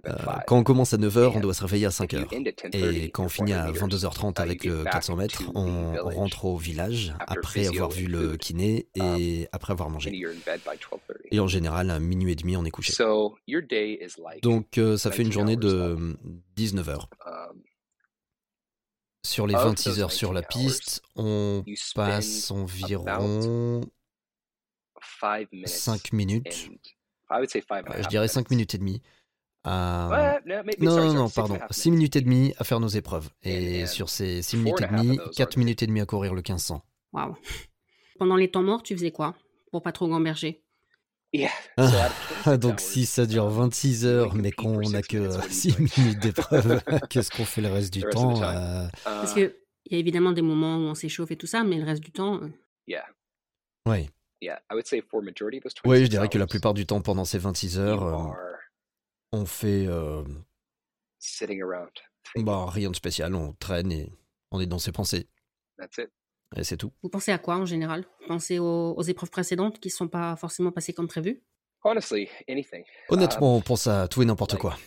Euh, 0.08 0.14
quand 0.48 0.58
on 0.58 0.64
commence 0.64 0.94
à 0.94 0.98
9 0.98 1.18
heures, 1.18 1.36
on 1.36 1.40
doit 1.40 1.54
se 1.54 1.62
réveiller 1.62 1.86
à 1.86 1.92
5 1.92 2.14
heures. 2.14 2.28
Et 2.74 3.12
quand 3.12 3.26
on 3.26 3.30
finit 3.30 3.54
à 3.54 3.72
22h30 3.72 4.40
avec 4.40 4.64
le 4.64 4.84
400 4.84 5.16
mètres, 5.18 5.44
on 5.56 5.94
rentre 6.10 6.46
au 6.46 6.58
village 6.58 7.14
après 7.20 7.68
avoir 7.68 7.90
vu 7.90 8.08
le 8.08 8.38
kiné 8.38 8.88
et 8.96 9.48
après 9.52 9.72
avoir 9.72 9.90
mangé. 9.90 10.12
Et 11.32 11.40
en 11.40 11.48
général, 11.48 11.90
à 11.92 12.00
minuit 12.00 12.32
et 12.32 12.36
demi, 12.36 12.56
on 12.56 12.66
est 12.66 12.72
couché. 12.72 12.94
Donc 14.42 14.78
euh, 14.78 14.98
ça 14.98 15.12
fait 15.12 15.24
une 15.24 15.32
journée 15.32 15.58
de 15.58 15.98
19 16.56 16.90
heures. 16.90 17.10
Um, 17.26 17.62
sur 19.26 19.48
les 19.48 19.54
26 19.54 20.00
heures 20.00 20.12
sur 20.12 20.34
la 20.34 20.42
piste, 20.42 21.02
on 21.16 21.64
passe 21.94 22.52
environ 22.52 23.82
5 25.66 26.14
minutes. 26.14 26.70
je 27.32 28.08
dirais 28.08 28.28
5 28.28 28.50
minutes 28.50 28.76
et 28.76 28.78
demie. 28.78 29.02
À... 29.64 30.40
non, 30.80 30.98
non, 30.98 31.14
non, 31.14 31.30
pardon. 31.30 31.60
6 31.70 31.92
minutes 31.92 32.16
et 32.16 32.22
demie 32.22 32.54
à 32.58 32.64
faire 32.64 32.80
nos 32.80 32.88
épreuves. 32.88 33.30
Et 33.44 33.86
sur 33.86 34.10
ces 34.10 34.42
6 34.42 34.58
minutes 34.58 34.82
et 34.82 34.88
demie, 34.88 35.20
4 35.36 35.58
minutes 35.58 35.84
et 35.84 35.88
demie 35.88 36.02
à 36.02 36.06
courir 36.06 36.34
le 36.34 36.42
1500. 36.42 36.82
Waouh. 37.14 37.36
Pendant 38.18 38.36
les 38.36 38.50
temps 38.50 38.64
morts, 38.64 38.84
tu 38.84 38.96
faisais 38.96 39.12
quoi 39.12 39.36
Pour 39.72 39.82
pas 39.82 39.92
trop 39.92 40.08
gamberger? 40.08 40.64
Ah, 41.78 42.58
donc 42.58 42.80
si 42.80 43.06
ça 43.06 43.26
dure 43.26 43.50
26 43.50 44.06
heures 44.06 44.34
mais 44.34 44.52
qu'on 44.52 44.82
n'a 44.90 45.02
que 45.02 45.30
6 45.50 45.78
minutes 45.98 46.20
d'épreuve, 46.20 46.82
qu'est-ce 47.10 47.30
qu'on 47.30 47.46
fait 47.46 47.62
le 47.62 47.70
reste 47.70 47.94
du 47.94 48.02
temps 48.02 48.42
euh? 48.42 48.88
Parce 49.04 49.34
qu'il 49.34 49.54
y 49.92 49.96
a 49.96 49.98
évidemment 49.98 50.32
des 50.32 50.42
moments 50.42 50.78
où 50.78 50.82
on 50.82 50.96
s'échauffe 50.96 51.32
et 51.32 51.36
tout 51.36 51.48
ça, 51.48 51.64
mais 51.64 51.78
le 51.78 51.86
reste 51.86 52.04
du 52.04 52.12
temps... 52.12 52.42
Euh. 52.42 52.48
Oui. 53.86 54.10
Oui, 55.86 56.04
je 56.04 56.10
dirais 56.10 56.30
que 56.30 56.38
la 56.38 56.48
plupart 56.48 56.74
du 56.74 56.86
temps 56.86 57.02
pendant 57.02 57.26
ces 57.26 57.38
26 57.38 57.80
heures, 57.80 58.04
euh, 58.04 58.34
on 59.32 59.46
fait 59.46 59.86
euh, 59.88 60.24
bah, 62.38 62.66
rien 62.70 62.90
de 62.90 62.96
spécial, 62.96 63.36
on 63.36 63.54
traîne 63.54 63.92
et 63.92 64.12
on 64.52 64.60
est 64.60 64.66
dans 64.66 64.80
ses 64.80 64.92
pensées. 64.92 65.28
Et 66.56 66.64
c'est 66.64 66.78
tout. 66.78 66.92
Vous 67.04 67.10
pensez 67.10 67.32
à 67.32 67.38
quoi 67.38 67.58
en 67.58 67.66
général? 67.66 68.06
Vous 68.22 68.28
pensez 68.28 68.60
aux, 68.60 69.02
épreuves 69.04 69.30
précédentes 69.30 69.80
qui 69.80 69.90
ne 69.90 69.94
sont 69.94 70.08
pas 70.08 70.36
forcément 70.36 70.72
passées 70.72 70.94
comme 70.94 71.08
prévu 71.08 71.44
Honnêtement, 73.10 73.56
on 73.56 73.62
pense 73.62 73.88
à 73.88 74.08
tout 74.08 74.22
et 74.22 74.26
n'importe 74.26 74.58
quoi. 74.58 74.78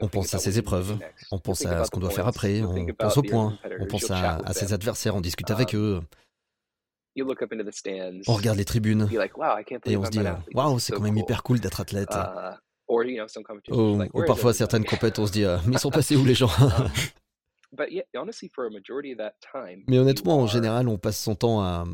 On 0.00 0.08
pense 0.08 0.32
à 0.34 0.38
ses 0.38 0.58
épreuves, 0.58 0.98
on 1.32 1.40
pense 1.40 1.66
à 1.66 1.84
ce 1.84 1.90
qu'on 1.90 1.98
doit 1.98 2.10
faire 2.10 2.28
après, 2.28 2.62
on 2.62 2.86
pense 2.94 3.16
au 3.16 3.22
point, 3.22 3.58
on 3.80 3.86
pense 3.86 4.10
à, 4.12 4.36
à 4.36 4.52
ses 4.52 4.72
adversaires, 4.72 5.16
on 5.16 5.20
discute 5.20 5.50
avec 5.50 5.74
um, 5.74 5.80
eux. 5.80 6.00
On 8.26 8.34
regarde 8.34 8.58
les 8.58 8.64
tribunes. 8.64 9.08
et 9.86 9.96
on 9.96 10.04
se 10.04 10.10
dit 10.10 10.20
waouh, 10.54 10.78
c'est 10.78 10.92
quand 10.92 11.02
même 11.02 11.16
hyper 11.16 11.42
cool 11.42 11.60
d'être 11.60 11.80
athlète. 11.80 12.10
Uh, 12.12 12.56
ou, 13.70 14.24
parfois 14.26 14.54
certaines 14.54 14.84
compètes, 14.84 15.18
on 15.18 15.26
se 15.26 15.32
dit 15.32 15.44
ah, 15.44 15.60
mais 15.66 15.74
ils 15.74 15.78
sont 15.78 15.90
passés 15.98 16.16
où 16.16 16.24
les 16.24 16.34
gens 16.34 16.50
um, 16.58 16.88
Mais 19.88 19.98
honnêtement, 19.98 20.40
en 20.40 20.46
général, 20.46 20.88
on 20.88 20.96
passe 20.96 21.22
son 21.22 21.34
temps 21.34 21.60
à 21.60 21.84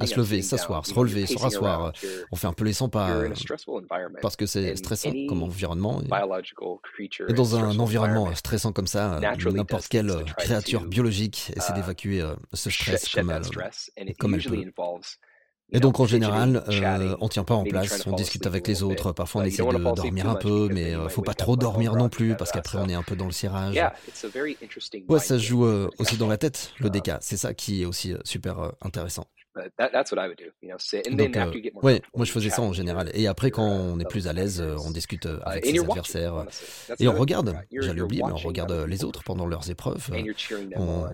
à 0.00 0.06
se 0.06 0.16
lever, 0.16 0.42
s'asseoir, 0.42 0.86
se 0.86 0.94
relever, 0.94 1.26
se 1.26 1.38
rasseoir. 1.38 1.92
On 2.30 2.36
fait 2.36 2.46
un 2.46 2.52
peu 2.52 2.64
les 2.64 2.72
100 2.72 2.88
pas 2.88 3.22
parce 4.20 4.36
que 4.36 4.46
c'est 4.46 4.76
stressant 4.76 5.12
comme 5.28 5.42
environnement. 5.42 6.02
Et 7.28 7.32
dans 7.32 7.56
un 7.56 7.78
environnement 7.78 8.34
stressant 8.34 8.72
comme 8.72 8.86
ça, 8.86 9.20
n'importe 9.20 9.88
quelle 9.88 10.24
créature 10.36 10.84
biologique 10.86 11.52
essaie 11.56 11.72
d'évacuer 11.72 12.20
euh, 12.20 12.34
ce 12.52 12.70
stress 12.70 13.08
comme 13.08 13.30
elle, 13.30 14.14
comme 14.16 14.34
elle 14.34 14.42
peut. 14.42 14.64
Et 15.72 15.80
donc 15.80 16.00
en 16.00 16.06
général, 16.06 16.62
euh, 16.68 17.16
on 17.20 17.28
tient 17.28 17.44
pas 17.44 17.54
en 17.54 17.64
place, 17.64 18.06
on 18.06 18.12
discute 18.12 18.46
avec 18.46 18.66
les 18.68 18.82
autres, 18.82 19.12
parfois 19.12 19.42
on 19.42 19.44
essaie 19.44 19.62
de 19.62 19.94
dormir 19.94 20.28
un 20.28 20.34
peu, 20.34 20.68
mais 20.70 20.94
euh, 20.94 21.08
faut 21.08 21.22
pas 21.22 21.34
trop 21.34 21.56
dormir 21.56 21.94
non 21.96 22.08
plus 22.08 22.36
parce 22.36 22.52
qu'après 22.52 22.78
on 22.78 22.88
est 22.88 22.94
un 22.94 23.02
peu 23.02 23.16
dans 23.16 23.26
le 23.26 23.32
cirage. 23.32 23.74
Ouais, 25.08 25.18
ça 25.18 25.38
se 25.38 25.44
joue 25.44 25.64
euh, 25.64 25.88
aussi 25.98 26.16
dans 26.16 26.28
la 26.28 26.36
tête, 26.36 26.72
le 26.78 26.90
DK. 26.90 27.12
C'est 27.20 27.36
ça 27.36 27.54
qui 27.54 27.82
est 27.82 27.84
aussi 27.86 28.14
super 28.24 28.72
intéressant. 28.82 29.26
Donc, 31.10 31.36
ouais, 31.82 32.00
moi 32.14 32.24
je 32.24 32.32
faisais 32.32 32.48
ça 32.50 32.62
en 32.62 32.72
général. 32.72 33.10
Et 33.14 33.26
après, 33.26 33.50
quand 33.50 33.66
on 33.66 33.98
est 34.00 34.08
plus 34.08 34.26
à 34.28 34.32
l'aise, 34.32 34.62
on 34.84 34.90
discute 34.90 35.26
avec 35.44 35.64
ses 35.66 35.78
adversaires. 35.90 36.46
Et 36.98 37.08
on 37.08 37.12
regarde, 37.14 37.54
j'allais 37.70 38.00
oublier, 38.00 38.22
mais 38.26 38.32
on 38.32 38.36
regarde 38.48 38.72
les 38.88 39.04
autres 39.04 39.22
pendant 39.24 39.46
leurs 39.46 39.70
épreuves. 39.70 40.08
On, 40.76 41.06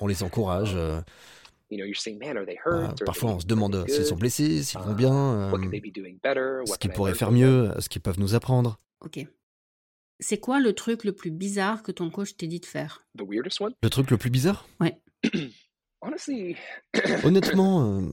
on 0.00 0.06
les 0.06 0.22
encourage. 0.22 0.76
Ah, 2.64 2.94
parfois, 3.04 3.32
on 3.32 3.40
se 3.40 3.46
demande 3.46 3.84
s'ils 3.88 4.04
sont 4.04 4.16
blessés, 4.16 4.62
s'ils 4.62 4.80
vont 4.80 4.94
bien, 4.94 5.52
euh, 5.52 6.64
ce 6.64 6.78
qu'ils 6.78 6.92
pourraient 6.92 7.14
faire 7.14 7.32
mieux, 7.32 7.72
ce 7.78 7.88
qu'ils 7.88 8.02
peuvent 8.02 8.20
nous 8.20 8.34
apprendre. 8.34 8.78
Ok. 9.00 9.26
C'est 10.18 10.38
quoi 10.38 10.60
le 10.60 10.72
truc 10.72 11.04
le 11.04 11.12
plus 11.12 11.30
bizarre 11.30 11.82
que 11.82 11.92
ton 11.92 12.10
coach 12.10 12.36
t'ait 12.36 12.46
dit 12.46 12.60
de 12.60 12.66
faire? 12.66 13.04
Le 13.82 13.90
truc 13.90 14.10
le 14.10 14.16
plus 14.16 14.30
bizarre? 14.30 14.66
Ouais. 14.80 14.98
Honnêtement. 17.24 18.00
Euh, 18.00 18.12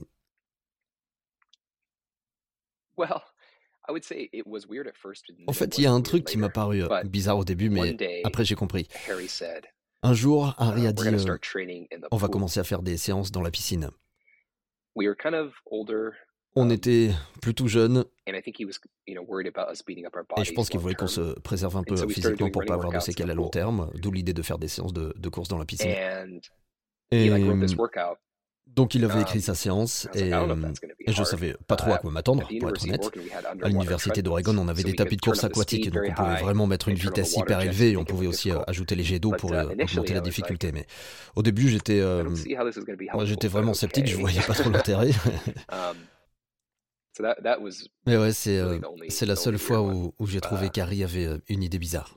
en 5.46 5.52
fait, 5.52 5.78
il 5.78 5.84
y 5.84 5.86
a 5.86 5.92
un 5.92 6.00
truc 6.00 6.24
qui 6.24 6.38
m'a 6.38 6.48
paru 6.48 6.82
euh, 6.82 7.02
bizarre 7.04 7.38
au 7.38 7.44
début, 7.44 7.68
mais 7.70 7.96
après 8.24 8.44
j'ai 8.44 8.54
compris. 8.54 8.88
Un 10.04 10.12
jour, 10.12 10.54
Harry 10.58 10.86
a 10.86 10.92
dit 10.92 11.08
euh, 11.08 11.36
On 12.10 12.18
va 12.18 12.28
commencer 12.28 12.60
à 12.60 12.64
faire 12.64 12.82
des 12.82 12.98
séances 12.98 13.32
dans 13.32 13.40
la 13.40 13.50
piscine. 13.50 13.88
On 16.54 16.66
um, 16.66 16.70
était 16.70 17.10
plutôt 17.40 17.68
jeunes. 17.68 18.04
Et 18.26 18.32
je 20.44 20.52
pense 20.52 20.68
qu'il 20.68 20.78
voulait 20.78 20.94
qu'on 20.94 21.06
se 21.06 21.40
préserve 21.40 21.78
un 21.78 21.84
peu 21.84 21.96
physiquement 22.06 22.50
pour 22.50 22.66
pas 22.66 22.74
avoir 22.74 22.92
de 22.92 22.98
séquelles 22.98 23.30
à 23.30 23.34
long 23.34 23.48
terme, 23.48 23.90
d'où 23.94 24.12
l'idée 24.12 24.34
de 24.34 24.42
faire 24.42 24.58
des 24.58 24.68
séances 24.68 24.92
de, 24.92 25.14
de 25.16 25.28
course 25.30 25.48
dans 25.48 25.56
la 25.56 25.64
piscine. 25.64 25.88
Et 27.10 27.30
donc 28.66 28.94
il 28.94 29.04
avait 29.04 29.20
écrit 29.20 29.38
um, 29.38 29.42
sa 29.42 29.54
séance 29.54 30.08
et, 30.14 30.30
je 30.30 31.20
ne 31.20 31.24
savais 31.24 31.54
pas 31.66 31.76
trop 31.76 31.92
à 31.92 31.98
quoi 31.98 32.10
m'attendre, 32.10 32.48
pour 32.60 32.68
être 32.68 32.84
honnête. 32.84 33.10
À 33.62 33.68
l'université 33.68 34.22
d'Oregon, 34.22 34.56
on 34.58 34.68
avait 34.68 34.82
des 34.82 34.94
tapis 34.94 35.16
de 35.16 35.20
course 35.20 35.44
aquatiques, 35.44 35.90
donc 35.90 36.02
on 36.08 36.12
pouvait 36.12 36.40
vraiment 36.40 36.66
mettre 36.66 36.88
une 36.88 36.96
vitesse 36.96 37.36
hyper 37.36 37.60
élevée 37.60 37.92
et 37.92 37.96
on 37.96 38.04
pouvait 38.04 38.26
aussi 38.26 38.50
euh, 38.50 38.58
ajouter 38.66 38.94
les 38.94 39.04
jets 39.04 39.20
d'eau 39.20 39.32
pour 39.32 39.52
uh, 39.52 39.56
euh, 39.56 39.70
augmenter 39.70 40.14
la 40.14 40.20
difficulté. 40.20 40.72
Mais 40.72 40.86
au 41.36 41.42
début, 41.42 41.68
j'étais 41.68 42.00
euh, 42.00 42.24
j'étais 43.24 43.48
vraiment 43.48 43.74
sceptique, 43.74 44.06
je 44.06 44.16
voyais 44.16 44.40
pas 44.40 44.54
trop 44.54 44.70
l'intérêt. 44.70 45.10
Um, 45.70 45.96
Mais 48.06 48.16
ouais, 48.16 48.32
c'est 48.32 48.60
c'est 49.08 49.26
la 49.26 49.36
seule 49.36 49.58
fois 49.58 49.82
où, 49.82 50.14
où 50.18 50.26
j'ai 50.26 50.40
trouvé 50.40 50.66
uh, 50.66 50.70
qu'Harry 50.70 51.04
avait 51.04 51.28
une 51.48 51.62
idée 51.62 51.78
bizarre. 51.78 52.12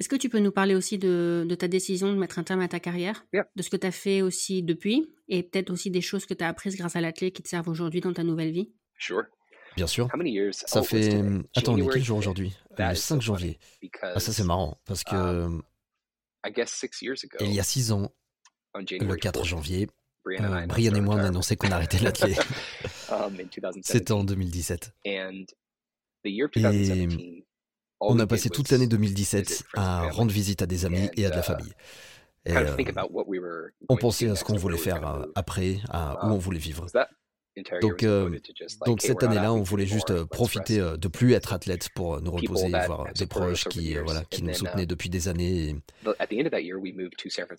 Est-ce 0.00 0.08
que 0.08 0.16
tu 0.16 0.28
peux 0.28 0.40
nous 0.40 0.50
parler 0.50 0.74
aussi 0.74 0.98
de, 0.98 1.46
ta 1.58 1.68
décision 1.68 2.12
de 2.12 2.18
mettre 2.18 2.38
un 2.38 2.42
terme 2.42 2.60
à 2.60 2.68
ta 2.68 2.80
carrière, 2.80 3.24
de 3.32 3.62
ce 3.62 3.70
que 3.70 3.76
tu 3.76 3.86
as 3.86 3.92
fait 3.92 4.22
aussi 4.22 4.62
depuis, 4.62 5.08
et 5.28 5.42
peut-être 5.42 5.70
aussi 5.70 5.90
des 5.90 6.00
choses 6.00 6.26
que 6.26 6.34
tu 6.34 6.44
as 6.44 6.48
apprises 6.48 6.76
grâce 6.76 6.96
à 6.96 7.00
l'athlète 7.00 7.34
qui 7.34 7.42
te 7.42 7.48
servent 7.48 7.68
aujourd'hui 7.68 8.00
dans 8.00 8.12
ta 8.12 8.22
nouvelle 8.22 8.52
vie? 8.52 8.72
Bien 9.76 9.86
sûr. 9.86 10.08
Ça 10.52 10.82
fait... 10.82 11.22
Attends, 11.56 11.74
on 11.74 11.78
est 11.78 11.88
quel 11.92 12.04
jour 12.04 12.18
aujourd'hui? 12.18 12.56
Le 12.78 12.94
5 12.94 13.20
janvier. 13.20 13.58
Ah, 14.02 14.20
ça 14.20 14.32
c'est 14.32 14.44
marrant, 14.44 14.80
parce 14.84 15.04
que... 15.04 15.14
Um, 15.14 15.62
il 17.40 17.54
y 17.54 17.60
a 17.60 17.64
6 17.64 17.92
ans, 17.92 18.12
le 18.74 19.16
4 19.16 19.44
janvier, 19.44 19.88
Brian, 20.24 20.94
et 20.94 21.00
moi, 21.00 21.16
on 21.16 21.18
a 21.18 21.26
annoncé 21.26 21.56
qu'on 21.56 21.70
arrêtait 21.70 21.98
l'athlète. 21.98 22.40
Um, 23.10 23.36
C'était 23.82 24.12
en 24.12 24.24
2017. 24.24 24.94
Et 25.04 25.20
on 28.00 28.18
a 28.18 28.26
passé 28.26 28.48
toute 28.48 28.70
l'année 28.70 28.86
2017 28.86 29.64
à 29.74 30.08
rendre 30.08 30.32
visite 30.32 30.62
à 30.62 30.66
des 30.66 30.86
amis 30.86 31.10
et 31.16 31.26
à 31.26 31.30
de 31.30 31.36
la 31.36 31.42
famille. 31.42 31.74
Et, 32.46 32.54
euh, 32.56 33.68
on 33.88 33.96
pensait 33.96 34.28
à 34.28 34.36
ce 34.36 34.44
qu'on 34.44 34.56
voulait 34.56 34.76
faire 34.76 35.06
euh, 35.06 35.26
après, 35.34 35.78
à 35.88 36.26
où 36.26 36.32
on 36.32 36.38
voulait 36.38 36.58
vivre. 36.58 36.86
Donc, 37.80 38.02
euh, 38.02 38.36
donc 38.84 39.00
cette 39.00 39.22
année-là, 39.22 39.52
on 39.54 39.62
voulait 39.62 39.86
juste 39.86 40.24
profiter 40.24 40.78
de 40.78 41.08
plus 41.08 41.32
être 41.32 41.52
athlète 41.52 41.88
pour 41.94 42.20
nous 42.20 42.32
reposer, 42.32 42.68
voir 42.68 43.12
des 43.14 43.26
proches 43.26 43.64
qui, 43.68 43.96
voilà, 43.96 44.24
qui 44.24 44.42
nous 44.42 44.52
soutenaient 44.52 44.86
depuis 44.86 45.08
des 45.08 45.28
années. 45.28 45.76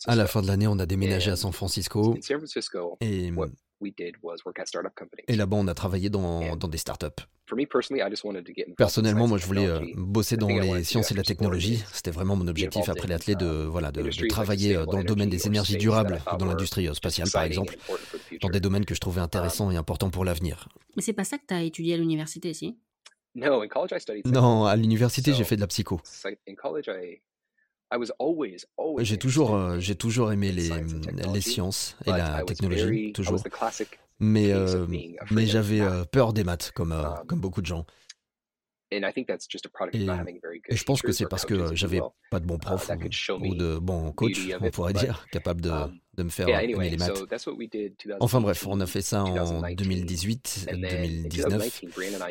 à 0.08 0.16
la 0.16 0.28
fin 0.28 0.42
de 0.42 0.48
l'année, 0.48 0.68
on 0.68 0.80
a 0.80 0.86
déménagé 0.86 1.32
à 1.32 1.36
San 1.36 1.52
Francisco. 1.52 2.18
Et, 3.02 3.32
et 5.28 5.36
là-bas, 5.36 5.58
on 5.58 5.68
a 5.68 5.74
travaillé 5.74 6.10
dans, 6.10 6.56
dans 6.56 6.68
des 6.68 6.78
startups. 6.78 7.24
Personnellement, 8.78 9.28
moi, 9.28 9.38
je 9.38 9.46
voulais 9.46 9.68
bosser 9.96 10.38
dans 10.38 10.48
les 10.48 10.84
sciences 10.84 11.12
et 11.12 11.14
la 11.16 11.24
technologie. 11.24 11.84
C'était 11.92 12.12
vraiment 12.12 12.36
mon 12.36 12.48
objectif 12.48 12.90
après 12.90 13.08
l'athlète 13.08 13.40
de, 13.40 13.66
voilà, 13.66 13.92
de, 13.92 14.02
de 14.04 14.28
travailler 14.28 14.74
dans 14.74 14.98
le 14.98 15.04
domaine 15.04 15.30
des 15.30 15.48
énergies 15.48 15.78
durables, 15.78 16.22
dans 16.40 16.46
l'industrie 16.46 16.88
spatiale, 16.94 17.30
par 17.32 17.44
exemple, 17.44 17.78
dans 18.42 18.50
des 18.50 18.60
domaines 18.60 18.86
que 18.86 18.96
je 18.96 19.00
trouvais 19.00 19.22
intéressants 19.22 19.72
et 19.72 19.76
importants 19.78 20.10
pour 20.10 20.26
l'avenir. 20.26 20.68
Mais 20.96 21.02
c'est 21.02 21.14
pas 21.14 21.24
ça 21.24 21.38
que 21.38 21.46
tu 21.48 21.54
as 21.54 21.64
étudié 21.64 21.96
à 21.96 21.98
l'université, 21.98 22.54
si? 22.54 22.78
Non, 24.26 24.66
à 24.66 24.76
l'université, 24.78 25.34
j'ai 25.34 25.44
fait 25.44 25.58
de 25.58 25.62
la 25.62 25.68
psycho. 25.68 26.00
J'ai 29.00 29.18
toujours, 29.18 29.80
j'ai 29.80 29.96
toujours 29.96 30.32
aimé 30.32 30.52
les, 30.52 30.70
les 31.34 31.42
sciences 31.42 31.98
et 32.06 32.12
la 32.12 32.44
technologie, 32.44 33.14
toujours. 33.14 33.42
Mais, 34.20 34.52
euh, 34.52 34.86
mais 35.32 35.46
j'avais 35.46 35.82
euh, 35.82 36.06
peur 36.06 36.32
des 36.34 36.44
maths, 36.44 36.72
comme, 36.74 36.94
euh, 36.94 37.10
um, 37.10 37.28
comme 37.28 37.40
beaucoup 37.40 37.62
de 37.62 37.66
gens. 37.66 37.86
Et, 39.94 40.76
je 40.76 40.84
pense 40.84 41.02
que 41.02 41.12
c'est 41.12 41.28
parce 41.28 41.46
que 41.46 41.76
j'avais 41.76 42.02
pas 42.32 42.40
de 42.40 42.46
bons 42.46 42.56
uh, 42.56 42.60
profs 42.60 42.90
ou, 43.42 43.56
de 43.56 43.78
bons 43.78 44.12
coachs, 44.12 44.38
on 44.62 44.70
pourrait 44.70 44.94
dire, 44.94 45.26
capables 45.32 45.62
de, 45.62 45.70
um, 45.70 45.98
de 46.16 46.24
me 46.24 46.30
faire 46.30 46.48
aimer 46.48 46.90
les 46.90 46.98
maths. 46.98 47.24
Enfin 48.20 48.42
bref, 48.42 48.66
on 48.68 48.80
a 48.80 48.86
fait 48.86 49.02
ça 49.02 49.24
en 49.24 49.62
2018, 49.72 50.68
2019. 50.72 51.82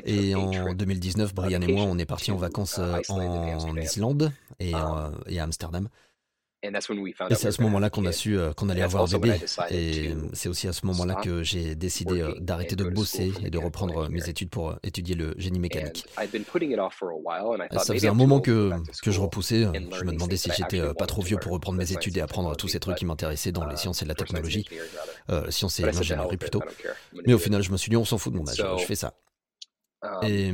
Et 0.04 0.34
en 0.34 0.74
2019, 0.74 1.34
Brian 1.34 1.60
et 1.60 1.72
moi, 1.72 1.84
on 1.84 1.98
est 1.98 2.06
partis 2.06 2.30
en 2.30 2.36
vacances 2.36 2.78
uh, 2.78 3.10
en 3.10 3.76
Islande 3.76 4.32
et, 4.60 4.74
um, 4.74 5.18
et 5.26 5.38
à 5.38 5.44
Amsterdam. 5.44 5.88
Et 7.30 7.34
c'est 7.34 7.48
à 7.48 7.52
ce 7.52 7.62
moment-là 7.62 7.90
qu'on 7.90 8.04
a 8.06 8.12
su 8.12 8.38
euh, 8.38 8.52
qu'on 8.52 8.68
allait 8.68 8.82
avoir 8.82 9.06
bébé. 9.08 9.38
Et 9.70 10.14
c'est 10.32 10.48
aussi 10.48 10.68
à 10.68 10.72
ce 10.72 10.86
moment-là 10.86 11.16
que 11.16 11.42
j'ai 11.42 11.74
décidé 11.74 12.20
euh, 12.20 12.34
d'arrêter 12.40 12.76
de 12.76 12.84
bosser 12.84 13.32
et 13.44 13.50
de 13.50 13.58
reprendre 13.58 14.08
mes 14.08 14.28
études 14.28 14.50
pour 14.50 14.70
euh, 14.70 14.76
étudier 14.82 15.14
le 15.14 15.34
génie 15.38 15.58
mécanique. 15.58 16.06
Ça 17.78 17.92
faisait 17.94 18.08
un 18.08 18.14
moment 18.14 18.40
que, 18.40 18.72
que 19.02 19.10
je 19.10 19.20
repoussais. 19.20 19.64
Je 19.74 20.04
me 20.04 20.12
demandais 20.12 20.36
si 20.36 20.50
j'étais 20.56 20.82
pas 20.94 21.06
trop 21.06 21.22
vieux 21.22 21.38
pour 21.38 21.52
reprendre 21.52 21.78
mes 21.78 21.92
études 21.92 22.16
et 22.16 22.20
apprendre 22.20 22.56
tous 22.56 22.68
ces 22.68 22.80
trucs 22.80 22.96
qui 22.96 23.04
m'intéressaient 23.06 23.52
dans 23.52 23.66
les 23.66 23.76
sciences 23.76 24.02
et 24.02 24.04
la 24.04 24.14
technologie. 24.14 24.66
Euh, 25.30 25.50
sciences 25.50 25.80
et 25.80 25.82
l'ingénierie 25.82 26.36
plutôt. 26.36 26.62
Mais 27.26 27.32
au 27.34 27.38
final, 27.38 27.62
je 27.62 27.70
me 27.70 27.76
suis 27.76 27.90
dit, 27.90 27.96
on 27.96 28.04
s'en 28.04 28.18
fout 28.18 28.32
de 28.32 28.38
mon 28.38 28.48
âge, 28.48 28.56
je 28.78 28.84
fais 28.84 28.94
ça. 28.94 29.14
Et, 30.22 30.50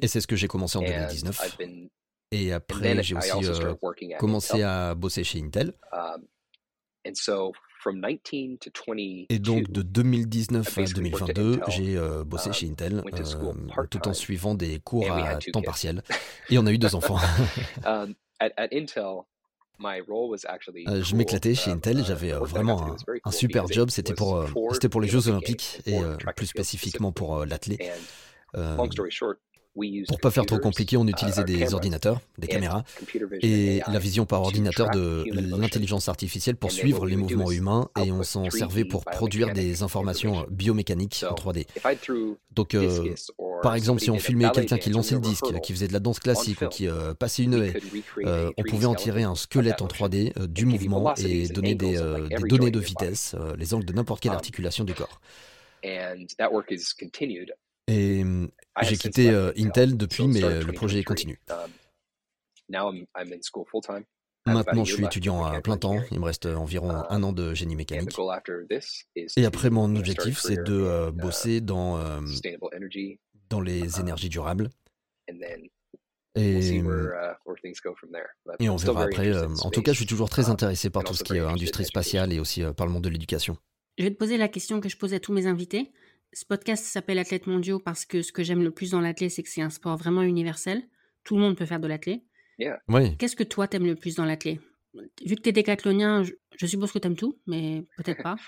et 0.00 0.08
c'est 0.08 0.20
ce 0.20 0.26
que 0.26 0.36
j'ai 0.36 0.46
commencé 0.48 0.78
en 0.78 0.82
2019. 0.82 1.58
Et 2.32 2.52
après, 2.52 3.02
j'ai 3.02 3.16
aussi 3.16 3.30
euh, 3.44 3.74
commencé 4.18 4.62
à 4.62 4.94
bosser 4.94 5.24
chez 5.24 5.40
Intel. 5.40 5.72
Um, 5.92 6.26
et 9.28 9.38
donc 9.38 9.70
de 9.70 9.82
2019 9.82 10.78
à 10.78 10.84
2022, 10.84 11.60
j'ai 11.68 11.96
euh, 11.96 12.24
bossé 12.24 12.52
chez 12.52 12.66
um, 12.66 12.72
Intel 12.72 13.04
euh, 13.06 13.86
tout 13.88 14.08
en 14.08 14.12
suivant 14.12 14.56
des 14.56 14.80
cours 14.80 15.08
à 15.12 15.38
temps 15.52 15.62
partiel. 15.62 16.02
Et 16.50 16.58
on 16.58 16.66
a 16.66 16.72
eu 16.72 16.78
deux 16.78 16.94
enfants. 16.94 17.18
Um, 17.86 18.14
je 21.02 21.14
m'éclatais 21.14 21.54
chez 21.54 21.70
Intel, 21.70 22.02
j'avais 22.04 22.32
vraiment 22.32 22.96
un, 23.24 23.30
super 23.30 23.68
job, 23.68 23.90
c'était 23.90 24.14
pour, 24.14 24.42
c'était 24.72 24.88
pour 24.88 25.00
les 25.00 25.08
Jeux 25.08 25.28
Olympiques 25.28 25.80
et 25.86 25.98
plus 26.34 26.46
spécifiquement 26.46 27.12
pour 27.12 27.44
l'athlète. 27.44 27.80
Pour 30.08 30.20
pas 30.20 30.30
faire 30.30 30.46
trop 30.46 30.58
compliqué, 30.58 30.96
on 30.96 31.06
uh, 31.06 31.10
utilisait 31.10 31.44
des 31.44 31.74
ordinateurs, 31.74 32.20
des 32.38 32.46
caméras 32.46 32.84
et 33.42 33.80
la 33.86 33.98
vision 33.98 34.24
par 34.24 34.42
ordinateur 34.42 34.90
de 34.90 35.24
l'intelligence 35.56 36.08
artificielle 36.08 36.56
pour 36.56 36.72
suivre 36.72 37.06
les 37.06 37.16
mouvements 37.16 37.50
humains 37.50 37.88
et 38.02 38.12
on 38.12 38.22
s'en 38.22 38.48
servait 38.50 38.84
pour 38.84 39.04
produire 39.04 39.52
des 39.52 39.82
informations 39.82 40.46
biomécaniques 40.50 41.24
en 41.28 41.34
3D. 41.34 41.66
Donc, 42.52 42.74
euh, 42.74 43.14
par 43.62 43.74
exemple, 43.74 44.00
si 44.00 44.10
on 44.10 44.18
filmait 44.18 44.50
quelqu'un 44.50 44.78
qui 44.78 44.90
lançait 44.90 45.14
le 45.14 45.20
disque, 45.20 45.60
qui 45.60 45.72
faisait 45.72 45.88
de 45.88 45.92
la 45.92 46.00
danse 46.00 46.20
classique 46.20 46.62
ou 46.62 46.68
qui 46.68 46.88
euh, 46.88 47.14
passait 47.14 47.42
une 47.42 47.54
haie, 47.54 47.74
euh, 48.24 48.50
on 48.56 48.62
pouvait 48.62 48.86
en 48.86 48.94
tirer 48.94 49.24
un 49.24 49.34
squelette 49.34 49.82
en 49.82 49.86
3D 49.86 50.46
du 50.46 50.64
mouvement 50.64 51.14
et 51.16 51.48
donner 51.48 51.74
des, 51.74 51.98
des 52.28 52.48
données 52.48 52.70
de 52.70 52.80
vitesse, 52.80 53.34
les 53.58 53.74
angles 53.74 53.84
de 53.84 53.92
n'importe 53.92 54.20
quelle 54.20 54.32
um, 54.32 54.36
articulation 54.36 54.84
du 54.84 54.94
corps. 54.94 55.20
Et 57.88 58.24
mmh, 58.24 58.50
j'ai 58.82 58.96
quitté 58.96 59.30
euh, 59.30 59.52
Intel 59.56 59.96
depuis, 59.96 60.26
mais 60.26 60.42
euh, 60.42 60.62
le 60.62 60.72
projet 60.72 61.02
continue. 61.04 61.38
Um, 61.50 63.06
Maintenant, 64.48 64.84
je 64.84 64.94
suis 64.94 65.04
étudiant 65.04 65.44
à 65.44 65.60
plein 65.60 65.76
temps. 65.76 66.00
Il 66.12 66.20
me 66.20 66.24
reste 66.24 66.46
environ 66.46 66.90
um, 66.90 67.04
un 67.08 67.22
an 67.22 67.32
de 67.32 67.52
génie 67.54 67.74
mécanique. 67.76 68.16
Et 69.36 69.44
après, 69.44 69.70
mon 69.70 69.94
objectif, 69.96 70.38
c'est 70.38 70.62
de 70.62 70.72
euh, 70.72 71.10
bosser 71.10 71.60
dans, 71.60 71.98
dans 73.48 73.60
les 73.60 74.00
énergies 74.00 74.28
durables. 74.28 74.70
Et, 76.38 76.80
mmh, 76.82 76.86
uh, 76.86 77.08
et 78.60 78.68
on 78.68 78.76
verra 78.76 79.04
après. 79.04 79.32
En 79.62 79.70
tout 79.70 79.82
cas, 79.82 79.92
je 79.92 79.96
suis 79.96 80.06
toujours 80.06 80.28
très 80.28 80.46
um, 80.46 80.52
intéressé 80.52 80.90
par 80.90 81.02
tout 81.02 81.14
ce 81.14 81.24
qui 81.24 81.34
est 81.34 81.40
industrie 81.40 81.84
spatiale 81.84 82.32
et 82.32 82.40
aussi 82.40 82.62
par 82.76 82.86
le 82.86 82.92
monde 82.92 83.04
de 83.04 83.08
l'éducation. 83.08 83.56
Je 83.98 84.04
vais 84.04 84.10
te 84.10 84.16
poser 84.16 84.36
la 84.36 84.48
question 84.48 84.80
que 84.80 84.88
je 84.88 84.96
pose 84.96 85.14
à 85.14 85.20
tous 85.20 85.32
mes 85.32 85.46
invités. 85.46 85.92
Ce 86.36 86.44
podcast 86.44 86.84
s'appelle 86.84 87.18
Athlète 87.18 87.46
mondiaux 87.46 87.78
parce 87.78 88.04
que 88.04 88.20
ce 88.20 88.30
que 88.30 88.42
j'aime 88.42 88.62
le 88.62 88.70
plus 88.70 88.90
dans 88.90 89.00
l'athlète, 89.00 89.30
c'est 89.30 89.42
que 89.42 89.48
c'est 89.48 89.62
un 89.62 89.70
sport 89.70 89.96
vraiment 89.96 90.20
universel. 90.20 90.82
Tout 91.24 91.36
le 91.36 91.40
monde 91.40 91.56
peut 91.56 91.64
faire 91.64 91.80
de 91.80 91.86
l'athlète. 91.86 92.20
Oui. 92.88 93.16
Qu'est-ce 93.16 93.36
que 93.36 93.42
toi 93.42 93.66
t'aimes 93.66 93.86
le 93.86 93.94
plus 93.94 94.16
dans 94.16 94.26
l'athlète? 94.26 94.60
Vu 95.24 95.34
que 95.34 95.40
tu 95.40 95.48
es 95.48 95.52
décathlonien, 95.52 96.24
je, 96.24 96.66
suppose 96.66 96.92
que 96.92 96.98
t'aimes 96.98 97.16
tout, 97.16 97.40
mais 97.46 97.86
peut-être 97.96 98.22
pas. 98.22 98.36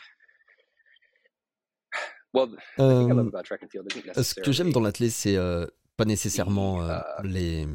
Euh, 2.79 4.23
ce 4.23 4.35
que 4.35 4.53
j'aime 4.53 4.71
dans 4.71 4.83
l'athlète, 4.83 5.11
c'est 5.11 5.37
euh, 5.37 5.67
pas 5.97 6.05
nécessairement 6.05 6.83
euh, 6.83 7.01
uh, 7.25 7.27
les, 7.27 7.67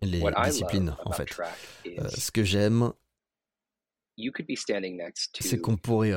les 0.00 0.22
disciplines, 0.46 0.96
en 1.04 1.12
fait. 1.12 1.28
ce 2.08 2.30
que 2.32 2.42
j'aime, 2.42 2.92
c'est 5.38 5.60
qu'on 5.60 5.76
pourrait 5.76 6.14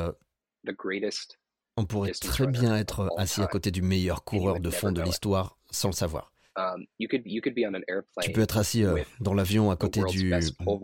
on 1.79 1.85
pourrait 1.85 2.11
très 2.11 2.47
bien 2.47 2.75
être 2.75 3.09
assis 3.17 3.41
à 3.41 3.47
côté 3.47 3.71
du 3.71 3.81
meilleur 3.81 4.23
coureur 4.23 4.59
de 4.59 4.69
fond 4.69 4.91
de 4.91 5.01
l'histoire 5.01 5.57
sans 5.71 5.89
le 5.89 5.93
savoir. 5.93 6.31
Um, 6.55 6.85
tu 6.97 8.31
peux 8.33 8.41
être 8.41 8.57
assis 8.57 8.83
euh, 8.83 9.01
dans 9.21 9.33
l'avion 9.33 9.71
à 9.71 9.77
côté 9.77 10.01
du 10.09 10.33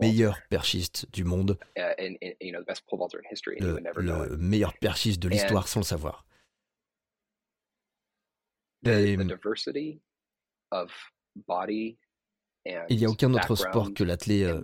meilleur 0.00 0.38
perchiste 0.48 1.06
du 1.12 1.24
monde, 1.24 1.58
le, 1.76 4.36
meilleur 4.38 4.72
perchiste 4.78 5.20
de 5.20 5.28
l'histoire 5.28 5.68
sans 5.68 5.80
le 5.80 5.84
savoir. 5.84 6.24
Et, 8.86 9.18
il 12.88 12.98
n'y 12.98 13.04
a 13.04 13.08
aucun 13.08 13.32
autre 13.34 13.54
sport 13.54 13.92
que 13.94 14.04
l'athlète 14.04 14.46
euh, 14.46 14.62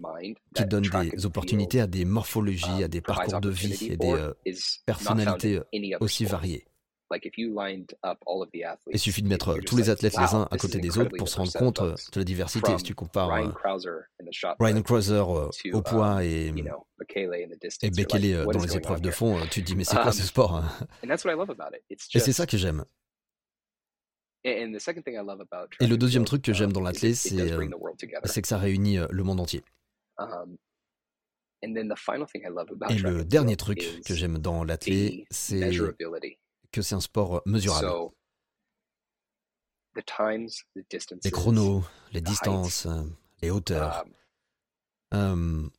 qui 0.54 0.64
donne 0.64 0.84
des 0.84 1.26
opportunités 1.26 1.80
à 1.80 1.86
des 1.86 2.04
morphologies, 2.04 2.70
um, 2.78 2.84
à 2.84 2.88
des 2.88 3.00
parcours 3.00 3.40
de 3.40 3.50
vie 3.50 3.88
et 3.90 3.96
des 3.96 4.12
euh, 4.12 4.32
personnalités 4.86 5.58
euh, 5.58 5.96
aussi 6.00 6.24
variées. 6.24 6.66
Il 8.90 8.98
suffit 8.98 9.20
de 9.22 9.28
mettre 9.28 9.58
tous 9.66 9.76
les 9.76 9.90
athlètes 9.90 10.16
les 10.16 10.34
uns 10.34 10.48
à 10.50 10.56
côté 10.56 10.78
des 10.78 10.96
autres 10.98 11.14
pour 11.18 11.28
se 11.28 11.36
rendre 11.36 11.52
compte 11.52 11.82
de 11.82 12.18
la 12.18 12.24
diversité. 12.24 12.72
Si 12.78 12.84
tu 12.84 12.94
compares 12.94 13.30
Ryan 14.58 14.82
Crouser 14.82 15.22
au 15.72 15.82
poids 15.82 16.24
et, 16.24 16.46
et 17.82 17.90
Bekele 17.90 18.44
dans 18.44 18.62
les 18.62 18.76
épreuves 18.76 19.02
de 19.02 19.10
fond, 19.10 19.38
tu 19.50 19.60
te 19.60 19.66
dis 19.66 19.76
mais 19.76 19.84
c'est 19.84 19.96
quoi 19.96 20.12
ce 20.12 20.22
um, 20.22 20.26
sport 20.26 20.56
hein? 20.56 20.72
Et 22.14 22.18
c'est 22.18 22.32
ça 22.32 22.46
que 22.46 22.56
j'aime. 22.56 22.84
Et 24.44 25.86
le 25.86 25.96
deuxième 25.96 26.24
truc 26.24 26.42
que 26.42 26.52
j'aime 26.52 26.72
dans 26.72 26.80
l'athlète, 26.80 27.16
euh, 27.32 27.68
c'est 28.24 28.42
que 28.42 28.48
ça 28.48 28.58
réunit 28.58 28.98
euh, 28.98 29.06
le 29.10 29.22
monde 29.22 29.40
entier. 29.40 29.62
Um, 30.18 30.56
et 31.62 31.68
le 31.68 33.22
dernier 33.24 33.56
truc 33.56 34.02
que 34.04 34.14
j'aime 34.14 34.38
dans 34.38 34.64
l'athlète, 34.64 35.24
c'est 35.30 35.70
que 36.72 36.82
c'est 36.82 36.94
un 36.96 37.00
sport 37.00 37.36
euh, 37.36 37.40
mesurable. 37.46 38.10
Les 41.24 41.30
chronos, 41.30 41.84
les 42.12 42.20
distances, 42.20 42.88
les 43.42 43.50
hauteurs. 43.50 44.04
Um, 45.12 45.70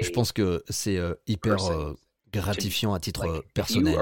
je 0.00 0.10
pense 0.10 0.32
que 0.32 0.64
c'est 0.68 0.98
hyper 1.26 1.94
gratifiant 2.32 2.94
à 2.94 3.00
titre 3.00 3.44
personnel. 3.54 3.98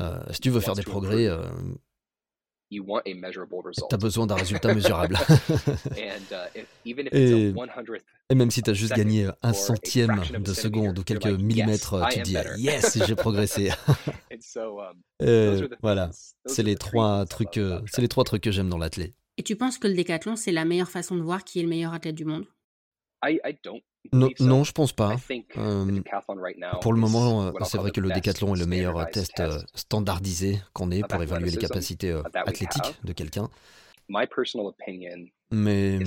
Euh, 0.00 0.18
si 0.30 0.40
tu 0.40 0.50
veux 0.50 0.60
faire 0.60 0.74
des 0.74 0.82
progrès, 0.82 1.26
euh, 1.26 1.44
Tu 2.70 2.80
as 3.92 3.96
besoin 3.96 4.26
d'un 4.26 4.34
résultat 4.34 4.74
mesurable. 4.74 5.16
Uh, 5.96 6.94
et, 8.28 8.34
même 8.34 8.50
si 8.50 8.62
tu 8.62 8.70
as 8.70 8.74
juste 8.74 8.94
gagné 8.94 9.28
un 9.42 9.52
centième 9.52 10.22
de 10.40 10.52
seconde 10.52 10.98
ou 10.98 11.04
quelques 11.04 11.26
millimètres, 11.26 12.08
tu 12.10 12.18
te 12.18 12.24
dis 12.24 12.36
yes, 12.58 12.98
j'ai 13.06 13.14
progressé. 13.14 13.70
Um, 14.56 15.68
voilà, 15.82 16.10
c'est 16.44 16.62
les 16.62 16.76
trois 16.76 17.24
trucs, 17.26 17.56
euh, 17.56 17.80
c'est 17.86 18.02
les 18.02 18.08
trois 18.08 18.24
trucs 18.24 18.42
que 18.42 18.50
j'aime 18.50 18.68
dans 18.68 18.78
l'athlète. 18.78 19.14
Et 19.38 19.42
tu 19.42 19.56
penses 19.56 19.78
que 19.78 19.88
le 19.88 19.94
décathlon, 19.94 20.36
c'est 20.36 20.52
la 20.52 20.64
meilleure 20.64 20.90
façon 20.90 21.16
de 21.16 21.22
voir 21.22 21.44
qui 21.44 21.58
est 21.58 21.62
le 21.62 21.68
meilleur 21.68 21.92
athlète 21.92 22.14
du 22.14 22.24
monde? 22.24 22.46
Non, 24.12 24.30
non, 24.40 24.64
je 24.64 24.72
pense 24.72 24.92
pas. 24.92 25.16
Euh, 25.56 26.00
pour 26.80 26.92
le 26.92 27.00
moment, 27.00 27.46
euh, 27.46 27.52
c'est 27.64 27.78
vrai 27.78 27.90
que 27.90 28.00
le 28.00 28.10
décathlon 28.10 28.54
est 28.54 28.58
le 28.58 28.66
meilleur 28.66 29.08
test 29.10 29.40
euh, 29.40 29.58
standardisé 29.74 30.60
qu'on 30.72 30.90
ait 30.90 31.02
pour 31.02 31.22
évaluer 31.22 31.50
les 31.50 31.56
capacités 31.56 32.18
athlétiques 32.34 32.98
de 33.04 33.12
quelqu'un. 33.12 33.48
Mais 35.50 35.98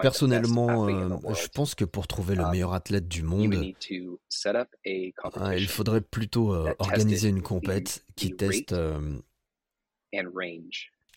personnellement, 0.00 0.88
je 0.88 1.48
pense 1.48 1.74
que 1.74 1.84
pour 1.84 2.06
trouver 2.06 2.34
le 2.36 2.44
um, 2.44 2.50
meilleur 2.50 2.72
athlète 2.72 3.06
du 3.06 3.22
monde, 3.22 3.54
il 4.84 5.68
faudrait 5.68 6.00
plutôt 6.00 6.54
organiser 6.78 7.28
une 7.28 7.42
compète 7.42 8.04
qui 8.16 8.34
teste 8.34 8.74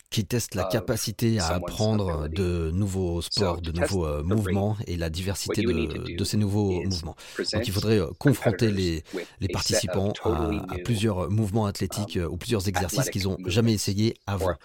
qui 0.10 0.26
teste 0.26 0.55
la 0.55 0.64
capacité 0.64 1.39
à 1.39 1.49
apprendre 1.49 2.28
de 2.30 2.72
nouveaux 2.72 3.22
sports, 3.22 3.62
de 3.62 3.72
nouveaux 3.72 4.05
euh, 4.05 4.24
mouvements 4.24 4.76
et 4.88 4.97
la 4.97 5.10
diversité 5.10 5.62
de, 5.62 6.24
ces 6.24 6.38
nouveaux 6.38 6.82
mouvements. 6.84 7.16
Donc 7.38 7.68
il 7.68 7.72
faudrait 7.72 7.99
euh, 7.99 8.07
confronter 8.18 8.72
les, 8.72 9.03
les 9.39 9.47
participants 9.47 10.14
à, 10.24 10.78
plusieurs 10.84 11.30
mouvements 11.30 11.68
athlétiques 11.68 12.18
um, 12.18 12.24
euh, 12.24 12.30
ou 12.30 12.38
plusieurs 12.38 12.68
exercices 12.68 13.10
qu'ils 13.10 13.24
n'ont 13.24 13.38
jamais 13.45 13.74
essayé 13.74 14.16
avant. 14.26 14.55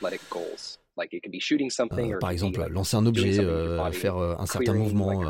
par 2.21 2.31
exemple, 2.31 2.67
lancer 2.71 2.97
un 2.97 3.05
objet, 3.05 3.35
faire 3.93 4.17
un 4.17 4.47
certain 4.47 4.73
mouvement, 4.73 5.23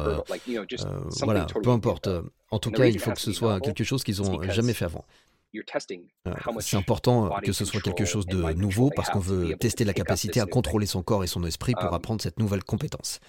voilà, 1.23 1.47
peu 1.63 1.71
importe. 1.71 2.09
En 2.51 2.61
tout 2.61 2.71
cas, 2.71 2.87
il 2.87 3.01
faut 3.01 3.11
que 3.11 3.21
ce 3.21 3.33
soit 3.33 3.61
quelque 3.61 3.83
chose 3.83 4.05
qu'ils 4.05 4.21
n'ont 4.21 4.43
jamais 4.43 4.75
fait 4.75 4.85
avant. 4.85 5.05
Euh, 6.27 6.33
c'est 6.61 6.77
important 6.77 7.31
que 7.43 7.53
ce 7.53 7.65
soit 7.65 7.81
quelque 7.81 8.05
chose 8.05 8.27
de 8.27 8.53
nouveau 8.55 8.91
parce 8.95 9.11
qu'on 9.11 9.21
veut 9.21 9.57
tester 9.57 9.85
la 9.85 9.95
capacité 9.95 10.41
à 10.41 10.47
contrôler 10.47 10.87
son 10.87 11.03
corps 11.03 11.25
et 11.25 11.27
son 11.27 11.45
esprit 11.45 11.75
pour 11.75 11.91
um, 11.91 11.95
apprendre 11.95 12.21
cette 12.21 12.39
nouvelle 12.39 12.65
compétence. 12.65 13.21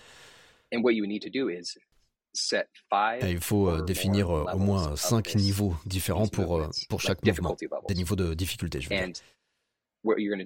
il 3.21 3.39
faut 3.39 3.69
euh, 3.69 3.81
définir 3.81 4.29
euh, 4.29 4.45
au 4.53 4.57
moins 4.57 4.95
cinq 4.95 5.35
niveaux 5.35 5.75
différents 5.85 6.27
pour, 6.27 6.67
pour 6.89 7.01
chaque 7.01 7.23
mouvement, 7.25 7.55
des 7.87 7.95
niveaux 7.95 8.15
de 8.15 8.33
difficulté, 8.33 8.81
je 8.81 8.89
veux 8.89 8.95
dire. 8.95 9.13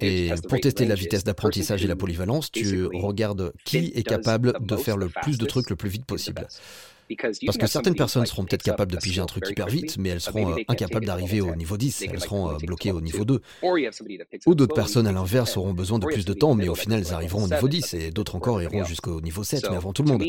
Et 0.02 0.32
pour 0.48 0.60
tester 0.60 0.86
la 0.86 0.96
vitesse 0.96 1.24
d'apprentissage 1.24 1.84
et 1.84 1.88
la 1.88 1.96
polyvalence, 1.96 2.52
tu 2.52 2.86
regardes 2.86 3.54
qui 3.66 3.92
est 3.96 4.04
capable 4.04 4.54
de 4.66 4.76
faire 4.76 4.98
le 4.98 5.10
plus 5.10 5.38
de 5.38 5.46
trucs 5.46 5.70
le 5.70 5.76
plus 5.76 5.90
vite 5.90 6.06
possible. 6.06 6.48
Parce 7.46 7.58
que 7.58 7.68
certaines 7.68 7.96
personnes 7.96 8.26
seront 8.26 8.46
peut-être 8.46 8.64
capables 8.64 8.92
de 8.92 8.98
piger 8.98 9.22
un 9.22 9.26
truc 9.26 9.50
hyper 9.50 9.68
vite, 9.68 9.98
mais 9.98 10.10
elles 10.10 10.22
seront 10.22 10.52
euh, 10.52 10.62
incapables 10.68 11.06
d'arriver 11.06 11.42
au 11.42 11.56
niveau 11.56 11.78
10, 11.78 12.04
elles 12.12 12.20
seront 12.20 12.52
euh, 12.52 12.58
bloquées 12.58 12.92
au 12.92 13.02
niveau 13.02 13.26
2. 13.26 13.42
Ou 14.46 14.56
d'autres 14.56 14.76
personnes 14.76 15.08
à 15.08 15.12
l'inverse 15.12 15.58
auront 15.58 15.74
besoin 15.74 16.00
de 16.00 16.06
plus 16.06 16.26
de 16.26 16.34
temps, 16.34 16.56
mais 16.56 16.68
au 16.68 16.76
final 16.76 17.00
elles 17.00 17.14
arriveront 17.14 17.46
au 17.46 17.48
niveau 17.48 17.68
10, 17.68 17.94
et 17.96 18.12
d'autres 18.12 18.36
encore 18.36 18.62
iront 18.62 18.84
jusqu'au 18.84 19.22
niveau 19.22 19.44
7, 19.44 19.70
mais 19.70 19.78
avant 19.78 19.94
tout 19.94 20.04
le 20.04 20.10
monde. 20.10 20.24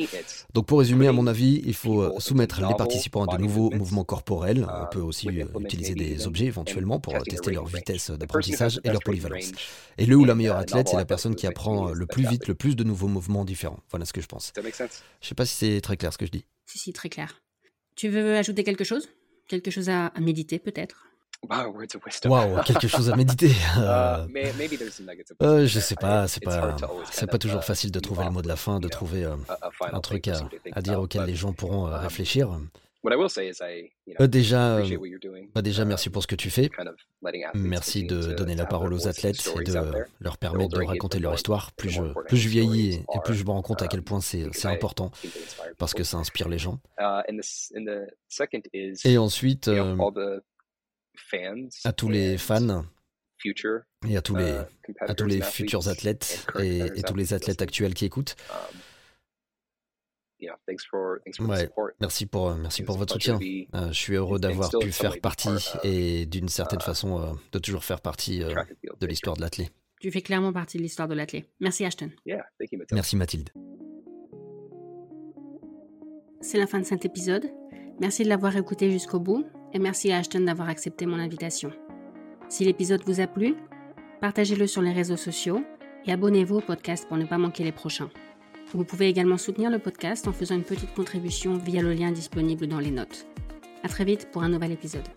Donc 0.54 0.66
pour 0.66 0.78
résumer, 0.78 1.06
à 1.06 1.12
mon 1.12 1.26
avis, 1.26 1.62
il 1.64 1.74
faut 1.74 2.02
euh, 2.02 2.12
soumettre 2.18 2.60
les 2.66 2.74
participants 2.74 3.24
à 3.24 3.36
de 3.36 3.42
nouveaux 3.42 3.70
mouvements 3.70 4.04
corporels. 4.04 4.66
On 4.82 4.86
peut 4.86 5.00
aussi 5.00 5.28
utiliser 5.58 5.94
des 5.94 6.26
objets 6.26 6.46
éventuellement 6.46 6.98
pour 6.98 7.14
tester 7.22 7.50
leur 7.50 7.66
vitesse 7.66 8.10
d'apprentissage 8.10 8.80
et 8.84 8.90
leur 8.90 9.02
polyvalence. 9.02 9.52
Et 9.98 10.06
le 10.06 10.16
ou 10.16 10.24
la 10.24 10.34
meilleure 10.34 10.56
athlète, 10.56 10.88
c'est 10.88 10.96
la 10.96 11.04
personne 11.04 11.34
qui 11.34 11.46
apprend 11.46 11.90
le 11.90 12.06
plus 12.06 12.26
vite 12.26 12.48
le 12.48 12.54
plus 12.54 12.76
de 12.76 12.84
nouveaux 12.84 13.08
mouvements 13.08 13.44
différents. 13.44 13.80
Voilà 13.90 14.04
ce 14.04 14.12
que 14.12 14.20
je 14.20 14.26
pense. 14.26 14.52
Je 14.56 15.28
sais 15.28 15.34
pas 15.34 15.46
si 15.46 15.54
c'est 15.54 15.80
très 15.80 15.96
clair 15.96 16.12
ce 16.12 16.18
que 16.18 16.26
je 16.26 16.30
dis. 16.30 16.44
Si, 16.70 16.78
si, 16.78 16.92
très 16.92 17.08
clair. 17.08 17.42
Tu 17.96 18.08
veux 18.08 18.36
ajouter 18.36 18.62
quelque 18.62 18.84
chose? 18.84 19.08
Quelque 19.48 19.72
chose 19.72 19.88
à, 19.88 20.12
méditer, 20.20 20.60
peut-être? 20.60 21.08
Waouh, 21.48 22.62
quelque 22.62 22.86
chose 22.86 23.10
à 23.10 23.16
méditer. 23.16 23.50
Uh, 23.76 24.26
euh, 25.42 25.66
je 25.66 25.80
sais 25.80 25.96
pas, 25.96 26.28
c'est 26.28 26.44
pas, 26.44 26.76
c'est 27.10 27.26
pas 27.26 27.38
toujours 27.38 27.60
uh, 27.60 27.64
facile 27.64 27.90
de 27.90 27.98
trouver 27.98 28.24
le 28.24 28.30
mot 28.30 28.42
de 28.42 28.48
la 28.48 28.56
fin, 28.56 28.78
de 28.78 28.88
trouver 28.88 29.24
euh, 29.24 29.36
un 29.80 30.00
truc 30.00 30.28
à, 30.28 30.82
dire 30.82 31.00
auquel 31.00 31.24
les 31.24 31.34
gens 31.34 31.52
pourront 31.52 31.86
euh, 31.86 31.96
um, 31.96 32.02
réfléchir. 32.02 32.50
Déjà, 34.28 34.80
bah 35.54 35.62
déjà, 35.62 35.84
merci 35.86 36.10
pour 36.10 36.22
ce 36.22 36.26
que 36.26 36.34
tu 36.34 36.50
fais. 36.50 36.70
Merci 37.54 38.04
de 38.04 38.34
donner 38.34 38.54
la 38.54 38.66
parole 38.66 38.92
aux 38.92 39.08
athlètes 39.08 39.36
et 39.58 39.64
de 39.64 39.72
leur 40.20 40.36
permettre 40.38 40.76
de 40.78 40.84
raconter 40.84 41.18
leur 41.18 41.34
histoire. 41.34 41.72
Plus 41.72 41.90
je, 41.90 42.02
plus 42.28 42.36
je 42.36 42.48
vieillis 42.48 42.94
et 43.14 43.18
plus 43.24 43.34
je 43.34 43.44
me 43.44 43.50
rends 43.50 43.62
compte 43.62 43.82
à 43.82 43.88
quel 43.88 44.02
point 44.02 44.20
c'est 44.20 44.66
important 44.66 45.10
parce 45.78 45.94
que 45.94 46.04
ça 46.04 46.18
inspire 46.18 46.48
les 46.48 46.58
gens. 46.58 46.78
Et 49.04 49.18
ensuite, 49.18 49.68
euh, 49.68 49.96
à 51.84 51.92
tous 51.92 52.08
les 52.08 52.36
fans 52.38 52.84
et 54.06 54.16
à 54.16 54.22
tous 54.22 54.36
les, 54.36 54.52
à 55.00 55.14
tous 55.14 55.26
les 55.26 55.40
futurs 55.40 55.88
athlètes 55.88 56.46
et, 56.58 56.80
et 56.94 57.02
tous 57.02 57.14
les 57.14 57.32
athlètes 57.32 57.62
actuels 57.62 57.94
qui 57.94 58.04
écoutent. 58.04 58.36
Merci 62.00 62.26
pour, 62.26 62.48
euh, 62.48 62.54
merci 62.56 62.82
pour 62.82 62.96
votre 62.96 63.14
soutien. 63.14 63.38
Euh, 63.74 63.88
je 63.88 63.98
suis 63.98 64.14
heureux 64.14 64.38
d'avoir 64.38 64.70
pu 64.70 64.92
faire 64.92 65.20
partie 65.20 65.48
uh, 65.48 65.86
et 65.86 66.26
d'une 66.26 66.48
certaine 66.48 66.80
uh, 66.80 66.84
façon 66.84 67.20
euh, 67.20 67.32
de 67.52 67.58
toujours 67.58 67.84
faire 67.84 68.00
partie 68.00 68.40
de 68.40 69.06
l'histoire 69.06 69.36
de 69.36 69.42
l'athlète. 69.42 69.72
Tu 70.00 70.10
fais 70.10 70.22
clairement 70.22 70.52
partie 70.52 70.78
de 70.78 70.82
l'histoire 70.82 71.08
de 71.08 71.14
l'athlète. 71.14 71.46
Merci 71.60 71.84
Ashton. 71.84 72.10
Merci 72.92 73.16
Mathilde. 73.16 73.50
C'est 76.40 76.58
la 76.58 76.66
fin 76.66 76.78
de 76.78 76.84
cet 76.84 77.04
épisode. 77.04 77.46
Merci 78.00 78.24
de 78.24 78.28
l'avoir 78.30 78.56
écouté 78.56 78.90
jusqu'au 78.90 79.20
bout 79.20 79.44
et 79.74 79.78
merci 79.78 80.10
à 80.10 80.18
Ashton 80.18 80.40
d'avoir 80.40 80.70
accepté 80.70 81.04
mon 81.04 81.18
invitation. 81.18 81.70
Si 82.48 82.64
l'épisode 82.64 83.02
vous 83.04 83.20
a 83.20 83.26
plu, 83.26 83.54
partagez-le 84.22 84.66
sur 84.66 84.80
les 84.80 84.92
réseaux 84.92 85.18
sociaux 85.18 85.62
et 86.06 86.12
abonnez-vous 86.12 86.56
au 86.56 86.60
podcast 86.62 87.06
pour 87.06 87.18
ne 87.18 87.26
pas 87.26 87.36
manquer 87.36 87.62
les 87.62 87.72
prochains. 87.72 88.10
Vous 88.72 88.84
pouvez 88.84 89.08
également 89.08 89.38
soutenir 89.38 89.70
le 89.70 89.78
podcast 89.78 90.28
en 90.28 90.32
faisant 90.32 90.54
une 90.54 90.62
petite 90.62 90.94
contribution 90.94 91.56
via 91.56 91.82
le 91.82 91.92
lien 91.92 92.12
disponible 92.12 92.66
dans 92.68 92.78
les 92.78 92.92
notes. 92.92 93.26
À 93.82 93.88
très 93.88 94.04
vite 94.04 94.28
pour 94.30 94.42
un 94.42 94.48
nouvel 94.48 94.72
épisode. 94.72 95.08